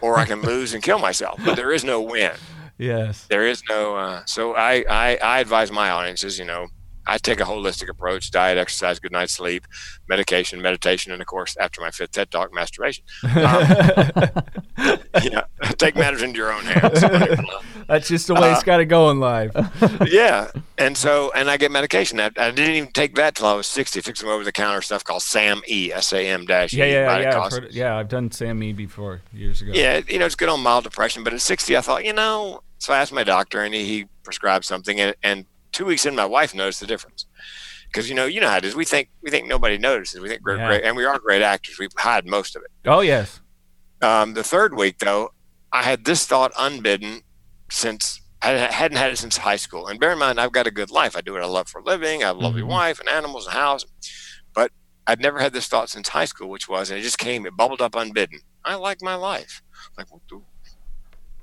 or 0.00 0.18
I 0.18 0.24
can 0.24 0.40
lose 0.40 0.72
and 0.72 0.82
kill 0.82 0.98
myself, 0.98 1.38
but 1.44 1.56
there 1.56 1.72
is 1.72 1.84
no 1.84 2.00
win. 2.00 2.32
yes. 2.78 3.26
There 3.28 3.46
is 3.46 3.62
no. 3.68 3.96
Uh, 3.96 4.22
so 4.24 4.54
I, 4.54 4.84
I, 4.88 5.16
I 5.16 5.40
advise 5.40 5.70
my 5.70 5.90
audiences, 5.90 6.38
you 6.38 6.46
know, 6.46 6.68
I 7.08 7.18
take 7.18 7.40
a 7.40 7.44
holistic 7.44 7.88
approach: 7.88 8.30
diet, 8.30 8.58
exercise, 8.58 8.98
good 9.00 9.12
night's 9.12 9.32
sleep, 9.32 9.66
medication, 10.08 10.60
meditation, 10.60 11.10
and 11.12 11.20
of 11.20 11.26
course, 11.26 11.56
after 11.58 11.80
my 11.80 11.90
fifth 11.90 12.12
TED 12.12 12.30
talk, 12.30 12.52
masturbation. 12.52 13.04
Um, 13.24 13.32
yeah, 15.22 15.44
take 15.78 15.96
matters 15.96 16.22
into 16.22 16.36
your 16.38 16.52
own 16.52 16.64
hands. 16.64 17.00
That's 17.88 18.08
just 18.08 18.26
the 18.26 18.34
way 18.34 18.50
uh, 18.50 18.54
it's 18.54 18.62
got 18.62 18.76
to 18.76 18.84
go 18.84 19.10
in 19.10 19.18
life. 19.18 19.52
yeah, 20.06 20.50
and 20.76 20.96
so 20.96 21.32
and 21.34 21.50
I 21.50 21.56
get 21.56 21.70
medication. 21.70 22.20
I, 22.20 22.26
I 22.36 22.50
didn't 22.50 22.74
even 22.74 22.92
take 22.92 23.14
that 23.14 23.34
till 23.34 23.46
I 23.46 23.54
was 23.54 23.66
sixty. 23.66 24.02
Took 24.02 24.16
some 24.16 24.28
over 24.28 24.44
the 24.44 24.52
counter 24.52 24.82
stuff 24.82 25.02
called 25.02 25.22
SAM 25.22 25.62
E, 25.66 25.90
S 25.92 26.12
A 26.12 26.28
M 26.28 26.44
dash 26.44 26.74
E. 26.74 26.78
Yeah, 26.78 26.84
yeah, 26.84 27.18
yeah. 27.18 27.40
I've 27.40 27.52
heard, 27.52 27.72
yeah, 27.72 27.96
I've 27.96 28.08
done 28.08 28.30
SAM 28.30 28.62
E 28.62 28.72
before 28.74 29.22
years 29.32 29.62
ago. 29.62 29.72
Yeah, 29.74 30.02
you 30.06 30.18
know, 30.18 30.26
it's 30.26 30.34
good 30.34 30.50
on 30.50 30.60
mild 30.60 30.84
depression, 30.84 31.24
but 31.24 31.32
at 31.32 31.40
sixty, 31.40 31.76
I 31.76 31.80
thought, 31.80 32.04
you 32.04 32.12
know, 32.12 32.62
so 32.78 32.92
I 32.92 32.98
asked 32.98 33.12
my 33.12 33.24
doctor, 33.24 33.62
and 33.62 33.74
he, 33.74 33.84
he 33.84 34.06
prescribed 34.22 34.64
something, 34.64 35.00
and, 35.00 35.14
and 35.22 35.46
two 35.78 35.86
weeks 35.86 36.04
in, 36.04 36.14
my 36.16 36.26
wife 36.26 36.54
noticed 36.54 36.80
the 36.80 36.86
difference. 36.86 37.24
Because 37.86 38.08
you 38.08 38.14
know, 38.14 38.26
you 38.26 38.40
know 38.40 38.48
how 38.48 38.58
it 38.58 38.64
is. 38.64 38.74
We 38.74 38.84
think 38.84 39.08
we 39.22 39.30
think 39.30 39.46
nobody 39.46 39.78
notices. 39.78 40.20
We 40.20 40.28
think 40.28 40.42
we're 40.44 40.58
yeah. 40.58 40.66
great, 40.66 40.84
and 40.84 40.96
we 40.96 41.06
are 41.06 41.18
great 41.18 41.40
actors. 41.40 41.78
We 41.78 41.88
hide 41.96 42.26
most 42.26 42.54
of 42.56 42.62
it. 42.62 42.70
Oh 42.84 43.00
yes. 43.00 43.40
Um, 44.02 44.34
the 44.34 44.44
third 44.44 44.76
week, 44.76 44.98
though, 44.98 45.30
I 45.72 45.84
had 45.84 46.04
this 46.04 46.26
thought 46.26 46.52
unbidden 46.58 47.22
since 47.70 48.20
I 48.42 48.50
hadn't 48.50 48.98
had 48.98 49.12
it 49.12 49.18
since 49.18 49.38
high 49.38 49.56
school. 49.56 49.86
And 49.86 49.98
bear 49.98 50.12
in 50.12 50.18
mind, 50.18 50.38
I've 50.38 50.52
got 50.52 50.66
a 50.66 50.70
good 50.70 50.90
life. 50.90 51.16
I 51.16 51.20
do 51.20 51.32
what 51.32 51.42
I 51.42 51.46
love 51.46 51.68
for 51.68 51.80
a 51.80 51.84
living. 51.84 52.22
I 52.22 52.26
have 52.26 52.36
a 52.36 52.40
lovely 52.40 52.60
mm-hmm. 52.60 52.70
wife 52.70 53.00
and 53.00 53.08
animals 53.08 53.46
and 53.46 53.54
house. 53.54 53.86
But 54.54 54.70
I'd 55.06 55.20
never 55.20 55.38
had 55.38 55.52
this 55.52 55.66
thought 55.66 55.88
since 55.88 56.08
high 56.08 56.26
school, 56.26 56.48
which 56.50 56.68
was, 56.68 56.90
and 56.90 56.98
it 56.98 57.02
just 57.02 57.18
came, 57.18 57.46
it 57.46 57.56
bubbled 57.56 57.80
up 57.80 57.94
unbidden. 57.94 58.40
I 58.64 58.74
like 58.74 59.00
my 59.02 59.14
life. 59.14 59.62
Like, 59.96 60.06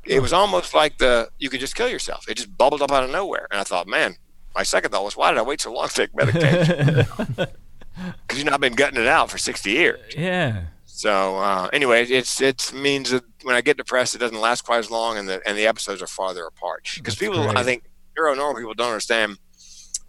it 0.05 0.19
was 0.21 0.33
almost 0.33 0.73
like 0.73 0.99
the 0.99 1.29
you 1.39 1.49
could 1.49 1.59
just 1.59 1.75
kill 1.75 1.89
yourself. 1.89 2.29
It 2.29 2.37
just 2.37 2.55
bubbled 2.57 2.81
up 2.81 2.91
out 2.91 3.03
of 3.03 3.09
nowhere, 3.09 3.47
and 3.51 3.59
I 3.59 3.63
thought, 3.63 3.87
man, 3.87 4.15
my 4.55 4.63
second 4.63 4.91
thought 4.91 5.03
was, 5.03 5.17
why 5.17 5.31
did 5.31 5.37
I 5.37 5.43
wait 5.43 5.61
so 5.61 5.73
long 5.73 5.87
to 5.89 5.93
take 5.93 6.15
medication? 6.15 7.05
Because 7.95 8.39
you 8.39 8.43
know 8.43 8.53
I've 8.53 8.59
been 8.59 8.73
gutting 8.75 8.99
it 8.99 9.07
out 9.07 9.31
for 9.31 9.37
sixty 9.37 9.71
years. 9.71 10.13
Yeah. 10.17 10.65
So 10.85 11.37
uh, 11.37 11.69
anyway, 11.71 12.05
it's 12.05 12.41
it 12.41 12.73
means 12.73 13.11
that 13.11 13.23
when 13.43 13.55
I 13.55 13.61
get 13.61 13.77
depressed, 13.77 14.15
it 14.15 14.17
doesn't 14.17 14.39
last 14.39 14.63
quite 14.63 14.79
as 14.79 14.91
long, 14.91 15.17
and 15.17 15.27
the 15.27 15.41
and 15.47 15.57
the 15.57 15.67
episodes 15.67 16.01
are 16.01 16.07
farther 16.07 16.45
apart. 16.45 16.89
Because 16.95 17.15
people, 17.15 17.43
great. 17.43 17.55
I 17.55 17.63
think 17.63 17.83
neuronormal 18.17 18.57
people 18.57 18.73
don't 18.73 18.89
understand 18.89 19.37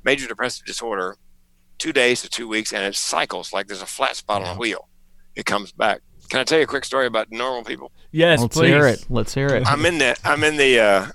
major 0.05 0.27
depressive 0.27 0.67
disorder. 0.67 1.17
Two 1.79 1.93
days 1.93 2.23
to 2.23 2.29
two 2.31 2.49
weeks, 2.49 2.73
and 2.73 2.83
it 2.83 2.95
cycles 2.95 3.53
like 3.53 3.67
there's 3.67 3.83
a 3.83 3.87
flat 3.87 4.17
spot 4.17 4.41
yeah. 4.41 4.49
on 4.49 4.57
a 4.57 4.59
wheel. 4.59 4.89
It 5.35 5.45
comes 5.45 5.73
back. 5.73 6.01
Can 6.31 6.41
I 6.41 6.45
tell 6.45 6.59
you 6.59 6.65
a 6.65 6.67
quick 6.67 6.85
story 6.85 7.07
about 7.07 7.31
normal 7.31 7.63
people? 7.63 7.93
Yes, 8.13 8.41
Let's 8.41 8.57
please. 8.57 8.69
hear 8.69 8.87
it. 8.87 9.05
Let's 9.11 9.35
hear 9.35 9.49
it. 9.49 9.67
I'm 9.67 9.85
in 9.85 9.99
the. 9.99 10.17
I'm 10.25 10.43
in 10.43 10.57
the. 10.57 10.81
Uh, 10.81 11.07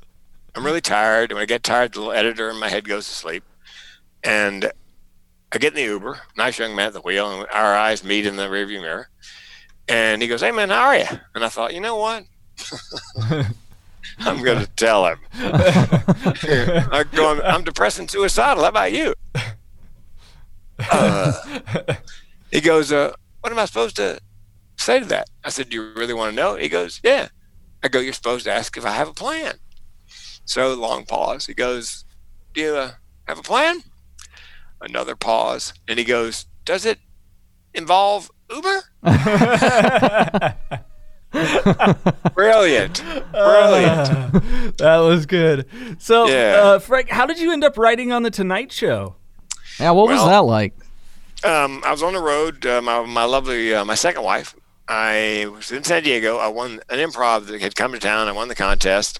I'm 0.56 0.66
really 0.66 0.82
tired. 0.82 1.32
When 1.32 1.42
I 1.42 1.46
get 1.46 1.64
tired, 1.64 1.94
the 1.94 2.00
little 2.00 2.14
editor 2.14 2.50
in 2.50 2.60
my 2.60 2.70
head 2.70 2.88
goes 2.88 3.08
to 3.08 3.14
sleep, 3.14 3.44
and 4.24 4.72
I 5.52 5.58
get 5.58 5.74
in 5.74 5.78
the 5.78 5.92
Uber. 5.92 6.20
Nice 6.38 6.60
young 6.60 6.76
man 6.76 6.88
at 6.88 6.94
the 6.94 7.02
wheel, 7.02 7.32
and 7.32 7.48
our 7.52 7.76
eyes 7.76 8.04
meet 8.04 8.26
in 8.26 8.36
the 8.36 8.48
rearview 8.48 8.82
mirror. 8.82 9.10
And 9.88 10.22
he 10.22 10.28
goes, 10.28 10.42
"Hey 10.42 10.52
man, 10.52 10.70
how 10.70 10.88
are 10.88 10.98
you?" 10.98 11.06
And 11.36 11.44
I 11.44 11.50
thought, 11.50 11.74
you 11.74 11.80
know 11.80 11.96
what? 11.96 12.26
I'm 14.20 14.44
going 14.44 14.60
to 14.60 14.68
tell 14.76 15.06
him. 15.08 15.20
I 15.34 17.06
go, 17.12 17.32
I'm, 17.32 17.42
I'm 17.42 17.64
depressed 17.64 18.00
and 18.00 18.10
suicidal. 18.10 18.64
How 18.64 18.70
about 18.70 18.92
you? 18.92 19.14
Uh, 20.92 21.34
he 22.52 22.62
goes, 22.62 22.92
uh, 22.92 23.14
"What 23.42 23.52
am 23.52 23.60
I 23.60 23.66
supposed 23.66 23.96
to 23.98 24.20
say 24.78 25.00
to 25.00 25.06
that? 25.06 25.30
I 25.44 25.50
said, 25.50 25.70
Do 25.70 25.76
you 25.76 25.94
really 25.96 26.14
want 26.14 26.32
to 26.32 26.36
know? 26.36 26.56
He 26.56 26.70
goes, 26.70 27.00
Yeah. 27.04 27.28
I 27.84 27.88
go, 27.88 28.00
You're 28.00 28.14
supposed 28.14 28.46
to 28.46 28.52
ask 28.52 28.76
if 28.78 28.86
I 28.86 28.92
have 28.92 29.08
a 29.08 29.14
plan. 29.14 29.56
So 30.46 30.74
long 30.74 31.06
pause. 31.06 31.46
He 31.46 31.54
goes, 31.54 32.06
Do 32.54 32.62
you 32.62 32.76
uh, 32.76 32.92
have 33.28 33.40
a 33.40 33.44
plan? 33.44 33.82
Another 34.82 35.16
pause. 35.16 35.74
And 35.88 36.00
he 36.00 36.06
goes, 36.06 36.46
Does 36.66 36.86
it 36.86 37.00
involve 37.74 38.32
Uber? 38.50 38.84
Brilliant. 42.34 43.04
Brilliant. 43.32 43.34
Uh, 43.34 44.30
that 44.78 44.98
was 44.98 45.26
good. 45.26 45.66
So, 46.00 46.28
yeah. 46.28 46.60
uh, 46.62 46.80
Frank, 46.80 47.10
how 47.10 47.26
did 47.26 47.40
you 47.40 47.54
end 47.54 47.64
up 47.64 47.78
writing 47.78 48.12
on 48.12 48.24
The 48.24 48.32
Tonight 48.32 48.72
Show? 48.72 49.16
Yeah, 49.80 49.92
what 49.92 50.08
well, 50.08 50.18
was 50.18 50.30
that 50.30 50.40
like? 50.40 50.74
Um, 51.44 51.82
I 51.86 51.92
was 51.92 52.04
on 52.04 52.14
the 52.14 52.22
road. 52.22 52.66
Uh, 52.66 52.82
my, 52.82 53.06
my 53.06 53.24
lovely, 53.24 53.74
uh, 53.74 53.86
my 53.86 53.96
second 53.96 54.24
wife, 54.24 54.56
I 54.88 55.48
was 55.52 55.72
in 55.72 55.84
San 55.84 56.04
Diego. 56.04 56.38
I 56.38 56.48
won 56.50 56.82
an 56.90 57.00
improv 57.00 57.48
that 57.48 57.62
had 57.62 57.76
come 57.76 57.94
to 57.94 58.00
town. 58.00 58.28
I 58.28 58.34
won 58.34 58.48
the 58.48 58.56
contest, 58.56 59.20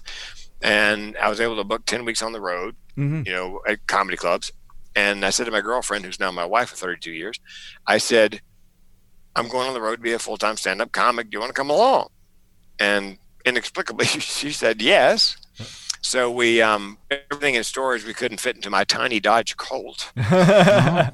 and 0.62 1.16
I 1.16 1.28
was 1.28 1.40
able 1.40 1.56
to 1.56 1.64
book 1.64 1.84
ten 1.86 2.04
weeks 2.04 2.22
on 2.22 2.32
the 2.32 2.40
road. 2.40 2.76
Mm-hmm. 2.96 3.22
You 3.26 3.32
know, 3.32 3.60
at 3.66 3.86
comedy 3.86 4.16
clubs. 4.16 4.52
And 4.94 5.24
I 5.24 5.30
said 5.30 5.46
to 5.46 5.50
my 5.50 5.62
girlfriend, 5.62 6.04
who's 6.04 6.20
now 6.20 6.30
my 6.30 6.44
wife 6.44 6.68
for 6.68 6.76
32 6.76 7.12
years, 7.12 7.40
I 7.86 7.96
said, 7.96 8.42
"I'm 9.34 9.48
going 9.48 9.66
on 9.66 9.72
the 9.72 9.80
road 9.80 9.96
to 9.96 10.02
be 10.02 10.12
a 10.12 10.18
full 10.18 10.36
time 10.36 10.56
stand 10.56 10.82
up 10.82 10.92
comic. 10.92 11.30
Do 11.30 11.36
you 11.36 11.40
want 11.40 11.50
to 11.50 11.54
come 11.54 11.70
along?" 11.70 12.08
And 12.78 13.16
inexplicably, 13.44 14.04
she 14.06 14.52
said 14.52 14.82
yes. 14.82 15.36
So 16.02 16.30
we 16.30 16.60
um, 16.60 16.98
everything 17.30 17.54
in 17.54 17.64
storage 17.64 18.04
we 18.04 18.12
couldn't 18.12 18.38
fit 18.38 18.56
into 18.56 18.68
my 18.70 18.84
tiny 18.84 19.20
Dodge 19.20 19.56
Colt. 19.56 20.12
and 20.16 21.12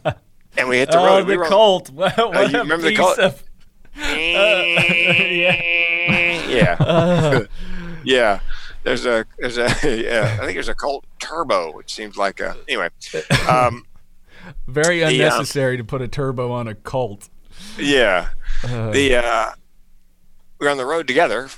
we 0.66 0.78
hit 0.78 0.90
the 0.90 0.96
road. 0.96 1.20
Oh, 1.20 1.24
the 1.24 1.38
we 1.38 1.46
Colt! 1.46 1.90
What, 1.94 2.16
what 2.16 2.36
uh, 2.36 2.40
you 2.40 2.58
remember 2.58 2.88
the 2.88 2.96
Colt? 2.96 3.18
Of- 3.18 3.44
yeah. 3.96 4.82
yeah. 6.48 6.76
Uh. 6.80 7.44
yeah. 8.04 8.40
There's 8.88 9.04
a 9.04 9.26
there's 9.38 9.58
a 9.58 9.68
yeah, 10.02 10.38
I 10.40 10.44
think 10.44 10.54
there's 10.54 10.68
a 10.68 10.74
Colt 10.74 11.04
Turbo, 11.20 11.72
which 11.72 11.92
seems 11.92 12.16
like 12.16 12.40
a 12.40 12.56
anyway. 12.66 12.88
Um, 13.48 13.84
Very 14.66 15.02
unnecessary 15.02 15.76
the, 15.76 15.82
um, 15.82 15.86
to 15.86 15.90
put 15.90 16.00
a 16.00 16.08
turbo 16.08 16.52
on 16.52 16.68
a 16.68 16.74
Colt. 16.74 17.28
Yeah. 17.78 18.30
Uh. 18.64 18.90
The 18.90 19.16
uh, 19.16 19.52
we 20.58 20.66
were 20.66 20.70
on 20.70 20.78
the 20.78 20.86
road 20.86 21.06
together 21.06 21.50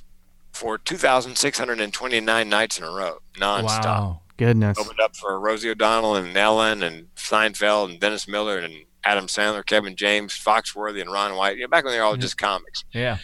for 0.53 0.77
2,629 0.77 2.49
nights 2.49 2.79
in 2.79 2.85
a 2.85 2.91
row, 2.91 3.19
nonstop. 3.37 3.85
Wow. 3.85 4.21
Goodness. 4.37 4.77
Opened 4.79 5.01
up 5.01 5.15
for 5.15 5.39
Rosie 5.39 5.71
O'Donnell 5.71 6.17
and 6.17 6.37
Ellen 6.37 6.83
and 6.83 7.15
Seinfeld 7.15 7.91
and 7.91 8.01
Dennis 8.01 8.27
Miller 8.27 8.59
and 8.59 8.75
Adam 9.05 9.27
Sandler, 9.27 9.65
Kevin 9.65 9.95
James, 9.95 10.33
Foxworthy, 10.33 11.01
and 11.01 11.13
Ron 11.13 11.37
White. 11.37 11.59
You 11.59 11.63
know, 11.63 11.69
back 11.69 11.85
when 11.85 11.93
they 11.93 11.99
were 11.99 12.05
all 12.05 12.17
just 12.17 12.39
comics. 12.39 12.85
Yeah. 12.93 13.19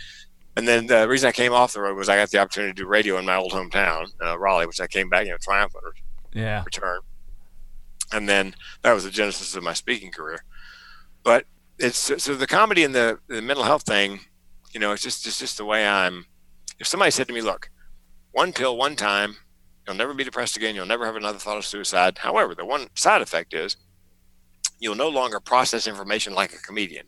And 0.57 0.67
then 0.67 0.87
the 0.87 1.07
reason 1.07 1.29
I 1.29 1.33
came 1.33 1.53
off 1.53 1.75
the 1.75 1.81
road 1.83 1.97
was 1.97 2.09
I 2.09 2.17
got 2.17 2.31
the 2.31 2.39
opportunity 2.39 2.73
to 2.73 2.83
do 2.83 2.89
radio 2.89 3.19
in 3.19 3.27
my 3.27 3.37
old 3.37 3.53
hometown, 3.53 4.07
uh, 4.25 4.39
Raleigh, 4.39 4.67
which 4.67 4.81
I 4.81 4.87
came 4.87 5.11
back, 5.11 5.27
you 5.27 5.33
know, 5.33 5.37
triumphant 5.39 5.85
yeah. 6.33 6.63
return. 6.65 7.01
And 8.13 8.29
then 8.29 8.55
that 8.83 8.93
was 8.93 9.05
the 9.05 9.11
genesis 9.11 9.55
of 9.57 9.63
my 9.63 9.73
speaking 9.73 10.13
career. 10.13 10.45
But 11.25 11.45
it's 11.79 11.99
so 11.99 12.35
the 12.35 12.47
comedy 12.47 12.85
and 12.85 12.95
the, 12.95 13.19
the 13.27 13.43
mental 13.43 13.65
health 13.65 13.83
thing, 13.83 14.21
you 14.73 14.81
know, 14.81 14.93
it's 14.93 15.03
just 15.03 15.27
it's 15.27 15.39
just 15.39 15.59
the 15.59 15.65
way 15.65 15.87
I'm. 15.87 16.27
If 16.79 16.87
somebody 16.87 17.11
said 17.11 17.27
to 17.29 17.35
me, 17.35 17.41
"Look, 17.41 17.71
one 18.33 18.53
pill, 18.53 18.77
one 18.77 18.97
time, 18.97 19.37
you'll 19.87 19.97
never 19.97 20.15
be 20.15 20.25
depressed 20.25 20.57
again. 20.57 20.75
You'll 20.75 20.87
never 20.87 21.05
have 21.05 21.17
another 21.17 21.39
thought 21.39 21.57
of 21.57 21.67
suicide." 21.67 22.19
However, 22.19 22.55
the 22.55 22.65
one 22.65 22.89
side 22.95 23.23
effect 23.23 23.55
is 23.55 23.77
you'll 24.79 24.95
no 24.95 25.09
longer 25.09 25.41
process 25.41 25.87
information 25.87 26.35
like 26.35 26.53
a 26.53 26.59
comedian. 26.59 27.07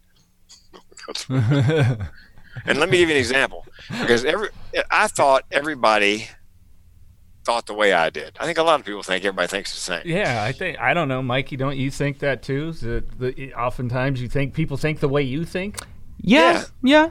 and 2.66 2.78
let 2.78 2.88
me 2.90 2.98
give 2.98 3.08
you 3.08 3.14
an 3.14 3.20
example, 3.20 3.66
because 4.00 4.24
every 4.24 4.48
I 4.90 5.08
thought 5.08 5.44
everybody 5.50 6.28
thought 7.44 7.66
the 7.66 7.74
way 7.74 7.94
I 7.94 8.10
did. 8.10 8.36
I 8.38 8.44
think 8.44 8.58
a 8.58 8.62
lot 8.62 8.78
of 8.78 8.84
people 8.84 9.02
think 9.02 9.24
everybody 9.24 9.48
thinks 9.48 9.72
the 9.72 9.80
same. 9.80 10.02
Yeah, 10.04 10.42
I 10.44 10.52
think 10.52 10.78
I 10.78 10.92
don't 10.92 11.08
know, 11.08 11.22
Mikey. 11.22 11.56
Don't 11.56 11.78
you 11.78 11.90
think 11.90 12.18
that 12.18 12.42
too? 12.42 12.72
That 12.72 13.18
the, 13.18 13.54
oftentimes 13.54 14.20
you 14.20 14.28
think 14.28 14.54
people 14.54 14.76
think 14.76 15.00
the 15.00 15.08
way 15.08 15.22
you 15.22 15.44
think. 15.44 15.78
Yeah, 16.20 16.64
yeah, 16.82 17.10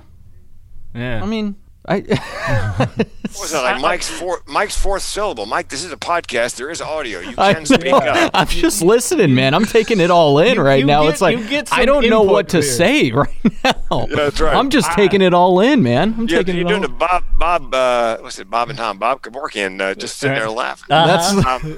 yeah. 0.94 1.24
I 1.24 1.26
mean, 1.26 1.56
I 1.90 2.00
what 2.80 2.98
was 3.40 3.52
that 3.52 3.64
like 3.64 3.82
Mike's 3.82 4.10
fourth 4.10 4.46
Mike's 4.46 4.78
fourth 4.78 5.04
syllable? 5.04 5.46
Mike, 5.46 5.70
this 5.70 5.86
is 5.86 5.92
a 5.94 5.98
podcast. 5.98 6.58
There 6.58 6.70
is 6.70 6.82
audio. 6.82 7.22
You 7.22 7.34
can 7.34 7.40
I, 7.40 7.64
speak 7.64 7.94
up. 7.94 8.32
I'm 8.34 8.48
just 8.48 8.82
listening, 8.82 9.34
man. 9.34 9.54
I'm 9.54 9.64
taking 9.64 10.02
it 10.02 10.12
all 10.12 10.38
in 10.40 10.56
you, 10.56 10.62
right 10.62 10.82
you 10.82 10.86
now. 10.86 11.04
Get, 11.04 11.14
it's 11.14 11.22
like 11.22 11.38
I 11.72 11.86
don't 11.86 12.10
know 12.10 12.24
what 12.24 12.50
to 12.50 12.58
here. 12.58 12.64
say 12.64 13.12
right 13.14 13.30
now. 13.64 14.08
Yeah, 14.10 14.16
that's 14.16 14.42
right. 14.42 14.54
I'm 14.54 14.70
just 14.70 14.92
I, 14.92 14.96
taking 14.96 15.22
it 15.22 15.34
all 15.34 15.62
in, 15.62 15.82
man. 15.82 16.14
I'm 16.18 16.28
you're, 16.28 16.40
taking 16.44 16.56
you're 16.56 16.66
it 16.66 16.70
doing 16.70 16.84
all. 16.84 16.90
the 16.90 16.94
Bob 16.94 17.24
Bob 17.38 17.74
uh, 17.74 18.18
what's 18.18 18.38
it? 18.38 18.50
Bob 18.50 18.68
and 18.70 18.78
Tom 18.78 18.98
Bob 18.98 19.22
Kevorkian 19.22 19.80
uh, 19.80 19.96
just 19.96 20.18
sitting 20.18 20.36
there 20.36 20.50
laughing. 20.50 20.88
Uh-huh. 20.90 21.08
That's 21.08 21.46
um, 21.48 21.78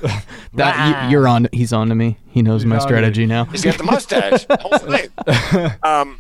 that 0.56 1.12
you, 1.12 1.20
are 1.20 1.28
on. 1.28 1.48
He's 1.52 1.72
on 1.72 1.90
to 1.90 1.96
me. 1.96 2.18
He 2.30 2.42
knows 2.42 2.64
he's 2.64 2.70
my 2.70 2.80
strategy 2.80 3.28
now. 3.28 3.46
He's 3.46 3.64
got 3.64 3.78
the 3.78 3.84
mustache. 3.84 4.46
um, 5.84 6.20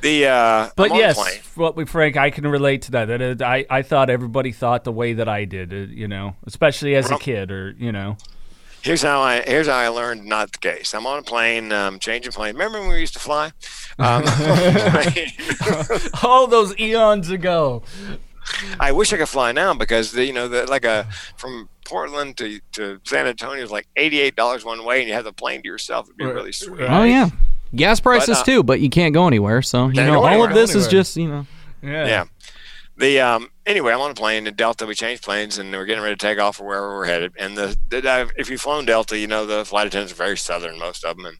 the 0.00 0.26
uh, 0.26 0.70
but 0.76 0.94
yes, 0.94 1.18
what 1.56 1.76
we 1.76 1.84
Frank, 1.84 2.16
I 2.16 2.30
can 2.30 2.46
relate 2.46 2.82
to 2.82 2.92
that. 2.92 3.42
I 3.42 3.66
I 3.70 3.82
thought 3.82 4.10
everybody 4.10 4.52
thought 4.52 4.84
the 4.84 4.92
way 4.92 5.14
that 5.14 5.28
I 5.28 5.44
did. 5.44 5.72
Uh, 5.72 5.76
you 5.76 6.08
know, 6.08 6.36
especially 6.46 6.94
as 6.94 7.10
a 7.10 7.18
kid, 7.18 7.50
or 7.50 7.70
you 7.78 7.92
know. 7.92 8.16
Here's 8.82 9.00
how 9.00 9.22
I 9.22 9.40
here's 9.40 9.66
how 9.66 9.76
I 9.76 9.88
learned 9.88 10.26
not 10.26 10.52
the 10.52 10.58
case. 10.58 10.94
I'm 10.94 11.06
on 11.06 11.18
a 11.18 11.22
plane, 11.22 11.72
um, 11.72 11.98
changing 11.98 12.32
plane. 12.32 12.54
Remember 12.54 12.80
when 12.80 12.90
we 12.90 13.00
used 13.00 13.14
to 13.14 13.18
fly? 13.18 13.46
Um, 13.98 14.24
oh, 16.22 16.46
those 16.50 16.78
eons 16.78 17.30
ago. 17.30 17.82
I 18.78 18.92
wish 18.92 19.12
I 19.12 19.16
could 19.16 19.28
fly 19.28 19.52
now 19.52 19.72
because 19.72 20.12
the, 20.12 20.24
you 20.24 20.34
know 20.34 20.48
the, 20.48 20.66
like 20.66 20.84
a 20.84 21.08
from 21.36 21.70
Portland 21.86 22.36
to, 22.36 22.60
to 22.72 23.00
San 23.04 23.26
Antonio 23.26 23.62
is 23.62 23.70
like 23.70 23.86
eighty 23.96 24.20
eight 24.20 24.36
dollars 24.36 24.64
one 24.64 24.84
way, 24.84 25.00
and 25.00 25.08
you 25.08 25.14
have 25.14 25.24
the 25.24 25.32
plane 25.32 25.62
to 25.62 25.68
yourself. 25.68 26.06
It'd 26.06 26.18
be 26.18 26.26
really 26.26 26.52
sweet. 26.52 26.82
Oh 26.82 27.04
yeah, 27.04 27.30
gas 27.76 28.00
prices 28.00 28.28
But, 28.28 28.38
uh, 28.38 28.44
too, 28.44 28.62
but 28.62 28.80
you 28.80 28.90
can't 28.90 29.14
go 29.14 29.26
anywhere. 29.26 29.62
So 29.62 29.88
you 29.88 29.94
know, 29.94 30.24
all 30.24 30.44
of 30.44 30.54
this 30.54 30.74
is 30.74 30.88
just 30.88 31.16
you 31.16 31.28
know. 31.28 31.46
Yeah. 31.82 32.06
Yeah. 32.06 32.24
The 32.96 33.20
um 33.20 33.50
anyway, 33.66 33.92
I'm 33.92 34.00
on 34.00 34.10
a 34.12 34.14
plane 34.14 34.46
in 34.46 34.54
Delta. 34.54 34.86
We 34.86 34.94
changed 34.94 35.22
planes 35.22 35.58
and 35.58 35.72
we're 35.72 35.84
getting 35.84 36.02
ready 36.02 36.16
to 36.16 36.26
take 36.26 36.38
off 36.38 36.56
for 36.56 36.64
wherever 36.64 36.94
we're 36.94 37.06
headed. 37.06 37.32
And 37.38 37.56
the, 37.56 37.76
the 37.88 38.08
uh, 38.08 38.28
if 38.36 38.48
you've 38.48 38.60
flown 38.60 38.84
Delta, 38.84 39.18
you 39.18 39.26
know 39.26 39.46
the 39.46 39.64
flight 39.64 39.86
attendants 39.88 40.12
are 40.12 40.16
very 40.16 40.36
southern, 40.36 40.78
most 40.78 41.04
of 41.04 41.16
them, 41.16 41.26
and 41.26 41.38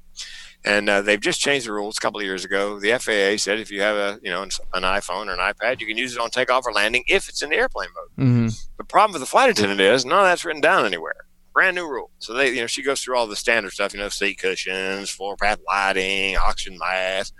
and 0.66 0.88
uh, 0.88 1.02
they've 1.02 1.20
just 1.20 1.40
changed 1.40 1.66
the 1.66 1.72
rules 1.72 1.98
a 1.98 2.00
couple 2.00 2.18
of 2.18 2.26
years 2.26 2.44
ago. 2.44 2.80
The 2.80 2.98
FAA 2.98 3.36
said 3.36 3.60
if 3.60 3.70
you 3.70 3.82
have 3.82 3.96
a 3.96 4.18
you 4.22 4.30
know 4.30 4.42
an 4.42 4.50
iPhone 4.82 5.28
or 5.28 5.32
an 5.32 5.38
iPad, 5.38 5.80
you 5.80 5.86
can 5.86 5.96
use 5.96 6.14
it 6.14 6.20
on 6.20 6.30
takeoff 6.30 6.66
or 6.66 6.72
landing 6.72 7.04
if 7.06 7.28
it's 7.28 7.42
in 7.42 7.50
the 7.50 7.56
airplane 7.56 7.88
mode. 7.94 8.26
hmm 8.26 8.48
The 8.78 8.84
problem 8.84 9.12
with 9.12 9.22
the 9.22 9.26
flight 9.26 9.50
attendant 9.50 9.80
is 9.80 10.04
none 10.04 10.18
of 10.18 10.24
that's 10.24 10.44
written 10.44 10.60
down 10.60 10.86
anywhere. 10.86 11.26
Brand 11.54 11.76
new 11.76 11.88
rule. 11.88 12.10
So 12.18 12.34
they, 12.34 12.50
you 12.50 12.60
know, 12.60 12.66
she 12.66 12.82
goes 12.82 13.00
through 13.00 13.16
all 13.16 13.28
the 13.28 13.36
standard 13.36 13.72
stuff, 13.72 13.94
you 13.94 14.00
know, 14.00 14.08
seat 14.08 14.38
cushions, 14.38 15.08
floor 15.08 15.36
path 15.36 15.60
lighting, 15.66 16.36
oxygen 16.36 16.78
mask. 16.78 17.32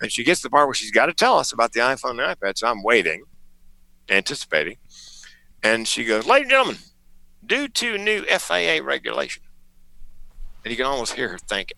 And 0.00 0.10
she 0.10 0.24
gets 0.24 0.40
to 0.40 0.46
the 0.46 0.50
part 0.50 0.66
where 0.66 0.74
she's 0.74 0.90
got 0.90 1.06
to 1.06 1.12
tell 1.12 1.38
us 1.38 1.52
about 1.52 1.72
the 1.72 1.80
iPhone 1.80 2.12
and 2.12 2.40
iPad. 2.40 2.56
So 2.56 2.66
I'm 2.66 2.82
waiting, 2.82 3.24
anticipating. 4.08 4.78
And 5.62 5.86
she 5.86 6.04
goes, 6.04 6.26
Ladies 6.26 6.44
and 6.44 6.50
gentlemen, 6.50 6.78
due 7.46 7.68
to 7.68 7.98
new 7.98 8.24
FAA 8.24 8.78
regulation. 8.82 9.42
And 10.64 10.70
you 10.70 10.76
can 10.76 10.86
almost 10.86 11.12
hear 11.12 11.28
her 11.28 11.38
thinking. 11.38 11.76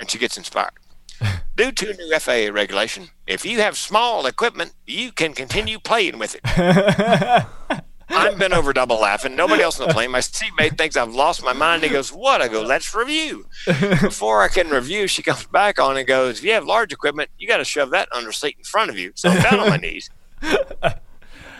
And 0.00 0.10
she 0.10 0.18
gets 0.18 0.38
inspired. 0.38 0.72
Due 1.54 1.70
to 1.70 1.94
new 1.94 2.18
FAA 2.18 2.50
regulation, 2.50 3.08
if 3.26 3.44
you 3.44 3.60
have 3.60 3.76
small 3.76 4.26
equipment, 4.26 4.72
you 4.86 5.12
can 5.12 5.34
continue 5.34 5.78
playing 5.78 6.18
with 6.18 6.34
it. 6.42 7.46
I'm 8.12 8.38
bent 8.38 8.52
over 8.52 8.72
double 8.72 9.00
laughing. 9.00 9.34
Nobody 9.36 9.62
else 9.62 9.80
on 9.80 9.88
the 9.88 9.94
plane. 9.94 10.10
My 10.10 10.20
seatmate 10.20 10.78
thinks 10.78 10.96
I've 10.96 11.14
lost 11.14 11.42
my 11.42 11.52
mind. 11.52 11.82
He 11.82 11.88
goes, 11.88 12.12
What? 12.12 12.40
I 12.40 12.48
go, 12.48 12.62
Let's 12.62 12.94
review. 12.94 13.46
Before 13.66 14.42
I 14.42 14.48
can 14.48 14.68
review, 14.70 15.06
she 15.06 15.22
comes 15.22 15.46
back 15.46 15.78
on 15.78 15.96
and 15.96 16.06
goes, 16.06 16.38
If 16.38 16.44
you 16.44 16.52
have 16.52 16.64
large 16.64 16.92
equipment, 16.92 17.30
you 17.38 17.48
got 17.48 17.58
to 17.58 17.64
shove 17.64 17.90
that 17.90 18.08
under 18.12 18.32
seat 18.32 18.56
in 18.58 18.64
front 18.64 18.90
of 18.90 18.98
you. 18.98 19.12
So 19.14 19.28
I'm 19.28 19.42
down 19.42 19.60
on 19.60 19.68
my 19.68 19.76
knees. 19.76 20.10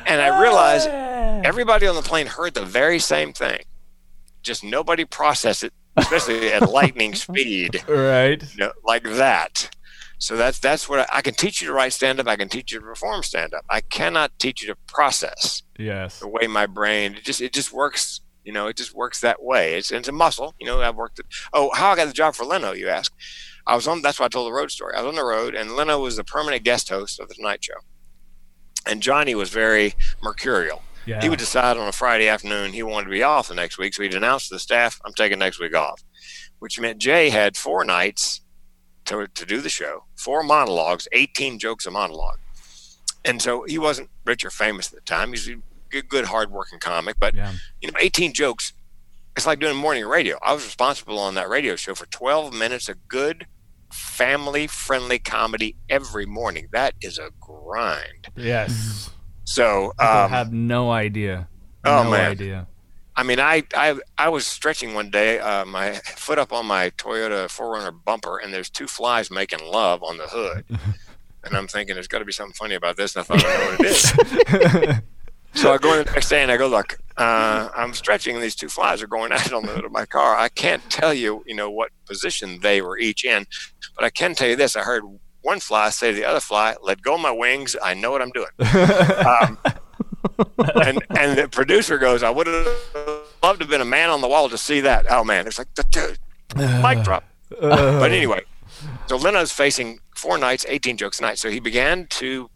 And 0.06 0.20
I 0.20 0.40
realized 0.40 0.88
ah. 0.90 1.40
everybody 1.44 1.86
on 1.86 1.94
the 1.94 2.02
plane 2.02 2.26
heard 2.26 2.54
the 2.54 2.64
very 2.64 2.98
same 2.98 3.32
thing. 3.32 3.62
Just 4.42 4.64
nobody 4.64 5.04
processed 5.04 5.62
it, 5.62 5.72
especially 5.96 6.52
at 6.52 6.68
lightning 6.68 7.14
speed 7.14 7.84
Right. 7.88 8.42
you 8.42 8.58
know, 8.58 8.72
like 8.84 9.04
that. 9.04 9.70
So 10.18 10.36
that's 10.36 10.58
that's 10.58 10.88
what 10.88 11.00
I, 11.00 11.18
I 11.18 11.22
can 11.22 11.34
teach 11.34 11.60
you 11.60 11.66
to 11.68 11.72
write 11.72 11.92
stand 11.92 12.20
up. 12.20 12.28
I 12.28 12.36
can 12.36 12.48
teach 12.48 12.72
you 12.72 12.78
to 12.78 12.84
perform 12.84 13.22
stand 13.22 13.54
up. 13.54 13.64
I 13.68 13.80
cannot 13.80 14.38
teach 14.38 14.62
you 14.62 14.68
to 14.68 14.76
process 14.86 15.62
Yes. 15.82 16.20
the 16.20 16.28
way 16.28 16.46
my 16.46 16.66
brain 16.66 17.14
it 17.14 17.24
just 17.24 17.40
it 17.40 17.52
just 17.52 17.72
works. 17.72 18.20
You 18.44 18.52
know, 18.52 18.66
it 18.66 18.76
just 18.76 18.92
works 18.94 19.20
that 19.20 19.42
way. 19.42 19.74
It's 19.74 19.92
it's 19.92 20.08
a 20.08 20.12
muscle. 20.12 20.54
You 20.58 20.66
know, 20.66 20.80
I've 20.80 20.96
worked. 20.96 21.20
It. 21.20 21.26
Oh, 21.52 21.70
how 21.74 21.90
I 21.92 21.96
got 21.96 22.06
the 22.06 22.12
job 22.12 22.34
for 22.34 22.44
Leno? 22.44 22.72
You 22.72 22.88
ask. 22.88 23.12
I 23.66 23.76
was 23.76 23.86
on. 23.86 24.02
That's 24.02 24.18
why 24.18 24.26
I 24.26 24.28
told 24.28 24.48
the 24.48 24.52
road 24.52 24.70
story. 24.70 24.94
I 24.96 25.02
was 25.02 25.08
on 25.08 25.14
the 25.14 25.24
road, 25.24 25.54
and 25.54 25.76
Leno 25.76 26.00
was 26.00 26.16
the 26.16 26.24
permanent 26.24 26.64
guest 26.64 26.88
host 26.88 27.20
of 27.20 27.28
the 27.28 27.34
Tonight 27.34 27.62
Show. 27.64 27.74
And 28.84 29.00
Johnny 29.00 29.36
was 29.36 29.50
very 29.50 29.94
mercurial. 30.22 30.82
Yeah. 31.06 31.20
He 31.20 31.28
would 31.28 31.38
decide 31.38 31.76
on 31.76 31.86
a 31.86 31.92
Friday 31.92 32.28
afternoon 32.28 32.72
he 32.72 32.82
wanted 32.82 33.04
to 33.06 33.10
be 33.12 33.22
off 33.22 33.48
the 33.48 33.54
next 33.54 33.78
week, 33.78 33.94
so 33.94 34.02
he'd 34.02 34.14
announce 34.14 34.48
to 34.48 34.54
the 34.54 34.60
staff, 34.60 35.00
"I'm 35.04 35.14
taking 35.14 35.38
next 35.38 35.60
week 35.60 35.74
off," 35.76 36.02
which 36.58 36.80
meant 36.80 36.98
Jay 36.98 37.30
had 37.30 37.56
four 37.56 37.84
nights 37.84 38.40
to, 39.04 39.26
to 39.26 39.46
do 39.46 39.60
the 39.60 39.68
show, 39.68 40.04
four 40.16 40.42
monologues, 40.42 41.06
18 41.12 41.58
jokes 41.58 41.86
a 41.86 41.90
monologue, 41.90 42.38
and 43.24 43.40
so 43.42 43.64
he 43.64 43.78
wasn't 43.78 44.10
rich 44.24 44.44
or 44.44 44.50
famous 44.50 44.88
at 44.88 44.94
the 44.94 45.00
time. 45.00 45.32
He's 45.32 45.50
good, 45.92 46.08
good 46.08 46.24
hard-working 46.24 46.78
comic, 46.80 47.16
but 47.20 47.34
Yeah. 47.34 47.52
you 47.80 47.88
know, 47.90 47.98
18 48.00 48.32
jokes. 48.32 48.72
It's 49.36 49.46
like 49.46 49.60
doing 49.60 49.76
morning 49.76 50.04
radio. 50.06 50.38
I 50.42 50.52
was 50.52 50.64
responsible 50.64 51.18
on 51.18 51.34
that 51.36 51.48
radio 51.48 51.76
show 51.76 51.94
for 51.94 52.06
12 52.06 52.52
minutes 52.52 52.88
of 52.88 53.06
good, 53.08 53.46
family-friendly 53.92 55.18
comedy 55.20 55.76
every 55.88 56.26
morning. 56.26 56.68
That 56.72 56.94
is 57.00 57.18
a 57.18 57.30
grind. 57.40 58.28
Yes. 58.36 59.10
So, 59.44 59.92
People 59.98 60.06
um, 60.14 60.30
have 60.30 60.52
no 60.52 60.90
idea. 60.90 61.48
oh, 61.84 62.04
no 62.04 62.10
man. 62.10 62.30
idea. 62.30 62.66
I 63.14 63.24
mean, 63.24 63.38
I, 63.40 63.64
I 63.74 63.98
I 64.16 64.30
was 64.30 64.46
stretching 64.46 64.94
one 64.94 65.10
day, 65.10 65.38
uh, 65.38 65.66
my 65.66 65.92
foot 66.16 66.38
up 66.38 66.50
on 66.50 66.64
my 66.64 66.88
Toyota 66.90 67.44
4Runner 67.46 67.92
bumper, 68.04 68.38
and 68.38 68.54
there's 68.54 68.70
two 68.70 68.86
flies 68.86 69.30
making 69.30 69.58
love 69.70 70.02
on 70.02 70.16
the 70.16 70.28
hood. 70.28 70.64
and 71.44 71.54
I'm 71.54 71.68
thinking, 71.68 71.94
there's 71.94 72.08
got 72.08 72.20
to 72.20 72.24
be 72.24 72.32
something 72.32 72.54
funny 72.54 72.74
about 72.74 72.96
this. 72.96 73.14
And 73.14 73.20
I 73.20 73.24
thought, 73.24 73.44
I 73.44 73.58
know 73.58 73.70
what 73.70 73.80
it 73.80 74.94
is. 74.94 75.00
so 75.54 75.72
I 75.72 75.78
go 75.78 75.92
in 75.92 76.04
the 76.04 76.12
next 76.12 76.28
day 76.28 76.42
and 76.42 76.50
I 76.50 76.56
go, 76.56 76.66
look, 76.66 76.98
uh, 77.16 77.68
I'm 77.76 77.92
stretching, 77.94 78.34
and 78.34 78.42
these 78.44 78.54
two 78.54 78.68
flies 78.68 79.02
are 79.02 79.06
going 79.06 79.32
out 79.32 79.52
on 79.52 79.66
the 79.66 79.72
hood 79.72 79.84
of 79.84 79.92
my 79.92 80.06
car. 80.06 80.36
I 80.36 80.48
can't 80.48 80.82
tell 80.90 81.12
you, 81.12 81.42
you 81.46 81.54
know, 81.54 81.70
what 81.70 81.90
position 82.06 82.60
they 82.60 82.80
were 82.82 82.98
each 82.98 83.24
in, 83.24 83.46
but 83.96 84.04
I 84.04 84.10
can 84.10 84.34
tell 84.34 84.48
you 84.48 84.56
this: 84.56 84.76
I 84.76 84.82
heard 84.82 85.04
one 85.42 85.60
fly 85.60 85.90
say 85.90 86.12
to 86.12 86.16
the 86.16 86.24
other 86.24 86.40
fly, 86.40 86.76
"Let 86.82 87.02
go 87.02 87.14
of 87.14 87.20
my 87.20 87.30
wings. 87.30 87.76
I 87.82 87.94
know 87.94 88.10
what 88.10 88.22
I'm 88.22 88.30
doing." 88.30 88.48
um, 89.26 89.58
and 90.84 91.02
and 91.18 91.38
the 91.38 91.48
producer 91.50 91.98
goes, 91.98 92.22
I 92.22 92.30
would 92.30 92.46
have 92.46 92.66
loved 93.42 93.60
to 93.60 93.64
have 93.64 93.68
been 93.68 93.80
a 93.80 93.84
man 93.84 94.10
on 94.10 94.20
the 94.20 94.28
wall 94.28 94.48
to 94.48 94.58
see 94.58 94.80
that. 94.80 95.06
Oh 95.10 95.24
man, 95.24 95.46
it's 95.46 95.58
like 95.58 95.68
dude, 95.90 96.18
mic 96.56 97.02
drop. 97.02 97.24
but 97.60 98.10
anyway, 98.12 98.42
so 99.06 99.16
Leno's 99.16 99.52
facing 99.52 100.00
four 100.16 100.38
nights, 100.38 100.64
18 100.68 100.96
jokes 100.96 101.18
a 101.18 101.22
night. 101.22 101.38
So 101.38 101.50
he 101.50 101.60
began 101.60 102.06
to 102.10 102.50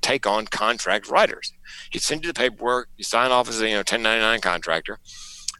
take 0.00 0.26
on 0.26 0.46
contract 0.46 1.08
writers. 1.08 1.52
He'd 1.90 2.02
send 2.02 2.24
you 2.24 2.32
the 2.32 2.38
paperwork, 2.38 2.88
you 2.96 3.04
sign 3.04 3.30
off 3.30 3.48
as 3.48 3.60
a 3.60 3.64
you 3.66 3.72
know 3.72 3.78
1099 3.78 4.40
contractor, 4.40 4.98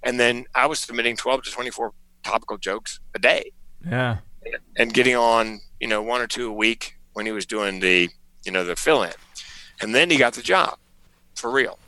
and 0.02 0.18
then 0.20 0.44
I 0.55 0.66
was 0.66 0.80
submitting 0.80 1.16
12 1.16 1.44
to 1.44 1.50
24 1.50 1.92
topical 2.22 2.57
jokes 2.59 3.00
a 3.14 3.18
day 3.18 3.52
Yeah. 3.86 4.18
and 4.76 4.92
getting 4.94 5.14
on, 5.16 5.61
you 5.80 5.88
know, 5.88 6.00
one 6.02 6.20
or 6.20 6.26
two 6.26 6.48
a 6.48 6.52
week 6.52 6.96
when 7.12 7.26
he 7.26 7.32
was 7.32 7.44
doing 7.46 7.80
the, 7.80 8.09
you 8.44 8.50
know, 8.52 8.64
the 8.64 8.76
fill 8.76 9.02
in. 9.02 9.12
And 9.80 9.94
then 9.94 10.11
he 10.11 10.16
got 10.16 10.32
the 10.34 10.42
job 10.42 10.78
for 11.34 11.50
real. 11.50 11.78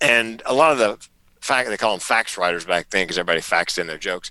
And 0.00 0.42
a 0.46 0.54
lot 0.54 0.72
of 0.72 0.78
the 0.78 1.08
fact 1.40 1.68
they 1.68 1.76
call 1.76 1.92
them 1.92 2.00
fax 2.00 2.36
writers 2.38 2.64
back 2.64 2.90
then 2.90 3.04
because 3.04 3.18
everybody 3.18 3.40
faxed 3.40 3.78
in 3.78 3.86
their 3.86 3.98
jokes. 3.98 4.30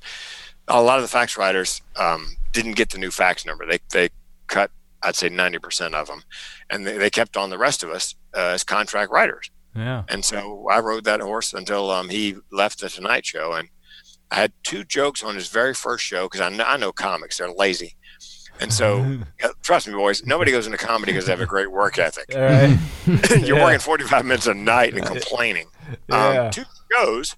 A 0.67 0.81
lot 0.81 0.97
of 0.97 1.01
the 1.03 1.07
fax 1.09 1.37
writers 1.37 1.81
um, 1.97 2.35
didn't 2.53 2.73
get 2.73 2.89
the 2.89 2.97
new 2.97 3.11
fax 3.11 3.45
number. 3.45 3.65
They 3.65 3.79
they 3.91 4.09
cut, 4.47 4.71
I'd 5.01 5.15
say, 5.15 5.29
ninety 5.29 5.59
percent 5.59 5.95
of 5.95 6.07
them, 6.07 6.23
and 6.69 6.85
they, 6.85 6.97
they 6.97 7.09
kept 7.09 7.35
on 7.35 7.49
the 7.49 7.57
rest 7.57 7.83
of 7.83 7.89
us 7.89 8.15
uh, 8.35 8.39
as 8.55 8.63
contract 8.63 9.11
writers. 9.11 9.49
Yeah. 9.75 10.03
And 10.09 10.23
so 10.25 10.67
I 10.69 10.79
rode 10.79 11.05
that 11.05 11.21
horse 11.21 11.53
until 11.53 11.89
um, 11.91 12.09
he 12.09 12.35
left 12.51 12.81
the 12.81 12.89
Tonight 12.89 13.25
Show. 13.25 13.53
And 13.53 13.69
I 14.29 14.35
had 14.35 14.51
two 14.63 14.83
jokes 14.83 15.23
on 15.23 15.35
his 15.35 15.47
very 15.47 15.73
first 15.73 16.03
show 16.03 16.25
because 16.27 16.41
I 16.41 16.49
know, 16.49 16.63
I 16.65 16.77
know 16.77 16.91
comics, 16.91 17.37
they're 17.37 17.51
lazy. 17.51 17.95
And 18.59 18.71
so, 18.73 19.19
uh, 19.43 19.49
trust 19.63 19.87
me, 19.87 19.93
boys, 19.93 20.25
nobody 20.25 20.51
goes 20.51 20.65
into 20.65 20.77
comedy 20.77 21.11
because 21.13 21.25
they 21.25 21.31
have 21.31 21.41
a 21.41 21.45
great 21.45 21.71
work 21.71 21.97
ethic. 21.97 22.25
Right. 22.35 22.77
You're 23.47 23.57
Yeah. 23.57 23.63
working 23.65 23.79
45 23.79 24.25
minutes 24.25 24.47
a 24.47 24.53
night 24.53 24.93
and 24.93 25.05
complaining. 25.05 25.67
Yeah. 26.09 26.43
Um, 26.45 26.51
two 26.51 26.63
shows. 26.93 27.35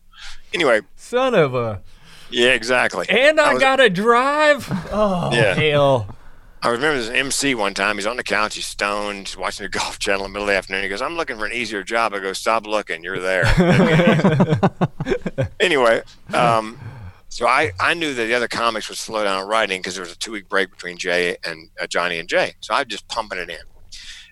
Anyway, 0.54 0.82
Son 0.98 1.34
of 1.36 1.56
a. 1.56 1.82
yeah, 2.30 2.50
exactly. 2.50 3.06
And 3.10 3.40
I, 3.40 3.54
was- 3.54 3.62
gotta 3.62 3.90
drive. 3.90 4.68
Oh 4.92 5.30
Yeah. 5.32 5.54
hell. 5.54 6.16
I 6.64 6.70
remember 6.70 6.98
this 6.98 7.10
MC 7.10 7.56
one 7.56 7.74
time. 7.74 7.98
He's 7.98 8.06
on 8.06 8.16
the 8.16 8.24
couch. 8.24 8.56
He's 8.56 8.66
stoned. 8.66 9.28
He's 9.28 9.36
watching 9.36 9.66
the 9.66 9.70
Golf 9.70 10.00
Channel 10.00 10.26
in 10.26 10.32
the 10.32 10.34
middle 10.34 10.48
of 10.48 10.54
the 10.54 10.58
afternoon. 10.58 10.84
He 10.84 10.88
goes, 10.88 11.02
"I'm 11.02 11.18
looking 11.18 11.38
for 11.38 11.46
an 11.46 11.52
easier 11.52 11.84
job." 11.84 12.14
I 12.14 12.20
go, 12.20 12.32
"Stop 12.32 12.66
looking. 12.66 13.04
You're 13.04 13.20
there." 13.20 13.44
anyway, 15.60 16.02
um, 16.34 16.80
so 17.28 17.48
I 17.48 17.74
I 17.82 17.94
knew 17.94 18.14
that 18.14 18.26
the 18.26 18.34
other 18.34 18.48
comics 18.48 18.88
would 18.88 18.98
slow 18.98 19.26
down 19.26 19.46
writing 19.46 19.82
because 19.82 19.96
there 19.96 20.06
was 20.06 20.14
a 20.14 20.18
two 20.18 20.32
week 20.32 20.48
break 20.48 20.72
between 20.72 20.98
Jay 20.98 21.36
and 21.44 21.70
uh, 21.82 21.88
Johnny 21.88 22.18
and 22.18 22.30
Jay. 22.30 22.54
So 22.62 22.74
I 22.74 22.80
was 22.80 22.88
just 22.88 23.10
pumping 23.10 23.40
it 23.40 23.50
in, 23.50 23.58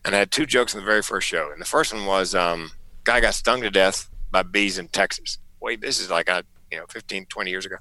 and 0.05 0.15
I 0.15 0.19
had 0.19 0.31
two 0.31 0.45
jokes 0.45 0.73
in 0.73 0.79
the 0.79 0.85
very 0.85 1.01
first 1.01 1.27
show. 1.27 1.51
And 1.51 1.59
the 1.59 1.65
first 1.65 1.93
one 1.93 2.05
was, 2.05 2.33
um, 2.33 2.71
"Guy 3.03 3.19
got 3.19 3.33
stung 3.33 3.59
to 3.61 3.69
death 3.69 4.09
by 4.31 4.43
bees 4.43 4.79
in 4.79 4.87
Texas." 4.87 5.37
Wait, 5.59 5.81
this 5.81 5.99
is 5.99 6.09
like 6.09 6.29
a 6.29 6.45
you 6.71 6.77
know 6.77 6.85
15, 6.89 7.25
20 7.25 7.51
years 7.51 7.65
ago. 7.65 7.75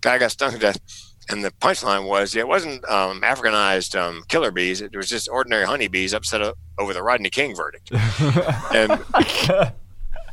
Guy 0.00 0.18
got 0.18 0.32
stung 0.32 0.54
to 0.54 0.58
death. 0.58 0.80
And 1.28 1.44
the 1.44 1.50
punchline 1.52 2.06
was, 2.08 2.34
it 2.34 2.46
wasn't 2.48 2.84
um, 2.88 3.20
Africanized 3.22 3.98
um, 3.98 4.24
killer 4.28 4.50
bees. 4.50 4.80
It 4.80 4.94
was 4.96 5.08
just 5.08 5.28
ordinary 5.28 5.64
honeybees 5.64 6.12
upset 6.12 6.42
o- 6.42 6.54
over 6.78 6.92
the 6.92 7.02
Rodney 7.02 7.30
King 7.30 7.54
verdict 7.54 7.90
and 8.74 9.00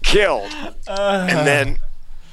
killed. 0.03 0.51
And 0.87 1.47
then, 1.47 1.77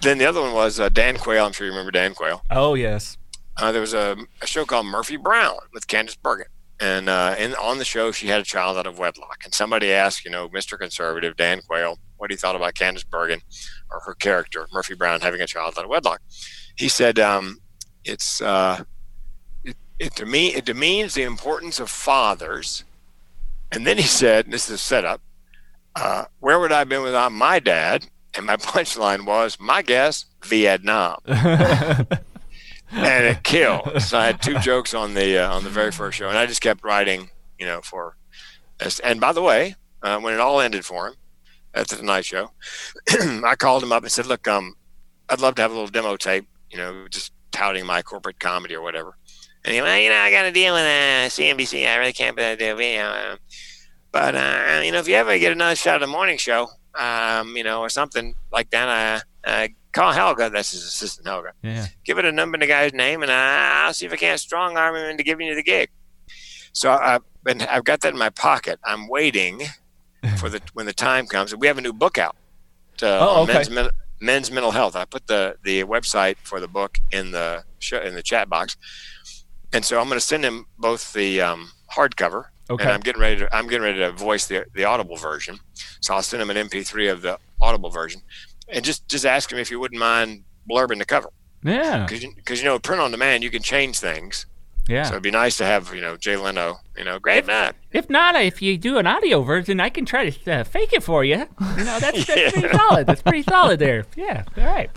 then 0.02 0.18
the 0.18 0.26
other 0.26 0.40
one 0.40 0.52
was 0.54 0.80
uh, 0.80 0.88
Dan 0.88 1.16
Quayle. 1.18 1.44
I'm 1.46 1.52
sure 1.52 1.66
you 1.66 1.72
remember 1.72 1.90
Dan 1.92 2.14
Quayle. 2.14 2.42
Oh 2.50 2.74
yes. 2.74 3.18
Uh, 3.58 3.72
there 3.72 3.80
was 3.80 3.94
a, 3.94 4.16
a 4.42 4.46
show 4.46 4.64
called 4.64 4.86
Murphy 4.86 5.16
Brown 5.16 5.56
with 5.72 5.86
Candice 5.86 6.16
Bergen. 6.20 6.46
And 6.78 7.08
uh, 7.08 7.34
in, 7.38 7.54
on 7.54 7.78
the 7.78 7.86
show, 7.86 8.12
she 8.12 8.26
had 8.26 8.40
a 8.40 8.44
child 8.44 8.76
out 8.76 8.86
of 8.86 8.98
wedlock. 8.98 9.42
And 9.44 9.54
somebody 9.54 9.90
asked, 9.92 10.26
you 10.26 10.30
know, 10.30 10.48
Mr. 10.50 10.78
Conservative, 10.78 11.34
Dan 11.36 11.62
Quayle, 11.66 11.98
what 12.18 12.30
he 12.30 12.36
thought 12.36 12.54
about 12.54 12.74
Candice 12.74 13.08
Bergen 13.08 13.40
or 13.90 14.00
her 14.00 14.14
character, 14.14 14.66
Murphy 14.72 14.94
Brown, 14.94 15.20
having 15.22 15.40
a 15.40 15.46
child 15.46 15.74
out 15.78 15.84
of 15.84 15.90
wedlock. 15.90 16.20
He 16.76 16.88
said, 16.88 17.18
um, 17.18 17.58
it's, 18.06 18.40
uh, 18.40 18.84
it, 19.64 19.76
it, 19.98 20.14
to 20.16 20.26
me, 20.26 20.54
it 20.54 20.64
demeans 20.64 21.14
the 21.14 21.22
importance 21.22 21.80
of 21.80 21.90
fathers. 21.90 22.84
And 23.72 23.86
then 23.86 23.96
he 23.96 24.04
said, 24.04 24.46
and 24.46 24.54
this 24.54 24.68
is 24.68 24.74
a 24.74 24.78
setup, 24.78 25.20
uh, 25.96 26.26
where 26.40 26.60
would 26.60 26.72
I 26.72 26.80
have 26.80 26.88
been 26.88 27.02
without 27.02 27.32
my 27.32 27.58
dad? 27.58 28.06
And 28.34 28.46
my 28.46 28.56
punchline 28.56 29.26
was, 29.26 29.58
my 29.58 29.82
guess, 29.82 30.26
Vietnam. 30.44 31.18
and 31.26 33.26
it 33.26 33.42
killed. 33.42 34.02
So 34.02 34.18
I 34.18 34.26
had 34.26 34.42
two 34.42 34.58
jokes 34.58 34.94
on 34.94 35.14
the 35.14 35.38
uh, 35.38 35.52
on 35.52 35.64
the 35.64 35.70
very 35.70 35.90
first 35.90 36.18
show, 36.18 36.28
and 36.28 36.38
I 36.38 36.46
just 36.46 36.60
kept 36.60 36.84
writing, 36.84 37.30
you 37.58 37.66
know, 37.66 37.80
for. 37.82 38.16
And 39.02 39.20
by 39.20 39.32
the 39.32 39.42
way, 39.42 39.74
uh, 40.02 40.20
when 40.20 40.34
it 40.34 40.40
all 40.40 40.60
ended 40.60 40.84
for 40.84 41.08
him 41.08 41.14
at 41.74 41.88
the 41.88 41.96
Tonight 41.96 42.26
Show, 42.26 42.50
I 43.10 43.56
called 43.56 43.82
him 43.82 43.92
up 43.92 44.02
and 44.02 44.12
said, 44.12 44.26
"Look, 44.26 44.46
um, 44.46 44.76
I'd 45.28 45.40
love 45.40 45.54
to 45.56 45.62
have 45.62 45.70
a 45.70 45.74
little 45.74 45.88
demo 45.88 46.16
tape, 46.16 46.46
you 46.70 46.78
know, 46.78 47.08
just 47.08 47.32
touting 47.56 47.86
my 47.86 48.02
corporate 48.02 48.40
comedy 48.40 48.74
or 48.74 48.82
whatever." 48.82 49.16
And 49.64 49.74
he 49.74 49.80
went, 49.80 50.02
"You 50.02 50.10
know, 50.10 50.16
I 50.16 50.30
got 50.30 50.42
to 50.42 50.52
deal 50.52 50.74
with 50.74 50.82
uh, 50.82 51.28
CNBC. 51.28 51.86
I 51.86 51.96
really 51.96 52.12
can't 52.12 52.36
do 52.36 52.76
video." 52.76 53.36
But 54.12 54.34
uh, 54.34 54.80
you 54.84 54.92
know, 54.92 54.98
if 54.98 55.08
you 55.08 55.14
ever 55.14 55.38
get 55.38 55.52
another 55.52 55.76
shot 55.76 55.96
of 55.96 56.00
the 56.02 56.06
morning 56.06 56.38
show, 56.38 56.68
um, 56.94 57.56
you 57.56 57.64
know, 57.64 57.80
or 57.80 57.88
something 57.88 58.34
like 58.52 58.70
that, 58.70 59.22
uh, 59.44 59.48
uh, 59.48 59.68
call 59.92 60.12
Helga. 60.12 60.50
That's 60.50 60.72
his 60.72 60.84
assistant, 60.84 61.26
Helga. 61.26 61.52
Yeah. 61.62 61.86
Give 62.04 62.18
it 62.18 62.24
a 62.24 62.32
number 62.32 62.58
to 62.58 62.62
the 62.62 62.68
guy's 62.68 62.92
name, 62.92 63.22
and 63.22 63.32
I'll 63.32 63.92
see 63.92 64.06
if 64.06 64.12
I 64.12 64.16
can't 64.16 64.40
strong 64.40 64.76
arm 64.76 64.96
him 64.96 65.10
into 65.10 65.22
giving 65.22 65.46
you 65.46 65.54
the 65.54 65.62
gig. 65.62 65.90
So 66.72 66.92
I've 66.92 67.22
been, 67.42 67.62
I've 67.62 67.84
got 67.84 68.02
that 68.02 68.12
in 68.12 68.18
my 68.18 68.30
pocket. 68.30 68.78
I'm 68.84 69.08
waiting 69.08 69.62
for 70.38 70.48
the 70.48 70.60
when 70.74 70.86
the 70.86 70.92
time 70.92 71.26
comes. 71.26 71.54
We 71.56 71.66
have 71.66 71.78
a 71.78 71.80
new 71.80 71.92
book 71.92 72.18
out. 72.18 72.36
Uh, 73.02 73.18
oh, 73.20 73.42
okay. 73.42 73.64
Men's, 73.70 73.90
men's 74.20 74.50
mental 74.50 74.70
health. 74.72 74.96
I 74.96 75.04
put 75.04 75.26
the 75.26 75.56
the 75.62 75.84
website 75.84 76.36
for 76.42 76.60
the 76.60 76.68
book 76.68 76.98
in 77.12 77.30
the 77.32 77.64
show, 77.78 78.00
in 78.00 78.14
the 78.14 78.22
chat 78.22 78.48
box, 78.48 78.76
and 79.72 79.84
so 79.84 80.00
I'm 80.00 80.06
going 80.08 80.18
to 80.20 80.24
send 80.24 80.44
him 80.44 80.66
both 80.78 81.12
the 81.12 81.40
um, 81.40 81.70
hardcover 81.94 82.46
Okay. 82.68 82.82
and 82.82 82.92
I'm 82.92 83.00
getting 83.00 83.20
ready 83.22 83.36
to 83.38 83.56
I'm 83.56 83.68
getting 83.68 83.84
ready 83.84 83.98
to 84.00 84.10
voice 84.12 84.46
the 84.46 84.64
the 84.74 84.84
Audible 84.84 85.16
version. 85.16 85.58
So 86.00 86.14
I'll 86.14 86.22
send 86.22 86.42
him 86.42 86.50
an 86.50 86.56
MP3 86.56 87.12
of 87.12 87.22
the 87.22 87.38
Audible 87.60 87.90
version, 87.90 88.22
and 88.68 88.84
just 88.84 89.06
just 89.08 89.24
ask 89.24 89.52
him 89.52 89.58
if 89.58 89.70
you 89.70 89.78
wouldn't 89.78 90.00
mind 90.00 90.44
blurbing 90.68 90.98
the 90.98 91.04
cover. 91.04 91.30
Yeah. 91.62 92.04
Because 92.06 92.22
you, 92.22 92.32
you 92.48 92.64
know, 92.64 92.78
print 92.78 93.00
on 93.00 93.10
demand, 93.10 93.42
you 93.44 93.50
can 93.50 93.62
change 93.62 93.98
things. 93.98 94.46
Yeah. 94.88 95.04
So 95.04 95.12
it'd 95.14 95.22
be 95.22 95.30
nice 95.30 95.56
to 95.58 95.64
have 95.64 95.92
you 95.94 96.00
know 96.00 96.16
Jay 96.16 96.36
Leno. 96.36 96.78
You 96.96 97.04
know, 97.04 97.18
great 97.18 97.46
night. 97.46 97.74
If 97.92 98.08
not, 98.08 98.36
if 98.36 98.62
you 98.62 98.78
do 98.78 98.96
an 98.96 99.06
audio 99.06 99.42
version, 99.42 99.80
I 99.80 99.90
can 99.90 100.06
try 100.06 100.30
to 100.30 100.50
uh, 100.60 100.64
fake 100.64 100.94
it 100.94 101.02
for 101.02 101.24
you. 101.24 101.36
You 101.36 101.84
know, 101.84 101.98
that's, 101.98 102.24
that's 102.26 102.52
pretty 102.58 102.68
solid. 102.74 103.06
That's 103.06 103.20
pretty 103.20 103.42
solid 103.42 103.78
there. 103.80 104.06
Yeah. 104.16 104.44
All 104.56 104.64
right. 104.64 104.90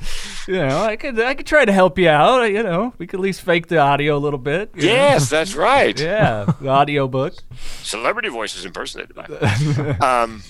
You 0.47 0.55
know, 0.55 0.81
I 0.81 0.95
could 0.95 1.19
I 1.19 1.33
could 1.33 1.45
try 1.45 1.65
to 1.65 1.71
help 1.73 1.97
you 1.99 2.07
out. 2.07 2.43
You 2.45 2.63
know, 2.63 2.93
we 2.97 3.05
could 3.07 3.19
at 3.19 3.23
least 3.23 3.41
fake 3.41 3.67
the 3.67 3.79
audio 3.79 4.15
a 4.15 4.19
little 4.19 4.39
bit. 4.39 4.71
you 4.75 4.83
know? 4.83 4.87
Yes, 4.93 5.29
that's 5.29 5.55
right. 5.55 5.99
Yeah. 6.09 6.51
The 6.61 6.69
audio 6.69 7.07
book. 7.07 7.33
Celebrity 7.81 8.29
voices 8.29 8.63
impersonated 8.65 9.15
by. 9.15 9.25
um, 10.01 10.41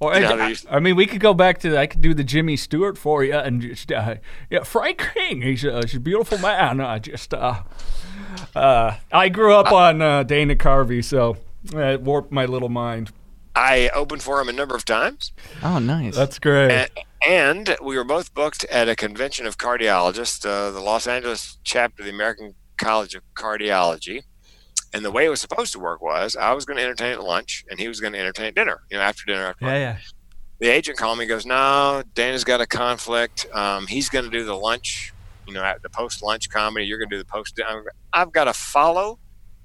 Or 0.00 0.14
You 0.14 0.20
know, 0.20 0.36
I, 0.38 0.54
I 0.70 0.80
mean, 0.80 0.96
we 0.96 1.06
could 1.06 1.20
go 1.20 1.32
back 1.34 1.58
to 1.60 1.76
I 1.78 1.86
could 1.86 2.00
do 2.00 2.14
the 2.14 2.24
Jimmy 2.24 2.56
Stewart 2.56 2.96
for 2.98 3.22
you 3.24 3.34
and 3.34 3.60
just 3.60 3.92
uh, 3.92 4.16
yeah, 4.50 4.62
Frank 4.62 5.10
King. 5.14 5.42
He's 5.42 5.64
a, 5.64 5.80
he's 5.80 5.94
a 5.94 6.00
beautiful 6.00 6.38
man. 6.38 6.80
I 6.80 6.98
just 6.98 7.32
uh, 7.34 7.62
uh, 8.54 8.96
I 9.12 9.28
grew 9.28 9.54
up 9.54 9.72
on 9.72 10.00
uh, 10.02 10.22
Dana 10.22 10.54
Carvey, 10.54 11.04
so 11.04 11.36
it 11.74 12.00
warped 12.00 12.32
my 12.32 12.46
little 12.46 12.68
mind. 12.68 13.10
I 13.54 13.88
opened 13.94 14.22
for 14.22 14.40
him 14.40 14.48
a 14.48 14.52
number 14.52 14.74
of 14.76 14.84
times. 14.84 15.32
Oh, 15.62 15.78
nice. 15.78 16.14
That's 16.14 16.38
great. 16.38 16.70
A- 16.70 16.88
and 17.26 17.76
we 17.82 17.96
were 17.96 18.04
both 18.04 18.34
booked 18.34 18.64
at 18.66 18.88
a 18.88 18.94
convention 18.94 19.46
of 19.46 19.56
cardiologists, 19.58 20.44
uh, 20.46 20.70
the 20.70 20.80
Los 20.80 21.06
Angeles 21.06 21.58
chapter 21.64 22.02
of 22.02 22.06
the 22.06 22.12
American 22.12 22.54
College 22.78 23.14
of 23.14 23.22
Cardiology. 23.34 24.22
And 24.92 25.04
the 25.04 25.10
way 25.10 25.24
it 25.24 25.28
was 25.30 25.40
supposed 25.40 25.72
to 25.72 25.80
work 25.80 26.00
was 26.02 26.36
I 26.36 26.52
was 26.52 26.64
going 26.64 26.76
to 26.76 26.82
entertain 26.82 27.12
at 27.12 27.22
lunch, 27.22 27.64
and 27.70 27.80
he 27.80 27.88
was 27.88 28.00
going 28.00 28.12
to 28.12 28.18
entertain 28.18 28.46
at 28.46 28.54
dinner. 28.54 28.82
You 28.90 28.98
know, 28.98 29.02
after 29.02 29.24
dinner. 29.26 29.46
After 29.46 29.64
yeah, 29.64 29.76
yeah. 29.76 29.98
The 30.60 30.68
agent 30.68 30.96
called 30.96 31.18
me, 31.18 31.24
and 31.24 31.28
goes, 31.28 31.44
"No, 31.44 32.02
Dana's 32.14 32.44
got 32.44 32.60
a 32.60 32.66
conflict. 32.66 33.46
Um, 33.52 33.86
he's 33.86 34.08
going 34.08 34.24
to 34.24 34.30
do 34.30 34.44
the 34.44 34.54
lunch. 34.54 35.12
You 35.46 35.54
know, 35.54 35.62
at 35.62 35.82
the 35.82 35.88
post 35.90 36.22
lunch 36.22 36.48
comedy. 36.50 36.86
You're 36.86 36.98
going 36.98 37.08
to 37.10 37.16
do 37.16 37.18
the 37.18 37.24
post. 37.24 37.60
I've 38.12 38.32
got 38.32 38.44
to 38.44 38.52
follow 38.52 39.18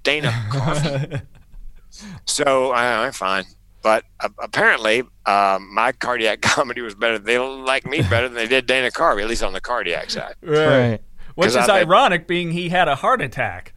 Dana 0.04 0.30
Carvey. 0.50 1.22
so 2.26 2.72
I, 2.72 3.06
I'm 3.06 3.12
fine. 3.14 3.46
But 3.84 4.06
uh, 4.20 4.30
apparently, 4.40 5.04
um, 5.26 5.74
my 5.74 5.92
cardiac 5.92 6.42
comedy 6.42 6.82
was 6.82 6.94
better. 6.96 7.18
They 7.18 7.38
like 7.40 7.86
me 7.86 8.02
better 8.02 8.28
than 8.28 8.36
they 8.36 8.48
did 8.48 8.68
Dana 8.68 8.92
Carvey, 8.92 9.24
at 9.24 9.28
least 9.28 9.44
on 9.44 9.54
the 9.54 9.62
cardiac 9.62 10.10
side. 10.12 10.36
Right. 10.42 11.00
Which 11.36 11.46
'Cause 11.48 11.56
is 11.56 11.58
I've 11.58 11.70
had- 11.70 11.88
ironic, 11.88 12.28
being 12.28 12.52
he 12.52 12.70
had 12.70 12.88
a 12.88 12.96
heart 12.96 13.22
attack. 13.22 13.74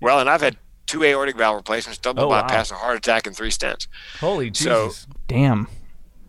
Well, 0.00 0.18
and 0.20 0.28
I've 0.28 0.40
had 0.40 0.56
two 0.86 1.02
aortic 1.04 1.36
valve 1.36 1.56
replacements, 1.56 1.98
double 1.98 2.24
Oh, 2.24 2.28
wow. 2.28 2.42
bypass, 2.42 2.70
a 2.70 2.74
heart 2.74 2.96
attack, 2.96 3.26
and 3.26 3.36
three 3.36 3.50
stents. 3.50 3.86
Holy 4.20 4.50
Jesus! 4.50 4.64
So- 4.72 4.86
Jesus! 4.88 5.06
Damn. 5.28 5.68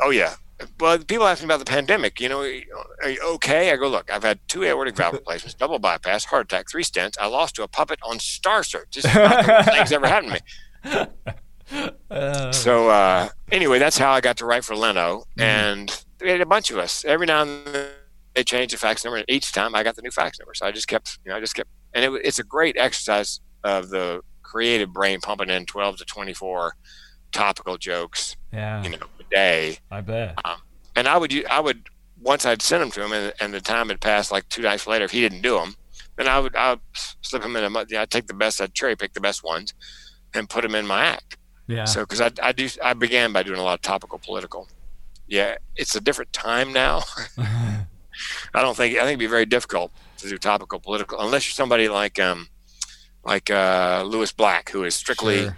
Oh 0.02 0.10
yeah. 0.12 0.36
Well, 0.80 1.00
people 1.00 1.26
ask 1.26 1.42
me 1.42 1.46
about 1.46 1.60
the 1.60 1.66
pandemic. 1.66 2.20
You 2.20 2.30
know, 2.30 2.42
are 2.42 3.10
you 3.10 3.22
okay? 3.22 3.72
I 3.72 3.76
go, 3.76 3.88
look, 3.88 4.12
I've 4.12 4.24
had 4.24 4.40
two 4.48 4.64
aortic 4.64 4.96
valve 4.96 5.14
replacements, 5.16 5.54
double 5.54 5.80
bypass, 5.80 6.26
heart 6.26 6.46
attack, 6.46 6.70
three 6.70 6.84
stents. 6.84 7.16
I 7.20 7.28
lost 7.28 7.56
to 7.56 7.64
a 7.64 7.68
puppet 7.68 8.00
on 8.04 8.20
Star 8.20 8.64
Search. 8.64 8.96
This 8.96 9.06
is 9.06 9.16
not 9.16 9.46
the 9.46 9.72
thing's 9.72 9.92
ever 9.92 10.08
happened 10.08 10.42
to 10.84 11.10
me. 11.10 12.52
so 12.52 12.90
uh, 12.90 13.30
anyway, 13.52 13.80
that's 13.80 13.98
how 13.98 14.12
I 14.12 14.22
got 14.22 14.38
to 14.38 14.46
write 14.46 14.64
for 14.64 14.76
Leno, 14.76 15.26
and 15.38 16.06
we 16.22 16.30
had 16.30 16.42
a 16.42 16.46
bunch 16.46 16.72
of 16.72 16.78
us. 16.78 17.04
Every 17.06 17.26
now 17.26 17.42
and 17.42 17.66
then 17.68 17.88
they 18.34 18.44
changed 18.44 18.74
the 18.74 18.78
fax 18.78 19.04
number, 19.04 19.18
and 19.18 19.26
each 19.28 19.52
time 19.52 19.76
I 19.76 19.84
got 19.84 19.96
the 19.96 20.02
new 20.02 20.12
fax 20.12 20.40
number. 20.40 20.54
So 20.54 20.66
I 20.66 20.72
just 20.72 20.88
kept, 20.88 21.20
you 21.26 21.32
know, 21.32 21.38
I 21.38 21.40
just 21.40 21.56
kept, 21.56 21.70
and 21.94 22.06
it, 22.06 22.22
it's 22.24 22.40
a 22.40 22.44
great 22.44 22.76
exercise 22.78 23.40
of 23.64 23.90
the 23.90 24.22
creative 24.44 24.94
brain 24.94 25.20
pumping 25.22 25.50
in 25.50 25.66
12 25.66 25.98
to 25.98 26.06
24 26.06 26.74
topical 27.36 27.78
jokes, 27.78 28.36
Yeah, 28.54 28.82
you 28.84 28.90
know, 28.92 28.98
a 29.20 29.24
day 29.36 29.78
I 29.92 30.02
bet. 30.02 30.40
and 30.96 31.08
I 31.08 31.18
would 31.18 31.32
I 31.48 31.60
would 31.60 31.88
once 32.22 32.46
I'd 32.46 32.62
send 32.62 32.82
them 32.82 32.92
to 32.92 33.04
him, 33.04 33.12
and, 33.14 33.34
and 33.40 33.54
the 33.54 33.62
time 33.62 33.90
had 33.90 34.00
passed 34.02 34.32
like 34.32 34.48
two 34.50 34.62
nights 34.62 34.88
later. 34.88 35.06
If 35.06 35.12
he 35.12 35.22
didn't 35.22 35.42
do 35.42 35.56
them, 35.60 35.76
then 36.16 36.28
I 36.28 36.40
would 36.40 36.56
I 36.56 36.72
would 36.72 36.80
slip 37.22 37.42
them 37.44 37.56
in 37.56 37.64
a. 37.76 37.80
I'd 38.00 38.10
take 38.10 38.28
the 38.28 38.34
best, 38.34 38.62
I'd 38.62 38.74
cherry 38.74 38.96
pick 38.96 39.14
the 39.14 39.20
best 39.22 39.44
ones, 39.44 39.74
and 40.34 40.50
put 40.50 40.62
them 40.64 40.74
in 40.76 40.88
my 40.88 41.04
act. 41.06 41.38
Yeah. 41.68 41.84
So 41.86 42.02
because 42.02 42.22
I 42.22 42.32
I 42.42 42.52
do 42.54 42.70
I 42.84 42.94
began 42.94 43.34
by 43.34 43.44
doing 43.44 43.60
a 43.60 43.64
lot 43.64 43.74
of 43.76 43.82
topical 43.82 44.18
political. 44.20 44.68
Yeah, 45.28 45.56
it's 45.76 45.96
a 45.96 46.02
different 46.02 46.32
time 46.34 46.72
now. 46.72 47.02
I 48.54 48.62
don't 48.62 48.78
think 48.78 48.96
I 48.96 49.00
think 49.00 49.10
it'd 49.10 49.20
be 49.20 49.28
very 49.28 49.46
difficult 49.46 49.92
to 50.20 50.30
do 50.30 50.38
topical 50.38 50.80
political 50.80 51.20
unless 51.20 51.46
you're 51.48 51.54
somebody 51.54 51.90
like 51.90 52.18
um 52.20 52.48
like 53.26 53.50
uh 53.52 54.04
Lewis 54.08 54.32
Black 54.32 54.70
who 54.70 54.84
is 54.86 54.96
strictly 54.96 55.40
Sure. 55.44 55.58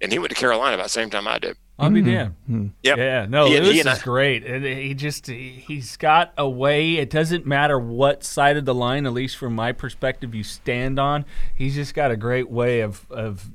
And 0.00 0.12
he 0.12 0.18
went 0.18 0.30
to 0.30 0.36
Carolina 0.36 0.74
about 0.74 0.84
the 0.84 0.88
same 0.90 1.10
time 1.10 1.26
I 1.28 1.38
did. 1.38 1.56
I'll 1.80 1.90
be 1.90 2.00
hmm. 2.00 2.06
damned. 2.08 2.34
Hmm. 2.46 2.66
Yep. 2.82 2.98
Yeah, 2.98 3.26
no, 3.28 3.46
He 3.46 3.60
Lewis 3.60 3.72
he 3.74 3.80
and 3.80 3.88
is 3.88 4.00
I- 4.00 4.02
great. 4.02 4.44
And 4.44 4.64
he 4.64 4.94
just 4.94 5.28
he- 5.28 5.62
he's 5.66 5.96
got 5.96 6.32
a 6.36 6.48
way. 6.48 6.96
It 6.96 7.08
doesn't 7.10 7.46
matter 7.46 7.78
what 7.78 8.24
side 8.24 8.56
of 8.56 8.64
the 8.64 8.74
line, 8.74 9.06
at 9.06 9.12
least 9.12 9.36
from 9.36 9.54
my 9.54 9.70
perspective, 9.72 10.34
you 10.34 10.42
stand 10.42 10.98
on. 10.98 11.24
He's 11.54 11.74
just 11.76 11.94
got 11.94 12.10
a 12.10 12.16
great 12.16 12.50
way 12.50 12.80
of 12.80 13.06
of 13.10 13.50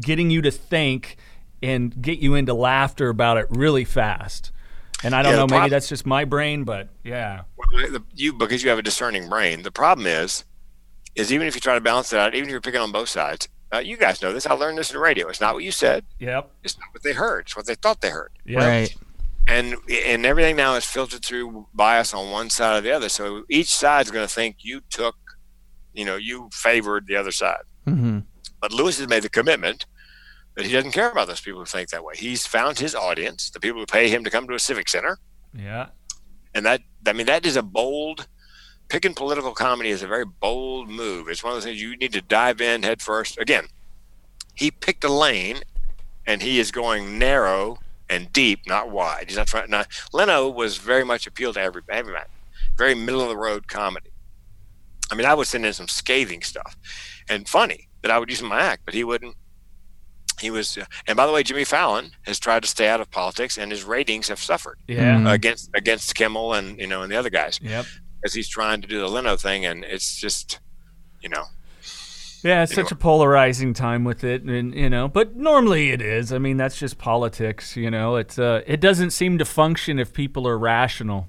getting 0.00 0.30
you 0.30 0.42
to 0.42 0.50
think 0.50 1.16
and 1.62 2.00
get 2.02 2.18
you 2.18 2.34
into 2.34 2.52
laughter 2.52 3.08
about 3.08 3.38
it 3.38 3.46
really 3.50 3.84
fast. 3.84 4.52
And 5.04 5.14
I 5.14 5.22
don't 5.22 5.32
Yeah, 5.32 5.36
know, 5.38 5.46
the 5.46 5.52
maybe 5.54 5.60
prob- 5.60 5.70
that's 5.70 5.88
just 5.88 6.04
my 6.06 6.24
brain, 6.24 6.64
but 6.64 6.88
yeah, 7.02 7.42
Well, 7.56 7.90
the, 7.90 8.02
you 8.14 8.32
because 8.34 8.62
you 8.62 8.68
have 8.70 8.78
a 8.78 8.82
discerning 8.82 9.28
brain. 9.28 9.62
The 9.62 9.70
problem 9.72 10.06
is, 10.06 10.44
is 11.14 11.32
even 11.32 11.46
if 11.46 11.54
you 11.54 11.60
try 11.60 11.74
to 11.74 11.80
balance 11.80 12.12
it 12.12 12.18
out, 12.18 12.34
even 12.34 12.48
if 12.48 12.50
you're 12.52 12.60
picking 12.60 12.80
on 12.80 12.92
both 12.92 13.08
sides, 13.08 13.48
uh, 13.72 13.78
you 13.78 13.96
guys 13.96 14.20
know 14.22 14.32
this. 14.32 14.46
I 14.46 14.54
learned 14.54 14.78
this 14.78 14.90
in 14.92 14.98
radio. 14.98 15.28
It's 15.28 15.40
not 15.40 15.54
what 15.54 15.64
you 15.64 15.72
said. 15.72 16.04
yep, 16.18 16.50
It's 16.62 16.78
not 16.78 16.88
what 16.92 17.02
they 17.02 17.12
heard. 17.12 17.46
It's 17.46 17.56
what 17.56 17.66
they 17.66 17.74
thought 17.74 18.00
they 18.00 18.10
heard. 18.10 18.32
yep. 18.44 18.60
Right. 18.60 18.94
And 19.48 19.74
and 20.06 20.24
everything 20.24 20.54
now 20.56 20.76
is 20.76 20.84
filtered 20.84 21.24
through 21.24 21.66
bias 21.74 22.14
on 22.14 22.30
one 22.30 22.48
side 22.50 22.78
or 22.78 22.80
the 22.80 22.92
other. 22.92 23.08
So 23.08 23.44
each 23.48 23.74
side's 23.74 24.10
going 24.10 24.26
to 24.26 24.32
think 24.32 24.58
you 24.60 24.82
took, 24.88 25.16
you 25.92 26.04
know, 26.04 26.14
you 26.16 26.48
favored 26.52 27.06
the 27.08 27.16
other 27.16 27.32
side. 27.32 27.62
Mm-hmm. 27.86 28.20
But 28.60 28.72
Lewis 28.72 28.98
has 28.98 29.08
made 29.08 29.24
the 29.24 29.28
commitment 29.28 29.86
that 30.54 30.64
he 30.64 30.72
doesn't 30.72 30.92
care 30.92 31.10
about 31.10 31.26
those 31.26 31.40
people 31.40 31.58
who 31.60 31.66
think 31.66 31.88
that 31.88 32.04
way. 32.04 32.14
He's 32.16 32.46
found 32.46 32.78
his 32.78 32.94
audience, 32.94 33.50
the 33.50 33.58
people 33.58 33.80
who 33.80 33.86
pay 33.86 34.08
him 34.08 34.22
to 34.22 34.30
come 34.30 34.46
to 34.46 34.54
a 34.54 34.60
civic 34.60 34.88
center. 34.88 35.18
yeah, 35.52 35.88
and 36.54 36.64
that 36.66 36.82
I 37.06 37.12
mean 37.12 37.26
that 37.26 37.44
is 37.44 37.56
a 37.56 37.62
bold 37.62 38.28
picking 38.92 39.14
political 39.14 39.52
comedy 39.54 39.88
is 39.88 40.02
a 40.02 40.06
very 40.06 40.26
bold 40.26 40.86
move. 40.86 41.26
It's 41.26 41.42
one 41.42 41.52
of 41.52 41.56
those 41.56 41.64
things 41.64 41.80
you 41.80 41.96
need 41.96 42.12
to 42.12 42.20
dive 42.20 42.60
in 42.60 42.82
head 42.82 43.00
first. 43.00 43.38
Again, 43.38 43.68
he 44.54 44.70
picked 44.70 45.02
a 45.02 45.10
lane, 45.10 45.60
and 46.26 46.42
he 46.42 46.60
is 46.60 46.70
going 46.70 47.18
narrow 47.18 47.78
and 48.10 48.30
deep, 48.34 48.60
not 48.66 48.90
wide. 48.90 49.24
He's 49.28 49.38
not 49.38 49.46
trying. 49.46 49.70
Not, 49.70 49.88
Leno 50.12 50.46
was 50.46 50.76
very 50.76 51.04
much 51.04 51.26
appealed 51.26 51.54
to 51.54 51.62
every 51.62 51.80
everybody, 51.88 52.28
very 52.76 52.94
middle 52.94 53.22
of 53.22 53.30
the 53.30 53.36
road 53.36 53.66
comedy. 53.66 54.10
I 55.10 55.14
mean, 55.14 55.24
I 55.24 55.32
would 55.32 55.46
send 55.46 55.64
in 55.64 55.72
some 55.72 55.88
scathing 55.88 56.42
stuff, 56.42 56.76
and 57.30 57.48
funny 57.48 57.88
that 58.02 58.10
I 58.10 58.18
would 58.18 58.28
use 58.28 58.42
in 58.42 58.46
my 58.48 58.60
act, 58.60 58.82
but 58.84 58.92
he 58.92 59.04
wouldn't. 59.04 59.36
He 60.38 60.50
was, 60.50 60.76
and 61.06 61.16
by 61.16 61.26
the 61.26 61.32
way, 61.32 61.42
Jimmy 61.42 61.64
Fallon 61.64 62.10
has 62.26 62.38
tried 62.38 62.62
to 62.64 62.68
stay 62.68 62.88
out 62.88 63.00
of 63.00 63.10
politics, 63.10 63.56
and 63.56 63.70
his 63.70 63.84
ratings 63.84 64.28
have 64.28 64.40
suffered 64.40 64.78
yeah, 64.86 65.16
Mhm. 65.16 65.32
against 65.32 65.70
against 65.72 66.14
Kimmel 66.14 66.52
and 66.52 66.78
you 66.78 66.86
know 66.86 67.00
and 67.02 67.10
the 67.10 67.16
other 67.16 67.30
guys 67.30 67.58
yep. 67.62 67.86
As 68.24 68.34
he's 68.34 68.48
trying 68.48 68.80
to 68.82 68.88
do 68.88 69.00
the 69.00 69.08
Leno 69.08 69.36
thing, 69.36 69.64
and 69.66 69.84
it's 69.84 70.16
just 70.16 70.60
you 71.20 71.28
know 71.28 71.44
Yeah, 72.42 72.64
it's 72.64 72.74
such 72.74 72.90
a 72.90 72.96
polarizing 72.96 73.72
time 73.74 74.04
with 74.04 74.24
it, 74.24 74.42
and 74.42 74.74
you 74.74 74.90
know, 74.90 75.08
but 75.08 75.36
normally 75.36 75.90
it 75.90 76.00
is. 76.02 76.32
I 76.32 76.38
mean, 76.38 76.56
that's 76.56 76.76
just 76.78 76.98
politics. 76.98 77.76
You 77.76 77.90
know, 77.90 78.16
it's 78.16 78.38
uh, 78.38 78.62
it 78.66 78.80
doesn't 78.80 79.10
seem 79.10 79.38
to 79.38 79.44
function 79.44 79.98
if 79.98 80.12
people 80.12 80.46
are 80.48 80.58
rational. 80.58 81.28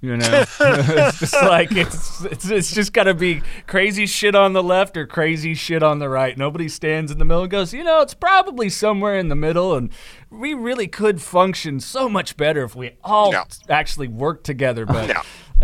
You 0.00 0.16
know, 0.16 0.44
it's 0.60 1.18
just 1.20 1.34
like 1.34 1.70
it's 1.72 2.24
it's, 2.24 2.48
it's 2.48 2.72
just 2.72 2.92
got 2.94 3.04
to 3.04 3.14
be 3.14 3.42
crazy 3.66 4.06
shit 4.06 4.34
on 4.34 4.52
the 4.54 4.62
left 4.62 4.96
or 4.96 5.06
crazy 5.06 5.54
shit 5.54 5.82
on 5.82 5.98
the 5.98 6.08
right. 6.08 6.36
Nobody 6.38 6.68
stands 6.68 7.10
in 7.12 7.18
the 7.18 7.24
middle 7.26 7.42
and 7.42 7.50
goes, 7.50 7.74
you 7.74 7.84
know, 7.84 8.00
it's 8.00 8.14
probably 8.14 8.68
somewhere 8.70 9.16
in 9.18 9.28
the 9.28 9.36
middle, 9.36 9.74
and 9.76 9.90
we 10.30 10.54
really 10.54 10.88
could 10.88 11.20
function 11.20 11.78
so 11.78 12.08
much 12.08 12.36
better 12.38 12.62
if 12.64 12.74
we 12.74 12.92
all 13.04 13.32
No. 13.32 13.44
actually 13.68 14.08
worked 14.08 14.44
together. 14.44 14.86
But 14.86 15.08
No. 15.08 15.20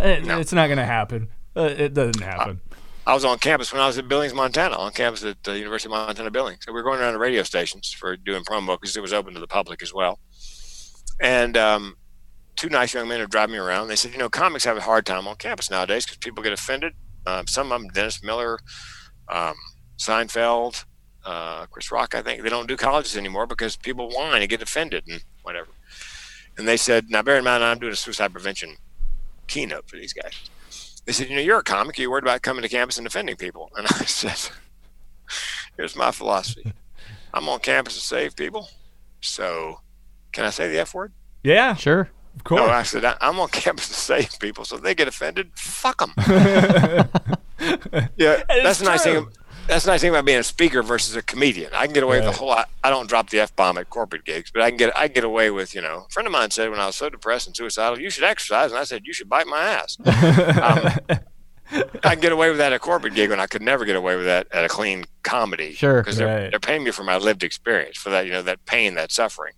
It- 0.07 0.24
No. 0.24 0.38
it's 0.38 0.53
not 0.53 0.66
going 0.66 0.78
to 0.78 0.84
happen. 0.84 1.28
Uh, 1.57 1.62
it 1.76 1.94
doesn't 1.94 2.20
happen. 2.22 2.61
I 3.07 3.14
was 3.14 3.24
on 3.24 3.38
campus 3.38 3.72
when 3.72 3.80
I 3.80 3.86
was 3.86 3.96
at 3.96 4.07
Billings, 4.07 4.34
Montana, 4.34 4.76
on 4.76 4.92
campus 4.92 5.24
at 5.24 5.42
the 5.42 5.59
University 5.59 5.88
of 5.88 5.92
Montana 5.92 6.30
Billings. 6.30 6.59
So 6.64 6.72
we 6.72 6.76
were 6.76 6.82
going 6.82 7.01
around 7.01 7.14
to 7.14 7.18
radio 7.18 7.42
stations 7.42 7.90
for 7.90 8.16
doing 8.16 8.44
promo 8.44 8.78
because 8.78 8.96
it 8.96 9.01
was 9.01 9.12
open 9.14 9.32
to 9.34 9.40
the 9.40 9.46
public 9.46 9.82
as 9.82 9.94
well. 9.94 10.18
And 11.20 11.57
um, 11.57 11.96
two 12.55 12.68
nice 12.68 12.92
young 12.94 13.09
men 13.09 13.20
are 13.20 13.26
driving 13.26 13.55
me 13.55 13.59
around. 13.59 13.88
They 13.88 13.96
said, 13.96 14.12
you 14.12 14.18
know, 14.18 14.28
comics 14.28 14.64
have 14.64 14.76
a 14.76 14.82
hard 14.82 15.07
time 15.07 15.26
on 15.26 15.36
campus 15.36 15.70
nowadays 15.70 16.05
because 16.05 16.18
people 16.18 16.42
get 16.44 16.53
offended. 16.53 16.92
Um, 17.26 17.46
some 17.46 17.72
of 17.72 17.80
them, 17.80 17.88
Dennis 17.90 18.22
Miller, 18.22 18.59
um, 19.28 19.55
Seinfeld, 19.99 20.84
uh, 21.24 21.66
Chris 21.66 21.90
Rock, 21.90 22.14
I 22.14 22.22
think, 22.22 22.42
they 22.42 22.49
don't 22.51 22.68
do 22.68 22.76
colleges 22.76 23.16
anymore 23.16 23.46
because 23.46 23.76
people 23.76 24.11
whine 24.11 24.42
and 24.42 24.49
get 24.51 24.62
offended 24.62 25.05
and 25.09 25.22
whatever. 25.42 25.68
And 26.57 26.68
they 26.68 26.76
said, 26.76 27.07
now 27.09 27.22
bear 27.22 27.38
in 27.38 27.44
mind, 27.44 27.64
I'm 27.64 27.78
doing 27.78 27.92
a 27.92 27.96
suicide 27.96 28.32
prevention 28.32 28.76
keynote 29.49 29.88
for 29.88 29.96
these 29.96 30.12
guys. 30.12 30.32
They 31.05 31.12
said, 31.12 31.28
you 31.30 31.36
know, 31.36 31.42
you're 31.42 31.59
a 31.59 31.62
comic. 31.64 31.99
Are 31.99 32.03
You're 32.03 32.11
worried 32.11 32.24
about 32.24 32.42
coming 32.42 32.62
to 32.62 32.68
campus 32.68 32.99
and 32.99 33.07
offending 33.07 33.36
people. 33.36 33.70
And 33.76 33.86
I 33.86 33.90
said, 34.05 34.53
here's 35.76 35.96
my 35.96 36.11
philosophy. 36.12 36.72
I'm 37.34 37.49
on 37.49 37.61
campus 37.61 37.94
to 37.94 38.01
save 38.01 38.36
people. 38.36 38.68
So 39.20 39.80
can 40.32 40.44
I 40.44 40.51
say 40.51 40.68
the 40.70 40.78
F 40.80 40.94
word? 40.94 41.12
Yeah, 41.42 41.74
Sure. 41.74 42.11
of 42.36 42.44
course. 42.44 42.61
No, 42.61 42.68
I 42.68 42.82
said, 42.82 43.05
I- 43.05 43.16
I'm 43.20 43.40
on 43.40 43.49
campus 43.53 43.88
to 43.88 43.94
save 43.94 44.38
people. 44.38 44.64
So 44.64 44.76
if 44.76 44.82
they 44.82 44.94
get 44.94 45.09
offended, 45.09 45.51
fuck 45.55 45.99
them. 45.99 46.12
yeah, 48.16 48.42
that's 48.49 48.78
the 48.80 48.84
nice 48.84 49.03
thing. 49.05 49.26
That's 49.69 49.85
the 49.85 49.91
nice 49.91 50.01
thing 50.01 50.11
about 50.11 50.25
being 50.25 50.39
a 50.39 50.43
speaker 50.43 50.83
versus 50.83 51.14
a 51.14 51.23
comedian. 51.23 51.71
I 51.75 51.85
can 51.85 51.93
get 51.93 52.03
away 52.03 52.21
with 52.21 52.29
a 52.29 52.33
whole 52.33 52.49
lot. 52.49 52.71
I 52.83 52.89
don't 52.91 53.07
drop 53.09 53.29
the 53.29 53.41
f 53.41 53.55
bomb 53.55 53.77
at 53.77 53.91
corporate 53.91 54.25
gigs, 54.25 54.51
but 54.51 54.62
I 54.62 54.71
can 54.71 54.79
get 54.79 54.97
I 54.97 55.09
can 55.09 55.14
get 55.14 55.25
away 55.25 55.51
with 55.51 55.75
you 55.75 55.83
know. 55.83 56.07
A 56.09 56.12
friend 56.12 56.27
of 56.27 56.33
mine 56.33 56.51
said 56.51 56.71
when 56.71 56.81
I 56.81 56.87
was 56.87 56.97
so 56.97 57.11
depressed 57.11 57.47
and 57.47 57.55
suicidal, 57.57 58.01
you 58.01 58.09
should 58.11 58.25
exercise, 58.25 58.71
and 58.71 58.79
I 58.79 58.85
said 58.85 59.03
you 59.05 59.12
should 59.12 59.29
bite 59.29 59.47
my 59.47 59.61
ass. 59.61 59.99
um, 60.07 61.19
I 62.03 62.14
can 62.14 62.21
get 62.21 62.33
away 62.33 62.49
with 62.49 62.57
that 62.59 62.73
at 62.73 62.77
a 62.77 62.79
corporate 62.79 63.14
gig 63.14 63.29
when 63.29 63.41
I 63.41 63.47
could 63.47 63.61
never 63.61 63.85
get 63.85 63.95
away 63.95 64.16
with 64.16 64.25
that 64.25 64.47
at 64.53 64.64
a 64.64 64.69
clean 64.69 65.05
comedy. 65.23 65.75
Sure. 65.75 66.01
because 66.01 66.16
they're, 66.16 66.27
Right. 66.45 66.51
they're 66.51 66.61
paying 66.61 66.83
me 66.83 66.91
for 66.91 67.05
my 67.05 67.19
lived 67.19 67.43
experience 67.45 67.99
for 67.99 68.09
that 68.09 68.25
you 68.25 68.33
know 68.33 68.41
that 68.43 68.64
pain, 68.64 68.95
that 68.95 69.12
suffering. 69.12 69.53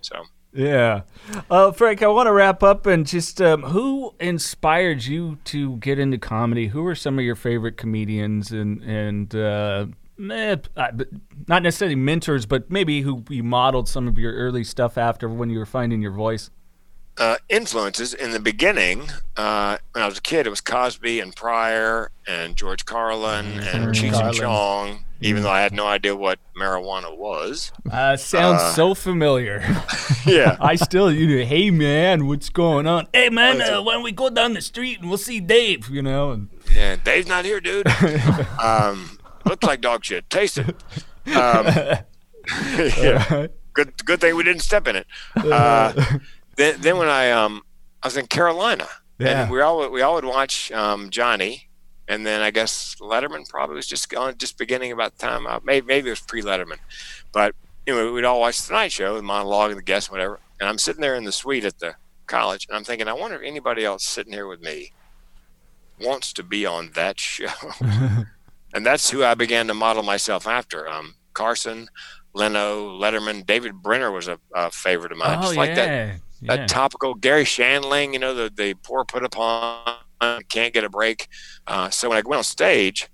So 0.00 0.22
Yeah. 0.52 1.02
Uh, 1.48 1.70
Frank, 1.72 2.02
I 2.02 2.08
want 2.08 2.26
to 2.26 2.32
wrap 2.32 2.62
up 2.62 2.86
and 2.86 3.06
just 3.06 3.40
um, 3.40 3.62
who 3.62 4.14
inspired 4.18 5.04
you 5.04 5.38
to 5.44 5.76
get 5.76 5.98
into 5.98 6.18
comedy? 6.18 6.68
Who 6.68 6.84
are 6.86 6.94
some 6.94 7.18
of 7.18 7.24
your 7.24 7.36
favorite 7.36 7.76
comedians 7.76 8.50
and 8.50 8.82
and 8.82 9.34
uh, 9.34 9.86
eh, 10.30 10.56
uh, 10.76 10.90
not 11.46 11.62
necessarily 11.62 11.94
mentors, 11.94 12.46
but 12.46 12.70
maybe 12.70 13.02
who 13.02 13.24
you 13.28 13.44
modeled 13.44 13.88
some 13.88 14.08
of 14.08 14.18
your 14.18 14.32
early 14.32 14.64
stuff 14.64 14.98
after 14.98 15.28
when 15.28 15.50
you 15.50 15.58
were 15.58 15.66
finding 15.66 16.02
your 16.02 16.12
voice? 16.12 16.50
Uh, 17.18 17.36
influences 17.48 18.14
in 18.14 18.30
the 18.30 18.40
beginning, 18.40 19.10
uh, 19.36 19.78
when 19.92 20.02
I 20.02 20.06
was 20.06 20.18
a 20.18 20.22
kid, 20.22 20.46
it 20.46 20.50
was 20.50 20.60
Cosby 20.60 21.20
and 21.20 21.34
Pryor 21.34 22.10
and 22.26 22.56
George 22.56 22.84
Carlin 22.86 23.60
and 23.60 23.94
Cheech 23.94 24.18
and 24.20 24.34
Chong. 24.34 25.04
Even 25.22 25.42
though 25.42 25.50
I 25.50 25.60
had 25.60 25.74
no 25.74 25.86
idea 25.86 26.16
what 26.16 26.38
marijuana 26.56 27.14
was. 27.14 27.72
Uh, 27.92 28.16
sounds 28.16 28.62
Uh, 28.62 28.72
so 28.72 28.94
familiar. 28.94 29.62
Yeah. 30.26 30.56
I 30.60 30.76
still, 30.76 31.10
you 31.10 31.38
know, 31.38 31.44
hey 31.46 31.70
man, 31.70 32.26
what's 32.26 32.50
going 32.50 32.86
on? 32.86 33.06
Hey 33.12 33.30
man, 33.30 33.56
What 33.58 33.64
is 33.66 33.70
uh, 33.70 33.82
why 33.82 33.94
don't 33.94 34.02
we 34.02 34.12
go 34.12 34.28
down 34.30 34.52
the 34.52 34.60
street 34.60 35.00
and 35.00 35.08
we'll 35.08 35.16
see 35.18 35.40
Dave? 35.40 35.88
You 35.88 36.02
know, 36.02 36.30
and 36.32 36.48
Yeah, 36.74 36.96
Dave's 36.96 37.26
not 37.26 37.44
here, 37.46 37.58
dude. 37.60 37.86
um, 38.62 39.18
looks 39.46 39.66
like 39.66 39.80
dog 39.80 40.04
shit. 40.04 40.28
Taste 40.30 40.58
it. 40.58 40.66
Um, 41.34 41.66
yeah. 42.96 43.46
Good, 43.72 44.04
good 44.04 44.20
thing 44.20 44.36
we 44.36 44.42
didn't 44.44 44.62
step 44.62 44.86
in 44.88 44.96
it. 44.96 45.06
Then, 46.56 46.80
then 46.80 46.98
when 46.98 47.08
I 47.08 47.30
um, 47.30 47.62
I 48.02 48.06
was 48.06 48.16
in 48.16 48.26
Carolina, 48.26 48.88
Yeah. 49.18 49.42
and 49.42 49.50
we 49.50 49.60
all 49.60 49.88
we 49.90 50.02
all 50.02 50.14
would 50.14 50.24
watch 50.24 50.70
um, 50.72 51.10
Johnny, 51.10 51.68
and 52.08 52.26
then 52.26 52.42
I 52.42 52.50
guess 52.50 52.96
Letterman 53.00 53.48
probably 53.48 53.76
was 53.76 53.86
just 53.86 54.08
going, 54.10 54.36
just 54.36 54.58
beginning 54.58 54.92
about 54.92 55.16
the 55.16 55.26
time. 55.26 55.46
Uh, 55.46 55.60
maybe 55.64 55.86
maybe 55.86 56.08
it 56.08 56.12
was 56.12 56.20
pre 56.20 56.42
Letterman, 56.42 56.78
but 57.32 57.54
anyway, 57.86 58.10
we'd 58.10 58.24
all 58.24 58.40
watch 58.40 58.60
the 58.60 58.68
Tonight 58.68 58.92
Show, 58.92 59.16
the 59.16 59.22
monologue, 59.22 59.70
and 59.70 59.78
the 59.78 59.82
guests, 59.84 60.10
whatever. 60.10 60.40
And 60.60 60.68
I'm 60.68 60.78
sitting 60.78 61.00
there 61.00 61.14
in 61.14 61.24
the 61.24 61.32
suite 61.32 61.64
at 61.64 61.78
the 61.78 61.94
college, 62.26 62.66
and 62.68 62.76
I'm 62.76 62.84
thinking, 62.84 63.08
I 63.08 63.12
wonder 63.14 63.36
if 63.36 63.42
anybody 63.42 63.84
else 63.84 64.04
sitting 64.04 64.32
here 64.32 64.46
with 64.46 64.60
me 64.60 64.92
wants 66.00 66.32
to 66.34 66.42
be 66.42 66.66
on 66.66 66.90
that 66.94 67.18
show. 67.18 67.48
and 67.80 68.84
that's 68.86 69.10
who 69.10 69.24
I 69.24 69.34
began 69.34 69.66
to 69.68 69.74
model 69.74 70.02
myself 70.02 70.46
after. 70.46 70.88
Um, 70.88 71.14
Carson, 71.32 71.88
Leno, 72.34 72.88
Letterman, 72.98 73.44
David 73.46 73.82
Brenner 73.82 74.10
was 74.10 74.28
a, 74.28 74.38
a 74.54 74.70
favorite 74.70 75.12
of 75.12 75.18
mine. 75.18 75.38
oh 75.38 75.42
just 75.42 75.56
yeah, 75.56 75.74
that 75.74 76.20
yeah. 76.40 76.56
that 76.56 76.68
topical 76.68 77.14
Garry 77.14 77.44
Shandling, 77.44 78.12
you 78.12 78.18
know, 78.18 78.34
the 78.34 78.50
the 78.54 78.74
poor 78.74 79.04
put 79.04 79.24
upon 79.24 79.96
can't 80.48 80.74
get 80.74 80.84
a 80.84 80.88
break. 80.88 81.28
Uh, 81.66 81.90
so 81.90 82.08
when 82.08 82.18
I 82.18 82.22
went 82.24 82.38
on 82.38 82.44
stage, 82.44 83.08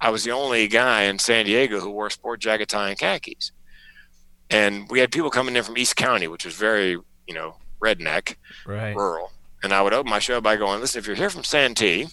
I 0.00 0.10
was 0.10 0.24
the 0.24 0.32
only 0.32 0.66
guy 0.68 1.02
in 1.02 1.18
San 1.18 1.46
Diego 1.46 1.80
who 1.80 1.90
wore 1.90 2.08
a 2.08 2.10
sport 2.10 2.40
jacket, 2.40 2.68
tie, 2.68 2.90
and 2.90 2.98
khakis. 2.98 3.52
And 4.50 4.88
we 4.90 4.98
had 4.98 5.12
people 5.12 5.30
coming 5.30 5.56
in 5.56 5.62
from 5.62 5.78
East 5.78 5.96
County, 5.96 6.28
which 6.28 6.44
was 6.44 6.54
very, 6.54 6.90
you 6.90 7.34
know, 7.34 7.56
redneck, 7.80 8.36
right. 8.66 8.94
rural. 8.94 9.30
And 9.62 9.72
I 9.72 9.80
would 9.80 9.94
open 9.94 10.10
my 10.10 10.18
show 10.18 10.40
by 10.40 10.56
going, 10.56 10.80
"Listen, 10.80 10.98
if 10.98 11.06
you're 11.06 11.16
here 11.16 11.30
from 11.30 11.44
Santee, 11.44 12.08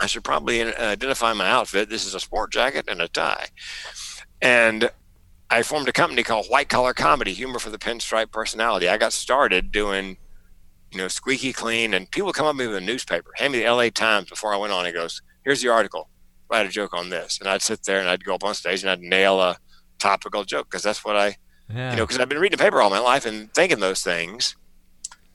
I 0.00 0.06
should 0.06 0.24
probably 0.24 0.60
uh, 0.60 0.72
identify 0.76 1.32
my 1.32 1.48
outfit. 1.48 1.88
This 1.88 2.04
is 2.04 2.14
a 2.14 2.20
sport 2.20 2.52
jacket 2.52 2.86
and 2.88 3.00
a 3.00 3.08
tie." 3.08 3.46
And 4.42 4.90
I 5.50 5.62
formed 5.62 5.88
a 5.88 5.92
company 5.92 6.22
called 6.22 6.46
White 6.48 6.68
Collar 6.68 6.92
Comedy, 6.92 7.32
humor 7.32 7.58
for 7.58 7.70
the 7.70 7.78
pinstripe 7.78 8.30
personality. 8.30 8.88
I 8.88 8.98
got 8.98 9.12
started 9.14 9.72
doing, 9.72 10.18
you 10.92 10.98
know, 10.98 11.08
squeaky 11.08 11.52
clean, 11.52 11.94
and 11.94 12.10
people 12.10 12.32
come 12.32 12.46
up 12.46 12.52
to 12.54 12.58
me 12.58 12.66
with 12.66 12.76
a 12.76 12.80
newspaper, 12.82 13.30
hand 13.36 13.52
me 13.54 13.60
the 13.60 13.64
L.A. 13.64 13.90
Times 13.90 14.28
before 14.28 14.52
I 14.52 14.58
went 14.58 14.72
on. 14.72 14.84
He 14.84 14.92
goes, 14.92 15.22
"Here's 15.44 15.62
the 15.62 15.68
article. 15.68 16.10
Write 16.50 16.66
a 16.66 16.70
joke 16.70 16.92
on 16.94 17.08
this," 17.08 17.38
and 17.40 17.48
I'd 17.48 17.62
sit 17.62 17.82
there 17.84 18.00
and 18.00 18.08
I'd 18.10 18.24
go 18.24 18.34
up 18.34 18.44
on 18.44 18.54
stage 18.54 18.82
and 18.82 18.90
I'd 18.90 19.00
nail 19.00 19.40
a 19.40 19.56
topical 19.98 20.44
joke 20.44 20.68
because 20.70 20.82
that's 20.82 21.04
what 21.04 21.16
I 21.16 21.36
Yeah. 21.74 21.90
you 21.90 21.96
know, 21.96 22.04
because 22.06 22.18
I've 22.18 22.28
been 22.28 22.38
reading 22.38 22.56
the 22.56 22.62
paper 22.62 22.80
all 22.80 22.90
my 22.90 22.98
life 22.98 23.24
and 23.26 23.52
thinking 23.54 23.80
those 23.80 24.02
things. 24.02 24.54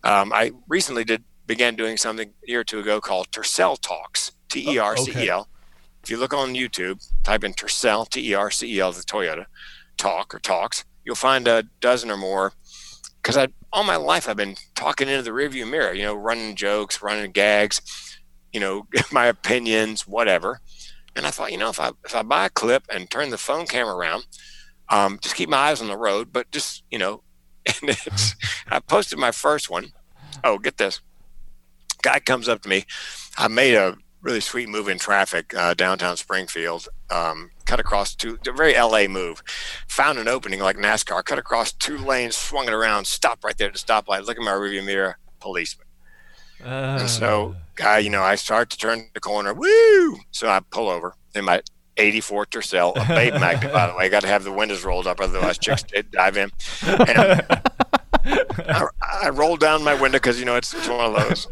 Um, 0.04 0.32
I 0.34 0.52
recently 0.68 1.04
did 1.04 1.24
began 1.46 1.76
doing 1.76 1.98
something 1.98 2.34
a 2.48 2.50
year 2.52 2.62
or 2.62 2.64
two 2.64 2.80
ago 2.80 3.02
called 3.02 3.30
Tercel 3.32 3.78
Talks, 3.82 4.32
T 4.50 4.68
E 4.74 4.78
R 4.78 4.96
C 4.98 5.12
E 5.18 5.30
L. 5.30 5.48
If 6.04 6.10
you 6.10 6.18
look 6.18 6.34
on 6.34 6.54
YouTube, 6.54 7.06
type 7.24 7.44
in 7.44 7.54
Tercel, 7.54 8.08
T 8.10 8.30
E 8.30 8.34
R 8.34 8.50
C 8.52 8.76
E 8.76 8.80
L, 8.80 8.92
the 8.92 9.02
Toyota 9.02 9.46
Talk 9.98 10.34
or 10.34 10.40
Talks, 10.40 10.86
you'll 11.06 11.16
find 11.16 11.48
a 11.48 11.64
dozen 11.80 12.12
or 12.12 12.18
more. 12.18 12.54
Because 13.22 13.38
I 13.38 13.48
all 13.72 13.84
my 13.84 13.96
life 13.96 14.28
I've 14.28 14.38
been 14.38 14.56
talking 14.76 15.08
into 15.08 15.24
the 15.24 15.32
rearview 15.32 15.70
mirror, 15.70 15.94
you 15.94 16.04
know, 16.04 16.14
running 16.14 16.56
jokes, 16.56 17.02
running 17.02 17.32
gags, 17.32 17.82
you 18.52 18.60
know, 18.60 18.88
my 19.12 19.26
opinions, 19.26 20.08
whatever. 20.08 20.60
And 21.16 21.26
I 21.26 21.32
thought, 21.32 21.52
you 21.52 21.58
know, 21.58 21.70
if 21.70 21.80
I 21.80 21.92
if 22.06 22.16
I 22.16 22.22
buy 22.22 22.46
a 22.46 22.50
clip 22.50 22.84
and 22.94 23.10
turn 23.10 23.30
the 23.30 23.38
phone 23.38 23.66
camera 23.66 23.96
around, 23.96 24.26
um, 24.90 25.20
just 25.22 25.36
keep 25.36 25.50
my 25.50 25.58
eyes 25.58 25.82
on 25.82 25.88
the 25.88 25.98
road, 25.98 26.32
but 26.32 26.52
just 26.52 26.84
you 26.92 26.98
know, 26.98 27.24
and 27.66 27.90
it's 27.90 28.36
I 28.70 28.80
posted 28.80 29.20
my 29.20 29.32
first 29.32 29.70
one. 29.70 29.92
Oh, 30.44 30.58
get 30.58 30.78
this! 30.78 31.02
Guy 32.02 32.20
comes 32.20 32.50
up 32.50 32.62
to 32.64 32.70
me. 32.70 32.86
I 33.38 33.48
made 33.48 33.76
a 33.76 33.96
really 34.22 34.40
sweet 34.42 34.70
move 34.70 34.88
in 34.88 34.98
traffic 34.98 35.54
uh, 35.56 35.74
downtown 35.74 36.18
Springfield. 36.18 36.88
Um, 37.10 37.52
cut 37.66 37.80
across 37.80 38.16
two, 38.16 38.38
a 38.48 38.52
very 38.52 38.74
LA 38.74 39.08
move. 39.08 39.44
Found 39.88 40.20
an 40.20 40.28
opening 40.28 40.60
like 40.60 40.78
NASCAR. 40.78 41.24
Cut 41.24 41.38
across 41.38 41.72
two 41.72 41.98
lanes, 41.98 42.36
swung 42.36 42.68
it 42.68 42.74
around, 42.74 43.06
stopped 43.06 43.44
right 43.44 43.58
there 43.58 43.68
at 43.68 43.74
the 43.74 43.80
stoplight. 43.80 44.26
Look 44.26 44.38
at 44.38 44.44
my 44.44 44.52
rearview 44.52 44.86
mirror, 44.86 45.18
policeman. 45.40 45.88
And 46.64 47.10
so, 47.10 47.56
guy, 47.76 48.00
you 48.00 48.10
know, 48.10 48.22
I 48.22 48.36
start 48.36 48.70
to 48.70 48.78
turn 48.78 49.10
the 49.14 49.20
corner. 49.20 49.54
Woo! 49.54 50.18
So 50.32 50.48
I 50.48 50.62
pull 50.72 50.90
over 50.90 51.16
in 51.36 51.46
my 51.46 51.62
84 51.98 52.46
Tercel, 52.48 52.96
a 52.96 53.06
Babe 53.08 53.34
Magnet, 53.40 53.74
by 53.74 53.88
the 53.88 53.96
way. 53.96 54.06
I 54.06 54.10
got 54.10 54.22
to 54.22 54.28
have 54.28 54.44
the 54.44 54.52
windows 54.52 54.84
rolled 54.84 55.08
up, 55.08 55.20
otherwise 55.20 55.58
chicks 55.58 55.84
did 55.94 56.12
dive 56.12 56.38
in. 56.38 56.52
And 56.86 57.46
I, 58.70 58.88
I 59.24 59.30
roll 59.30 59.58
down 59.58 59.84
my 59.84 59.94
window 59.94 60.18
because 60.18 60.40
you 60.40 60.46
know 60.46 60.56
it's, 60.56 60.74
it's 60.74 60.88
one 60.88 61.14
of 61.14 61.14
those. 61.16 61.48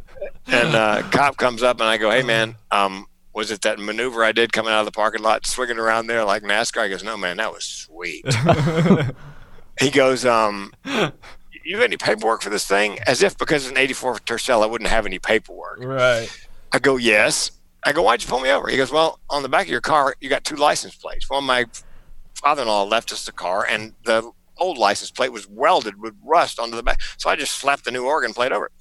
And 0.48 0.76
uh, 0.76 1.04
cop 1.12 1.38
comes 1.38 1.64
up 1.64 1.80
and 1.80 1.90
I 1.90 1.98
go, 1.98 2.10
"Hey 2.10 2.24
man, 2.24 2.56
um, 2.72 3.06
was 3.34 3.52
it 3.52 3.62
that 3.62 3.80
maneuver 3.80 4.24
I 4.24 4.32
did 4.32 4.52
coming 4.54 4.74
out 4.74 4.80
of 4.80 4.86
the 4.86 4.92
parking 4.92 5.22
lot, 5.22 5.46
swinging 5.46 5.78
around 5.78 6.08
there 6.08 6.24
like 6.24 6.44
NASCAR?" 6.44 6.86
He 6.86 6.90
goes, 6.90 7.04
"No 7.04 7.18
man, 7.18 7.38
that 7.38 7.52
was 7.52 7.64
sweet." 7.64 8.26
he 9.80 9.90
goes, 9.90 10.26
um, 10.26 10.74
"You 10.86 11.76
have 11.76 11.84
any 11.84 11.98
paperwork 11.98 12.42
for 12.42 12.50
this 12.50 12.66
thing?" 12.66 13.00
As 13.08 13.24
if 13.24 13.38
because 13.38 13.64
it's 13.64 13.72
an 13.72 13.78
'84 13.78 14.20
Tercel, 14.20 14.64
I 14.64 14.66
wouldn't 14.66 14.90
have 14.90 15.06
any 15.06 15.20
paperwork. 15.20 15.80
right. 15.84 16.30
I 16.72 16.80
go, 16.80 16.98
yes. 16.98 17.52
I 17.84 17.92
go, 17.92 18.04
why'd 18.04 18.22
you 18.22 18.30
pull 18.30 18.40
me 18.40 18.50
over? 18.50 18.70
He 18.70 18.78
goes, 18.78 18.92
well, 18.92 19.20
on 19.30 19.44
the 19.44 19.50
back 19.50 19.66
of 19.66 19.72
your 19.72 19.82
car, 19.82 20.16
you 20.22 20.30
got 20.30 20.44
two 20.44 20.56
license 20.56 20.96
plates. 20.96 21.30
Well, 21.30 21.42
my 21.42 21.66
father-in-law 22.36 22.84
left 22.86 23.12
us 23.12 23.26
the 23.26 23.32
car, 23.32 23.66
and 23.70 23.94
the 24.06 24.32
old 24.58 24.78
license 24.78 25.12
plate 25.12 25.32
was 25.32 25.48
welded 25.48 26.00
with 26.00 26.14
rust 26.24 26.60
onto 26.60 26.76
the 26.76 26.84
back. 26.84 27.02
So 27.18 27.30
I 27.30 27.36
just 27.36 27.56
slapped 27.56 27.86
the 27.86 27.92
new 27.92 28.06
Oregon 28.06 28.34
plate 28.34 28.52
over 28.52 28.68
it. 28.68 28.72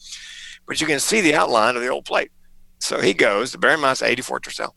But 0.67 0.81
you 0.81 0.87
can 0.87 1.01
see 1.01 1.21
the 1.21 1.35
outline 1.35 1.77
of 1.77 1.83
the 1.83 1.89
old 1.89 2.05
plate. 2.05 2.31
So 2.81 3.01
he 3.01 3.15
goes, 3.15 3.53
the 3.53 3.59
bear 3.59 3.75
in 3.75 3.81
mind 3.81 3.93
it's 3.93 4.03
84 4.03 4.41
Tercel. 4.41 4.73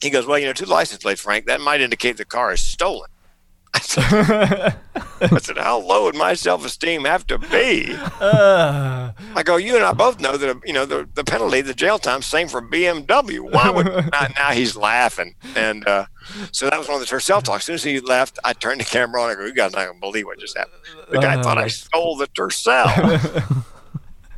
He 0.00 0.10
goes, 0.10 0.26
well, 0.26 0.38
you 0.38 0.46
know, 0.46 0.52
two 0.52 0.66
license 0.66 1.02
plates, 1.02 1.20
Frank, 1.20 1.46
that 1.46 1.60
might 1.60 1.80
indicate 1.80 2.16
the 2.16 2.24
car 2.24 2.52
is 2.52 2.60
stolen. 2.60 3.08
I 3.74 3.78
said, 3.78 4.76
I 5.22 5.38
said, 5.38 5.56
how 5.56 5.78
low 5.78 6.04
would 6.04 6.14
my 6.14 6.34
self-esteem 6.34 7.06
have 7.06 7.26
to 7.28 7.38
be? 7.38 7.86
Uh, 8.20 9.12
I 9.34 9.42
go, 9.42 9.56
you 9.56 9.76
and 9.76 9.84
I 9.84 9.92
both 9.92 10.20
know 10.20 10.36
that 10.36 10.60
you 10.66 10.74
know 10.74 10.84
the, 10.84 11.08
the 11.14 11.24
penalty, 11.24 11.62
the 11.62 11.72
jail 11.72 11.98
time, 11.98 12.20
same 12.20 12.48
for 12.48 12.60
BMW. 12.60 13.40
Why 13.40 13.70
would 13.70 13.86
now, 14.12 14.26
now 14.36 14.50
he's 14.50 14.76
laughing, 14.76 15.36
and 15.56 15.88
uh, 15.88 16.04
so 16.50 16.68
that 16.68 16.78
was 16.78 16.86
one 16.86 17.00
of 17.00 17.08
the 17.08 17.16
Tercel 17.16 17.42
talks. 17.42 17.62
As 17.62 17.64
soon 17.64 17.74
as 17.76 17.82
he 17.84 18.00
left, 18.00 18.38
I 18.44 18.52
turned 18.52 18.80
the 18.80 18.84
camera 18.84 19.22
on. 19.22 19.30
I 19.30 19.34
go, 19.36 19.46
you 19.46 19.54
guys 19.54 19.72
not 19.72 19.86
gonna 19.86 19.98
believe 19.98 20.26
what 20.26 20.38
just 20.38 20.58
happened. 20.58 20.82
The 21.10 21.18
guy 21.18 21.40
thought 21.40 21.56
I 21.56 21.68
stole 21.68 22.16
the 22.16 22.26
Tercel. 22.26 23.64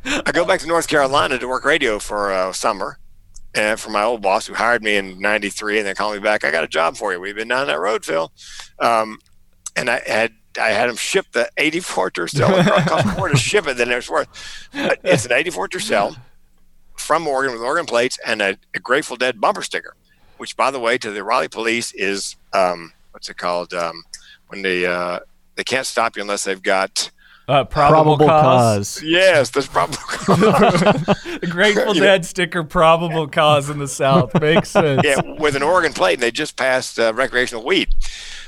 I 0.05 0.31
go 0.31 0.45
back 0.45 0.59
to 0.61 0.67
North 0.67 0.87
Carolina 0.87 1.37
to 1.37 1.47
work 1.47 1.65
radio 1.65 1.99
for 1.99 2.31
uh, 2.31 2.51
summer, 2.51 2.99
and 3.53 3.79
for 3.79 3.89
my 3.89 4.03
old 4.03 4.21
boss 4.21 4.45
who 4.45 4.53
hired 4.53 4.83
me 4.83 4.95
in 4.95 5.19
'93, 5.19 5.79
and 5.79 5.87
then 5.87 5.95
called 5.95 6.13
me 6.15 6.19
back. 6.19 6.43
I 6.43 6.51
got 6.51 6.63
a 6.63 6.67
job 6.67 6.97
for 6.97 7.11
you. 7.13 7.19
We've 7.19 7.35
been 7.35 7.47
down 7.47 7.67
that 7.67 7.79
road, 7.79 8.05
Phil. 8.05 8.31
Um, 8.79 9.19
and 9.75 9.89
I 9.89 10.01
had 10.05 10.33
I 10.59 10.69
had 10.69 10.89
him 10.89 10.95
ship 10.95 11.27
the 11.31 11.49
84 11.57 12.11
Tercel. 12.11 12.49
It 12.59 12.87
cost 12.87 13.17
more 13.17 13.29
to 13.29 13.37
ship 13.37 13.67
it 13.67 13.77
than 13.77 13.91
it 13.91 13.95
was 13.95 14.09
worth. 14.09 14.69
But 14.71 14.99
it's 15.03 15.25
an 15.25 15.33
84 15.33 15.69
Tercel 15.69 16.15
from 16.95 17.27
Oregon 17.27 17.53
with 17.53 17.61
Oregon 17.61 17.85
plates 17.85 18.17
and 18.25 18.41
a, 18.41 18.57
a, 18.73 18.79
Grateful 18.79 19.17
Dead 19.17 19.41
bumper 19.41 19.61
sticker, 19.61 19.95
which, 20.37 20.55
by 20.55 20.71
the 20.71 20.79
way, 20.79 20.97
to 20.97 21.11
the 21.11 21.23
Raleigh 21.23 21.49
police 21.49 21.91
is 21.93 22.37
um, 22.53 22.93
what's 23.11 23.29
it 23.29 23.37
called? 23.37 23.73
Um, 23.73 24.03
when 24.47 24.61
they 24.61 24.85
uh, 24.85 25.19
they 25.55 25.63
can't 25.63 25.85
stop 25.85 26.15
you 26.15 26.21
unless 26.21 26.43
they've 26.43 26.61
got. 26.61 27.11
Uh, 27.47 27.63
probable, 27.63 28.17
probable 28.17 28.27
cause. 28.27 28.95
cause. 28.95 29.03
Yes, 29.03 29.51
there's 29.51 29.67
probable 29.67 29.97
cause. 30.07 30.39
the 30.39 31.47
Grateful 31.49 31.93
Dead 31.93 32.21
know? 32.21 32.25
sticker, 32.25 32.63
probable 32.63 33.27
cause 33.27 33.69
in 33.69 33.77
the 33.77 33.87
South. 33.87 34.39
Makes 34.41 34.69
sense. 34.71 35.01
Yeah, 35.03 35.21
with 35.39 35.55
an 35.55 35.61
Oregon 35.61 35.93
plate, 35.93 36.15
and 36.15 36.23
they 36.23 36.31
just 36.31 36.57
passed 36.57 36.97
uh, 36.97 37.13
recreational 37.13 37.63
weed. 37.63 37.89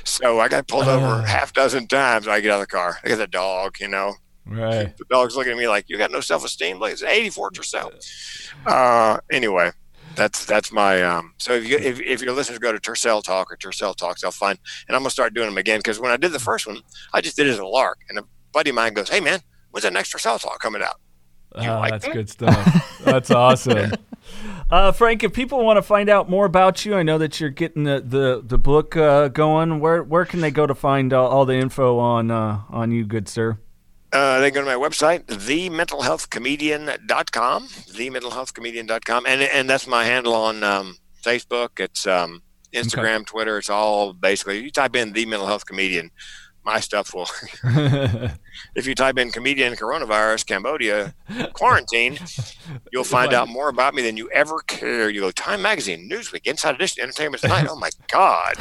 So 0.04 0.40
I 0.40 0.48
got 0.48 0.66
pulled 0.66 0.88
over 0.88 1.06
uh, 1.06 1.24
half 1.24 1.52
dozen 1.52 1.86
times 1.86 2.26
when 2.26 2.34
I 2.34 2.40
get 2.40 2.50
out 2.50 2.60
of 2.60 2.60
the 2.62 2.66
car. 2.66 2.98
I 3.04 3.08
got 3.08 3.18
the 3.18 3.26
dog, 3.26 3.76
you 3.80 3.88
know. 3.88 4.14
Right. 4.46 4.96
The 4.96 5.04
dog's 5.10 5.36
looking 5.36 5.52
at 5.52 5.58
me 5.58 5.68
like, 5.68 5.84
you 5.88 5.98
got 5.98 6.10
no 6.10 6.20
self 6.20 6.44
esteem? 6.44 6.80
Like, 6.80 6.94
it's 6.94 7.02
84 7.02 7.50
Tercel. 7.52 7.92
Uh, 8.66 9.18
anyway, 9.30 9.70
that's 10.16 10.44
that's 10.46 10.72
my 10.72 11.02
um 11.02 11.34
so 11.38 11.52
if 11.52 11.68
you 11.68 11.76
if, 11.78 12.00
if 12.00 12.22
your 12.22 12.32
listeners 12.32 12.58
go 12.58 12.72
to 12.72 12.80
Tercel 12.80 13.22
Talk 13.22 13.52
or 13.52 13.56
Tercel 13.56 13.94
Talks, 13.94 14.22
they'll 14.22 14.32
find 14.32 14.58
and 14.88 14.96
I'm 14.96 15.02
gonna 15.02 15.10
start 15.10 15.34
doing 15.34 15.46
them 15.46 15.58
again 15.58 15.78
because 15.78 16.00
when 16.00 16.10
I 16.10 16.16
did 16.16 16.32
the 16.32 16.40
first 16.40 16.66
one, 16.66 16.80
I 17.12 17.20
just 17.20 17.36
did 17.36 17.46
it 17.46 17.50
as 17.50 17.58
a 17.58 17.66
lark. 17.66 18.00
And 18.08 18.18
a 18.18 18.24
buddy 18.52 18.70
of 18.70 18.76
mine 18.76 18.94
goes, 18.94 19.08
Hey 19.08 19.20
man, 19.20 19.40
when's 19.70 19.84
that 19.84 19.92
next 19.92 20.12
Tercel 20.12 20.40
Talk 20.40 20.60
coming 20.60 20.82
out? 20.82 21.00
Oh, 21.54 21.62
like 21.62 21.92
that's 21.92 22.04
that? 22.04 22.14
good 22.14 22.28
stuff. 22.28 22.98
that's 23.04 23.30
awesome. 23.30 23.92
Uh, 24.70 24.92
Frank, 24.92 25.24
if 25.24 25.32
people 25.32 25.64
want 25.64 25.78
to 25.78 25.82
find 25.82 26.10
out 26.10 26.28
more 26.28 26.44
about 26.44 26.84
you, 26.84 26.94
I 26.94 27.02
know 27.02 27.16
that 27.16 27.40
you're 27.40 27.48
getting 27.48 27.84
the 27.84 28.02
the, 28.04 28.42
the 28.44 28.58
book 28.58 28.94
uh, 28.94 29.28
going. 29.28 29.80
Where 29.80 30.02
where 30.02 30.26
can 30.26 30.40
they 30.40 30.50
go 30.50 30.66
to 30.66 30.74
find 30.74 31.14
all, 31.14 31.28
all 31.28 31.46
the 31.46 31.54
info 31.54 31.98
on 31.98 32.30
uh, 32.30 32.60
on 32.68 32.90
you, 32.90 33.06
good 33.06 33.26
sir? 33.28 33.58
Uh, 34.12 34.40
they 34.40 34.50
go 34.50 34.60
to 34.60 34.66
my 34.66 34.74
website, 34.74 35.24
thementalhealthcomedian.com, 35.26 37.68
thementalhealthcomedian.com, 37.68 39.26
and 39.26 39.42
and 39.42 39.70
that's 39.70 39.86
my 39.86 40.04
handle 40.04 40.34
on 40.34 40.62
um, 40.62 40.98
Facebook. 41.24 41.80
It's 41.80 42.06
um, 42.06 42.42
Instagram, 42.72 43.16
okay. 43.16 43.24
Twitter. 43.24 43.58
It's 43.58 43.70
all 43.70 44.12
basically 44.12 44.62
you 44.62 44.70
type 44.70 44.96
in 44.96 45.12
the 45.12 45.26
mental 45.26 45.46
health 45.46 45.66
comedian 45.66 46.10
my 46.68 46.80
stuff 46.80 47.14
will. 47.14 47.26
if 48.74 48.86
you 48.86 48.94
type 48.94 49.18
in 49.18 49.30
comedian 49.30 49.72
coronavirus 49.74 50.46
Cambodia 50.46 51.14
quarantine, 51.54 52.18
you'll 52.92 53.04
find 53.04 53.32
out 53.32 53.48
more 53.48 53.70
about 53.70 53.94
me 53.94 54.02
than 54.02 54.18
you 54.18 54.30
ever 54.30 54.58
care. 54.66 55.08
You 55.08 55.22
go 55.22 55.30
Time 55.30 55.62
Magazine, 55.62 56.08
Newsweek, 56.10 56.46
Inside 56.46 56.74
Edition, 56.74 57.04
Entertainment 57.04 57.40
Tonight. 57.40 57.66
Oh 57.70 57.76
my 57.76 57.88
God. 58.12 58.54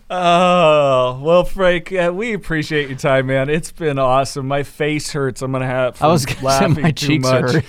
oh 0.10 1.20
well, 1.22 1.44
Frank, 1.44 1.92
uh, 1.92 2.10
we 2.12 2.32
appreciate 2.32 2.88
your 2.88 2.98
time, 2.98 3.26
man. 3.26 3.48
It's 3.48 3.70
been 3.70 4.00
awesome. 4.00 4.48
My 4.48 4.64
face 4.64 5.12
hurts. 5.12 5.42
I'm 5.42 5.52
gonna 5.52 5.66
have. 5.66 6.02
I 6.02 6.08
was 6.08 6.42
laughing 6.42 6.82
my 6.82 6.90
too 6.90 7.06
cheeks 7.06 7.22
much, 7.22 7.64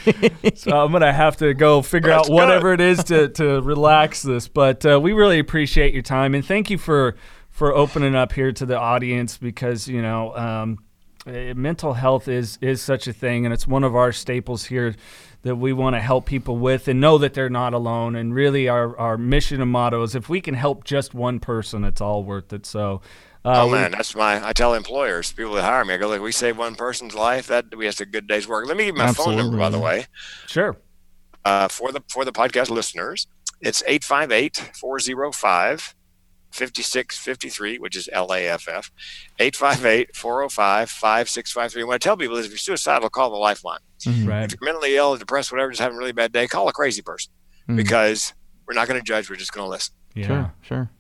so 0.56 0.84
I'm 0.84 0.92
gonna 0.92 1.14
have 1.14 1.38
to 1.38 1.54
go 1.54 1.84
figure 1.84 2.10
That's 2.10 2.28
out 2.28 2.34
whatever 2.34 2.76
good. 2.76 2.82
it 2.82 3.00
is 3.00 3.04
to 3.06 3.30
to 3.30 3.62
relax 3.62 4.24
this. 4.24 4.48
But 4.48 4.84
uh, 4.84 5.00
we 5.00 5.14
really 5.14 5.38
appreciate 5.38 5.94
your 5.94 6.04
time 6.04 6.34
and 6.34 6.44
thank 6.44 6.72
you 6.72 6.80
for 6.80 7.16
for 7.60 7.76
opening 7.76 8.16
up 8.16 8.32
here 8.32 8.54
to 8.54 8.66
the 8.66 8.80
audience 8.80 9.38
because 9.38 9.86
you 9.86 10.02
know 10.02 10.34
um, 10.34 10.78
eh, 11.28 11.52
mental 11.54 11.94
health 11.94 12.30
is 12.30 12.58
is 12.62 12.82
such 12.82 13.06
a 13.06 13.12
thing, 13.12 13.44
and 13.44 13.54
it's 13.54 13.68
one 13.68 13.84
of 13.84 13.98
our 13.98 14.14
staples 14.14 14.64
here 14.64 14.96
that 15.42 15.58
we 15.58 15.74
want 15.74 15.94
to 15.94 16.00
help 16.00 16.26
people 16.26 16.58
with 16.58 16.88
and 16.88 17.02
know 17.02 17.18
that 17.18 17.34
they're 17.34 17.50
not 17.50 17.74
alone. 17.74 18.16
And 18.16 18.34
really, 18.34 18.70
our 18.70 18.98
our 18.98 19.18
mission 19.18 19.62
and 19.62 19.70
motto 19.70 20.02
is 20.04 20.16
if 20.16 20.30
we 20.30 20.40
can 20.40 20.54
help 20.54 20.86
just 20.86 21.14
one 21.14 21.42
person, 21.42 21.84
it's 21.84 22.02
all 22.02 22.24
worth 22.24 22.54
it. 22.54 22.66
So. 22.66 23.02
Uh, 23.46 23.64
oh 23.64 23.70
man, 23.70 23.92
that's 23.92 24.16
my. 24.16 24.46
I 24.46 24.52
tell 24.52 24.74
employers, 24.74 25.32
people 25.32 25.54
that 25.54 25.64
hire 25.64 25.86
me, 25.86 25.94
I 25.94 25.98
go, 25.98 26.10
"Look, 26.10 26.22
we 26.22 26.34
save 26.34 26.58
one 26.58 26.76
person's 26.76 27.16
life. 27.16 27.48
That 27.48 27.74
we 27.76 27.86
have 27.86 28.00
a 28.02 28.06
good 28.06 28.28
day's 28.28 28.50
work." 28.50 28.68
Let 28.68 28.76
me 28.76 28.86
give 28.86 28.98
you 28.98 29.02
my 29.02 29.14
phone 29.14 29.38
number, 29.38 29.58
by 29.58 29.70
the 29.70 29.80
way. 29.80 30.08
Sure. 30.46 30.76
Uh, 31.46 31.70
for 31.70 31.94
the 31.94 32.04
for 32.10 32.26
the 32.26 32.34
podcast 32.34 32.70
listeners, 32.70 33.28
it's 33.62 33.82
858 33.88 34.72
405 34.76 35.96
5653, 36.52 37.80
which 37.80 37.96
is 37.96 38.10
LAFF, 38.14 38.92
858 39.40 40.16
405 40.16 40.90
5653. 40.90 41.84
What 41.84 41.96
I 41.96 41.98
tell 41.98 42.18
people 42.18 42.38
is 42.38 42.46
if 42.46 42.52
you're 42.52 42.58
suicidal, 42.58 43.10
call 43.10 43.30
the 43.30 43.38
lifeline. 43.38 43.80
Mm-hmm. 44.02 44.28
Right. 44.28 44.44
If 44.46 44.60
you're 44.60 44.66
mentally 44.66 44.96
ill, 44.96 45.16
depressed, 45.18 45.52
whatever, 45.52 45.72
just 45.72 45.82
having 45.82 45.98
a 45.98 46.00
really 46.00 46.12
bad 46.12 46.32
day, 46.32 46.48
call 46.48 46.68
a 46.68 46.74
crazy 46.74 47.02
person 47.02 47.32
mm-hmm. 47.64 47.76
because 47.76 48.34
we're 48.68 48.74
not 48.74 48.88
going 48.88 49.00
to 49.00 49.06
judge, 49.06 49.30
we're 49.30 49.36
just 49.36 49.54
going 49.54 49.66
to 49.66 49.70
listen. 49.70 49.94
Yeah. 50.16 50.28
Sure, 50.28 50.54
sure. 50.62 50.92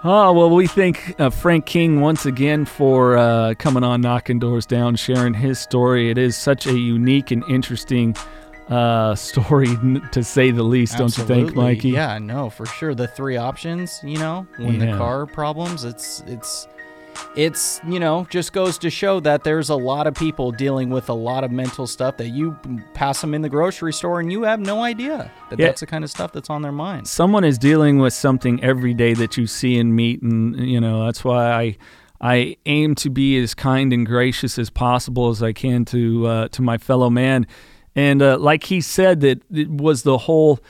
Oh, 0.02 0.32
well, 0.32 0.48
we 0.48 0.66
thank 0.66 1.20
uh, 1.20 1.28
Frank 1.28 1.66
King 1.66 2.00
once 2.00 2.24
again 2.24 2.64
for 2.64 3.18
uh, 3.18 3.52
coming 3.58 3.84
on 3.84 4.00
Knocking 4.00 4.38
Doors 4.38 4.64
Down, 4.64 4.96
sharing 4.96 5.34
his 5.34 5.58
story. 5.58 6.10
It 6.10 6.16
is 6.16 6.38
such 6.38 6.66
a 6.66 6.72
unique 6.72 7.30
and 7.30 7.44
interesting 7.50 8.16
uh, 8.70 9.14
story, 9.14 9.68
to 10.12 10.24
say 10.24 10.52
the 10.52 10.62
least, 10.62 10.94
Absolutely. 10.94 11.34
don't 11.34 11.38
you 11.38 11.46
think, 11.48 11.56
Mikey? 11.56 11.88
Yeah, 11.90 12.18
no, 12.18 12.48
for 12.48 12.64
sure. 12.64 12.94
The 12.94 13.08
three 13.08 13.36
options, 13.36 14.00
you 14.02 14.16
know, 14.16 14.46
when 14.56 14.80
yeah. 14.80 14.92
the 14.92 14.96
car 14.96 15.26
problems, 15.26 15.84
it's 15.84 16.22
it's 16.26 16.66
it's 17.36 17.80
you 17.86 18.00
know 18.00 18.26
just 18.30 18.52
goes 18.52 18.78
to 18.78 18.90
show 18.90 19.20
that 19.20 19.44
there's 19.44 19.68
a 19.68 19.74
lot 19.74 20.06
of 20.06 20.14
people 20.14 20.50
dealing 20.50 20.90
with 20.90 21.08
a 21.08 21.14
lot 21.14 21.44
of 21.44 21.50
mental 21.50 21.86
stuff 21.86 22.16
that 22.16 22.28
you 22.28 22.56
pass 22.94 23.20
them 23.20 23.34
in 23.34 23.42
the 23.42 23.48
grocery 23.48 23.92
store 23.92 24.20
and 24.20 24.32
you 24.32 24.42
have 24.42 24.60
no 24.60 24.82
idea 24.82 25.30
that 25.48 25.58
yeah. 25.58 25.66
that's 25.66 25.80
the 25.80 25.86
kind 25.86 26.04
of 26.04 26.10
stuff 26.10 26.32
that's 26.32 26.50
on 26.50 26.62
their 26.62 26.72
mind 26.72 27.06
someone 27.06 27.44
is 27.44 27.58
dealing 27.58 27.98
with 27.98 28.12
something 28.12 28.62
every 28.62 28.94
day 28.94 29.14
that 29.14 29.36
you 29.36 29.46
see 29.46 29.78
and 29.78 29.94
meet 29.94 30.20
and 30.22 30.58
you 30.58 30.80
know 30.80 31.04
that's 31.04 31.24
why 31.24 31.52
i 31.52 31.76
i 32.20 32.56
aim 32.66 32.94
to 32.94 33.08
be 33.08 33.38
as 33.38 33.54
kind 33.54 33.92
and 33.92 34.06
gracious 34.06 34.58
as 34.58 34.70
possible 34.70 35.28
as 35.28 35.42
i 35.42 35.52
can 35.52 35.84
to 35.84 36.26
uh, 36.26 36.48
to 36.48 36.62
my 36.62 36.78
fellow 36.78 37.10
man 37.10 37.46
and 37.94 38.22
uh, 38.22 38.38
like 38.38 38.64
he 38.64 38.80
said 38.80 39.20
that 39.20 39.42
it 39.50 39.70
was 39.70 40.02
the 40.02 40.18
whole 40.18 40.60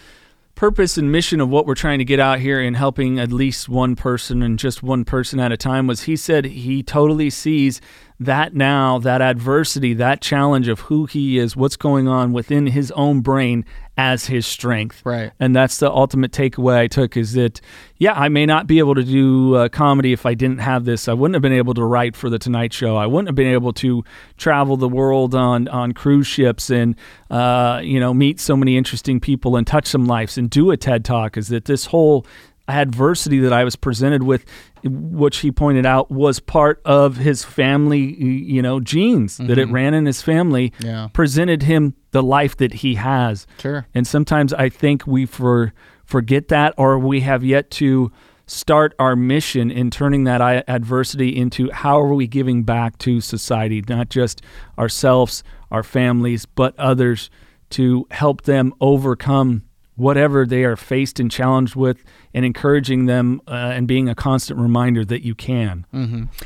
purpose 0.60 0.98
and 0.98 1.10
mission 1.10 1.40
of 1.40 1.48
what 1.48 1.64
we're 1.64 1.74
trying 1.74 1.98
to 1.98 2.04
get 2.04 2.20
out 2.20 2.38
here 2.38 2.60
in 2.60 2.74
helping 2.74 3.18
at 3.18 3.32
least 3.32 3.66
one 3.66 3.96
person 3.96 4.42
and 4.42 4.58
just 4.58 4.82
one 4.82 5.06
person 5.06 5.40
at 5.40 5.50
a 5.50 5.56
time 5.56 5.86
was 5.86 6.02
he 6.02 6.14
said 6.14 6.44
he 6.44 6.82
totally 6.82 7.30
sees 7.30 7.80
that 8.18 8.54
now, 8.54 8.98
that 8.98 9.22
adversity, 9.22 9.94
that 9.94 10.20
challenge 10.20 10.68
of 10.68 10.80
who 10.80 11.06
he 11.06 11.38
is, 11.38 11.56
what's 11.56 11.78
going 11.78 12.06
on 12.06 12.34
within 12.34 12.66
his 12.66 12.90
own 12.90 13.22
brain 13.22 13.64
as 14.00 14.24
his 14.24 14.46
strength. 14.46 15.02
Right. 15.04 15.30
And 15.38 15.54
that's 15.54 15.76
the 15.76 15.90
ultimate 15.90 16.32
takeaway 16.32 16.78
I 16.78 16.86
took 16.86 17.18
is 17.18 17.34
that, 17.34 17.60
yeah, 17.98 18.14
I 18.14 18.30
may 18.30 18.46
not 18.46 18.66
be 18.66 18.78
able 18.78 18.94
to 18.94 19.04
do 19.04 19.56
uh, 19.56 19.68
comedy 19.68 20.14
if 20.14 20.24
I 20.24 20.32
didn't 20.32 20.60
have 20.60 20.86
this. 20.86 21.06
I 21.06 21.12
wouldn't 21.12 21.34
have 21.34 21.42
been 21.42 21.52
able 21.52 21.74
to 21.74 21.84
write 21.84 22.16
for 22.16 22.30
the 22.30 22.38
Tonight 22.38 22.72
Show. 22.72 22.96
I 22.96 23.04
wouldn't 23.04 23.28
have 23.28 23.34
been 23.34 23.52
able 23.52 23.74
to 23.74 24.02
travel 24.38 24.78
the 24.78 24.88
world 24.88 25.34
on 25.34 25.68
on 25.68 25.92
cruise 25.92 26.26
ships 26.26 26.70
and 26.70 26.96
uh, 27.30 27.82
you 27.84 28.00
know 28.00 28.14
meet 28.14 28.40
so 28.40 28.56
many 28.56 28.78
interesting 28.78 29.20
people 29.20 29.54
and 29.54 29.66
touch 29.66 29.86
some 29.86 30.06
lives 30.06 30.38
and 30.38 30.48
do 30.48 30.70
a 30.70 30.78
TED 30.78 31.04
Talk. 31.04 31.36
Is 31.36 31.48
that 31.48 31.66
this 31.66 31.84
whole 31.84 32.24
adversity 32.70 33.38
that 33.40 33.52
I 33.52 33.64
was 33.64 33.76
presented 33.76 34.22
with, 34.22 34.44
which 34.84 35.38
he 35.38 35.50
pointed 35.50 35.84
out 35.84 36.10
was 36.10 36.40
part 36.40 36.80
of 36.84 37.16
his 37.16 37.44
family, 37.44 38.00
you 38.00 38.62
know, 38.62 38.80
genes 38.80 39.36
that 39.38 39.58
it 39.58 39.66
mm-hmm. 39.66 39.74
ran 39.74 39.94
in 39.94 40.06
his 40.06 40.22
family, 40.22 40.72
Yeah. 40.80 41.08
presented 41.12 41.62
him 41.62 41.94
the 42.12 42.22
life 42.22 42.56
that 42.56 42.74
he 42.74 42.94
has. 42.94 43.46
Sure. 43.58 43.86
And 43.94 44.06
sometimes 44.06 44.52
I 44.52 44.68
think 44.68 45.06
we 45.06 45.26
for, 45.26 45.72
forget 46.04 46.48
that, 46.48 46.74
or 46.76 46.98
we 46.98 47.20
have 47.20 47.44
yet 47.44 47.70
to 47.72 48.10
start 48.46 48.94
our 48.98 49.14
mission 49.14 49.70
in 49.70 49.90
turning 49.90 50.24
that 50.24 50.40
adversity 50.68 51.36
into 51.36 51.70
how 51.70 52.00
are 52.00 52.14
we 52.14 52.26
giving 52.26 52.64
back 52.64 52.98
to 52.98 53.20
society, 53.20 53.82
not 53.88 54.08
just 54.08 54.42
ourselves, 54.76 55.44
our 55.70 55.84
families, 55.84 56.46
but 56.46 56.76
others 56.78 57.30
to 57.70 58.06
help 58.10 58.42
them 58.42 58.74
overcome 58.80 59.62
whatever 60.00 60.46
they 60.46 60.64
are 60.64 60.76
faced 60.76 61.20
and 61.20 61.30
challenged 61.30 61.76
with 61.76 62.02
and 62.34 62.44
encouraging 62.44 63.06
them 63.06 63.40
uh, 63.46 63.52
and 63.76 63.86
being 63.86 64.08
a 64.08 64.14
constant 64.14 64.58
reminder 64.58 65.04
that 65.04 65.22
you 65.24 65.34
can. 65.34 65.84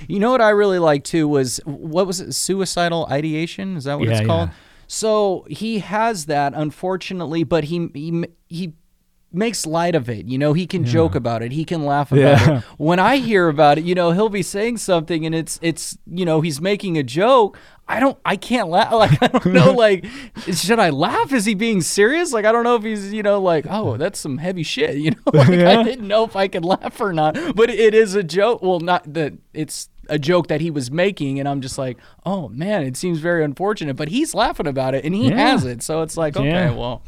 You 0.08 0.18
know 0.20 0.30
what 0.32 0.40
I 0.40 0.50
really 0.50 0.78
liked 0.78 1.06
too 1.06 1.28
was 1.28 1.60
what 1.64 2.06
was 2.06 2.20
it? 2.20 2.32
Suicidal 2.34 3.06
ideation? 3.10 3.76
Is 3.76 3.84
that 3.84 3.98
what 3.98 4.08
Yeah, 4.08 4.18
it's 4.18 4.26
called? 4.26 4.48
yeah. 4.50 4.54
So 4.86 5.46
he 5.48 5.78
has 5.78 6.26
that, 6.26 6.52
unfortunately, 6.54 7.44
but 7.44 7.64
he 7.64 7.88
he 7.94 8.24
he 8.48 8.72
makes 9.34 9.66
light 9.66 9.94
of 9.94 10.08
it. 10.08 10.26
You 10.26 10.38
know, 10.38 10.52
he 10.52 10.66
can 10.66 10.84
joke 10.84 11.14
about 11.14 11.42
it. 11.42 11.52
He 11.52 11.64
can 11.64 11.84
laugh 11.84 12.12
about 12.12 12.20
Yeah. 12.20 12.58
it. 12.58 12.64
When 12.78 12.98
I 12.98 13.16
hear 13.16 13.48
about 13.48 13.78
it, 13.78 13.84
you 13.84 13.94
know, 13.94 14.12
he'll 14.12 14.28
be 14.28 14.42
saying 14.42 14.78
something 14.78 15.26
and 15.26 15.34
it's 15.34 15.58
it's 15.62 15.98
you 16.06 16.24
know 16.24 16.40
he's 16.40 16.60
making 16.60 16.96
a 16.98 17.02
joke. 17.02 17.58
I 17.86 18.00
don't 18.00 18.18
I 18.24 18.36
can't 18.36 18.68
laugh. 18.68 18.92
Like 18.92 19.22
I 19.22 19.26
don't 19.28 19.46
know. 19.46 19.72
Like 19.84 20.06
should 20.52 20.78
I 20.78 20.90
laugh? 20.90 21.32
Is 21.32 21.44
he 21.44 21.54
being 21.54 21.80
serious? 21.82 22.32
Like 22.32 22.44
I 22.44 22.52
don't 22.52 22.64
know 22.64 22.76
if 22.76 22.82
he's 22.82 23.12
you 23.12 23.22
know 23.22 23.40
like 23.40 23.66
oh 23.68 23.96
that's 23.96 24.18
some 24.18 24.38
heavy 24.38 24.62
shit. 24.62 24.96
You 25.04 25.10
know, 25.10 25.30
like 25.32 25.48
I 25.50 25.82
didn't 25.82 26.08
know 26.08 26.24
if 26.24 26.34
I 26.36 26.48
could 26.48 26.64
laugh 26.64 27.00
or 27.00 27.12
not. 27.12 27.36
But 27.54 27.70
it 27.70 27.94
is 27.94 28.14
a 28.14 28.22
joke. 28.22 28.62
Well, 28.62 28.80
not 28.80 29.12
that 29.14 29.34
it's 29.52 29.88
a 30.10 30.18
joke 30.18 30.48
that 30.48 30.60
he 30.60 30.70
was 30.70 30.90
making 30.90 31.40
and 31.40 31.48
I'm 31.48 31.62
just 31.62 31.78
like, 31.78 31.96
"Oh 32.26 32.48
man, 32.50 32.82
it 32.82 32.94
seems 32.96 33.18
very 33.20 33.42
unfortunate." 33.42 33.96
But 33.96 34.08
he's 34.08 34.34
laughing 34.34 34.66
about 34.66 34.94
it 34.94 35.02
and 35.04 35.14
he 35.14 35.28
Yeah. 35.28 35.36
has 35.50 35.64
it. 35.64 35.82
So 35.82 36.02
it's 36.02 36.16
like, 36.16 36.36
"Okay, 36.36 36.46
Yeah. 36.48 36.70
well, 36.72 37.02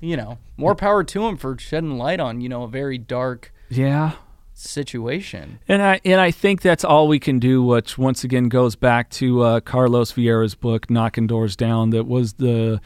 you 0.00 0.16
know, 0.16 0.38
more 0.56 0.74
power 0.74 1.02
to 1.04 1.26
him 1.26 1.36
for 1.36 1.58
shedding 1.58 1.98
light 1.98 2.20
on, 2.20 2.40
you 2.40 2.48
know, 2.48 2.62
a 2.64 2.68
very 2.68 2.98
dark 2.98 3.52
Yeah. 3.68 4.12
situation." 4.54 5.58
And 5.68 5.82
I 5.82 6.00
and 6.04 6.20
I 6.20 6.30
think 6.30 6.60
that's 6.62 6.84
all 6.84 7.08
we 7.08 7.18
can 7.18 7.38
do, 7.38 7.62
which 7.62 7.96
once 7.98 8.24
again 8.24 8.48
goes 8.48 8.74
back 8.76 9.10
to 9.10 9.42
uh, 9.42 9.60
Carlos 9.60 10.12
Vieira's 10.12 10.54
book, 10.54 10.90
"Knocking 10.90 11.26
Doors 11.26 11.56
Down," 11.56 11.90
that 11.90 12.06
was 12.06 12.34
the 12.34 12.80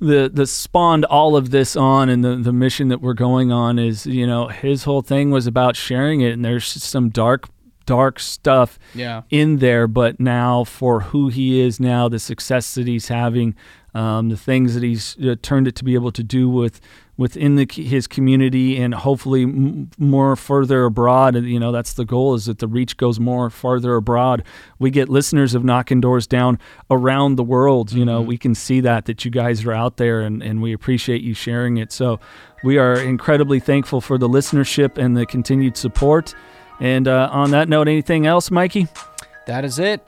the 0.00 0.30
the 0.32 0.46
spawned 0.46 1.04
all 1.06 1.36
of 1.36 1.50
this 1.50 1.76
on, 1.76 2.08
and 2.08 2.22
the 2.24 2.36
the 2.36 2.52
mission 2.52 2.88
that 2.88 3.00
we're 3.00 3.14
going 3.14 3.50
on 3.52 3.78
is, 3.78 4.04
you 4.06 4.26
know, 4.26 4.48
his 4.48 4.84
whole 4.84 5.00
thing 5.02 5.30
was 5.30 5.46
about 5.46 5.76
sharing 5.76 6.20
it, 6.20 6.32
and 6.32 6.44
there's 6.44 6.66
some 6.66 7.08
dark 7.08 7.48
dark 7.86 8.18
stuff 8.18 8.80
Yeah. 8.96 9.22
in 9.30 9.58
there, 9.58 9.86
but 9.86 10.18
now 10.18 10.64
for 10.64 11.00
who 11.00 11.28
he 11.28 11.60
is 11.60 11.78
now, 11.78 12.08
the 12.08 12.18
success 12.18 12.74
that 12.74 12.88
he's 12.88 13.06
having, 13.06 13.54
um, 13.96 14.28
the 14.28 14.36
things 14.36 14.74
that 14.74 14.82
he's 14.82 15.16
uh, 15.24 15.36
turned 15.40 15.66
it 15.66 15.74
to 15.76 15.84
be 15.84 15.94
able 15.94 16.12
to 16.12 16.22
do 16.22 16.50
with 16.50 16.82
within 17.16 17.56
the, 17.56 17.66
his 17.72 18.06
community 18.06 18.76
and 18.76 18.94
hopefully 18.94 19.44
m- 19.44 19.90
more 19.96 20.36
further 20.36 20.84
abroad. 20.84 21.34
You 21.34 21.58
know, 21.58 21.72
that's 21.72 21.94
the 21.94 22.04
goal 22.04 22.34
is 22.34 22.44
that 22.44 22.58
the 22.58 22.68
reach 22.68 22.98
goes 22.98 23.18
more 23.18 23.48
farther 23.48 23.94
abroad. 23.94 24.42
We 24.78 24.90
get 24.90 25.08
listeners 25.08 25.54
of 25.54 25.64
knocking 25.64 26.02
doors 26.02 26.26
down 26.26 26.58
around 26.90 27.36
the 27.36 27.42
world. 27.42 27.90
You 27.92 28.04
know, 28.04 28.20
we 28.20 28.36
can 28.36 28.54
see 28.54 28.80
that, 28.80 29.06
that 29.06 29.24
you 29.24 29.30
guys 29.30 29.64
are 29.64 29.72
out 29.72 29.96
there 29.96 30.20
and, 30.20 30.42
and 30.42 30.60
we 30.60 30.74
appreciate 30.74 31.22
you 31.22 31.32
sharing 31.32 31.78
it. 31.78 31.90
So 31.90 32.20
we 32.62 32.76
are 32.76 33.00
incredibly 33.00 33.60
thankful 33.60 34.02
for 34.02 34.18
the 34.18 34.28
listenership 34.28 34.98
and 34.98 35.16
the 35.16 35.24
continued 35.24 35.78
support. 35.78 36.34
And 36.80 37.08
uh, 37.08 37.30
on 37.32 37.50
that 37.52 37.70
note, 37.70 37.88
anything 37.88 38.26
else, 38.26 38.50
Mikey? 38.50 38.88
That 39.46 39.64
is 39.64 39.78
it. 39.78 40.04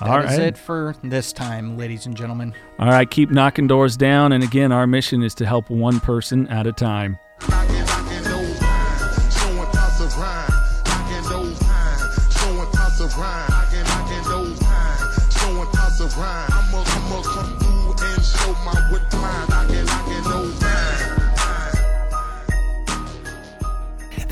That 0.00 0.08
All 0.08 0.18
is 0.20 0.38
right. 0.38 0.40
it 0.48 0.58
for 0.58 0.94
this 1.02 1.32
time, 1.32 1.76
ladies 1.76 2.06
and 2.06 2.16
gentlemen. 2.16 2.54
All 2.78 2.88
right, 2.88 3.08
keep 3.10 3.30
knocking 3.30 3.66
doors 3.66 3.96
down. 3.96 4.32
And 4.32 4.42
again, 4.42 4.72
our 4.72 4.86
mission 4.86 5.22
is 5.22 5.34
to 5.36 5.46
help 5.46 5.70
one 5.70 6.00
person 6.00 6.48
at 6.48 6.66
a 6.66 6.72
time. 6.72 7.18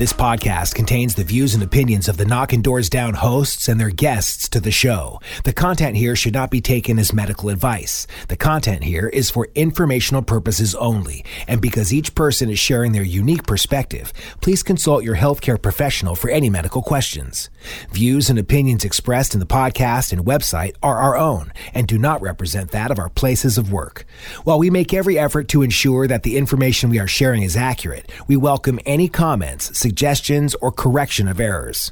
This 0.01 0.13
podcast 0.13 0.73
contains 0.73 1.13
the 1.13 1.23
views 1.23 1.53
and 1.53 1.61
opinions 1.61 2.09
of 2.09 2.17
the 2.17 2.25
Knockin' 2.25 2.63
Doors 2.63 2.89
Down 2.89 3.13
hosts 3.13 3.67
and 3.67 3.79
their 3.79 3.91
guests 3.91 4.49
to 4.49 4.59
the 4.59 4.71
show. 4.71 5.21
The 5.43 5.53
content 5.53 5.95
here 5.95 6.15
should 6.15 6.33
not 6.33 6.49
be 6.49 6.59
taken 6.59 6.97
as 6.97 7.13
medical 7.13 7.49
advice. 7.49 8.07
The 8.27 8.35
content 8.35 8.83
here 8.83 9.09
is 9.09 9.29
for 9.29 9.49
informational 9.53 10.23
purposes 10.23 10.73
only, 10.73 11.23
and 11.47 11.61
because 11.61 11.93
each 11.93 12.15
person 12.15 12.49
is 12.49 12.57
sharing 12.57 12.93
their 12.93 13.03
unique 13.03 13.45
perspective, 13.45 14.11
please 14.41 14.63
consult 14.63 15.03
your 15.03 15.17
healthcare 15.17 15.61
professional 15.61 16.15
for 16.15 16.31
any 16.31 16.49
medical 16.49 16.81
questions. 16.81 17.51
Views 17.91 18.27
and 18.27 18.39
opinions 18.39 18.83
expressed 18.83 19.35
in 19.35 19.39
the 19.39 19.45
podcast 19.45 20.11
and 20.11 20.25
website 20.25 20.73
are 20.81 20.97
our 20.97 21.15
own 21.15 21.53
and 21.75 21.87
do 21.87 21.99
not 21.99 22.23
represent 22.23 22.71
that 22.71 22.89
of 22.89 22.97
our 22.97 23.09
places 23.09 23.55
of 23.55 23.71
work. 23.71 24.05
While 24.45 24.57
we 24.57 24.71
make 24.71 24.95
every 24.95 25.19
effort 25.19 25.47
to 25.49 25.61
ensure 25.61 26.07
that 26.07 26.23
the 26.23 26.37
information 26.37 26.89
we 26.89 26.97
are 26.97 27.05
sharing 27.05 27.43
is 27.43 27.55
accurate, 27.55 28.11
we 28.27 28.35
welcome 28.35 28.79
any 28.87 29.07
comments, 29.07 29.77
suggestions, 29.91 30.55
or 30.61 30.71
correction 30.71 31.27
of 31.27 31.39
errors. 31.39 31.91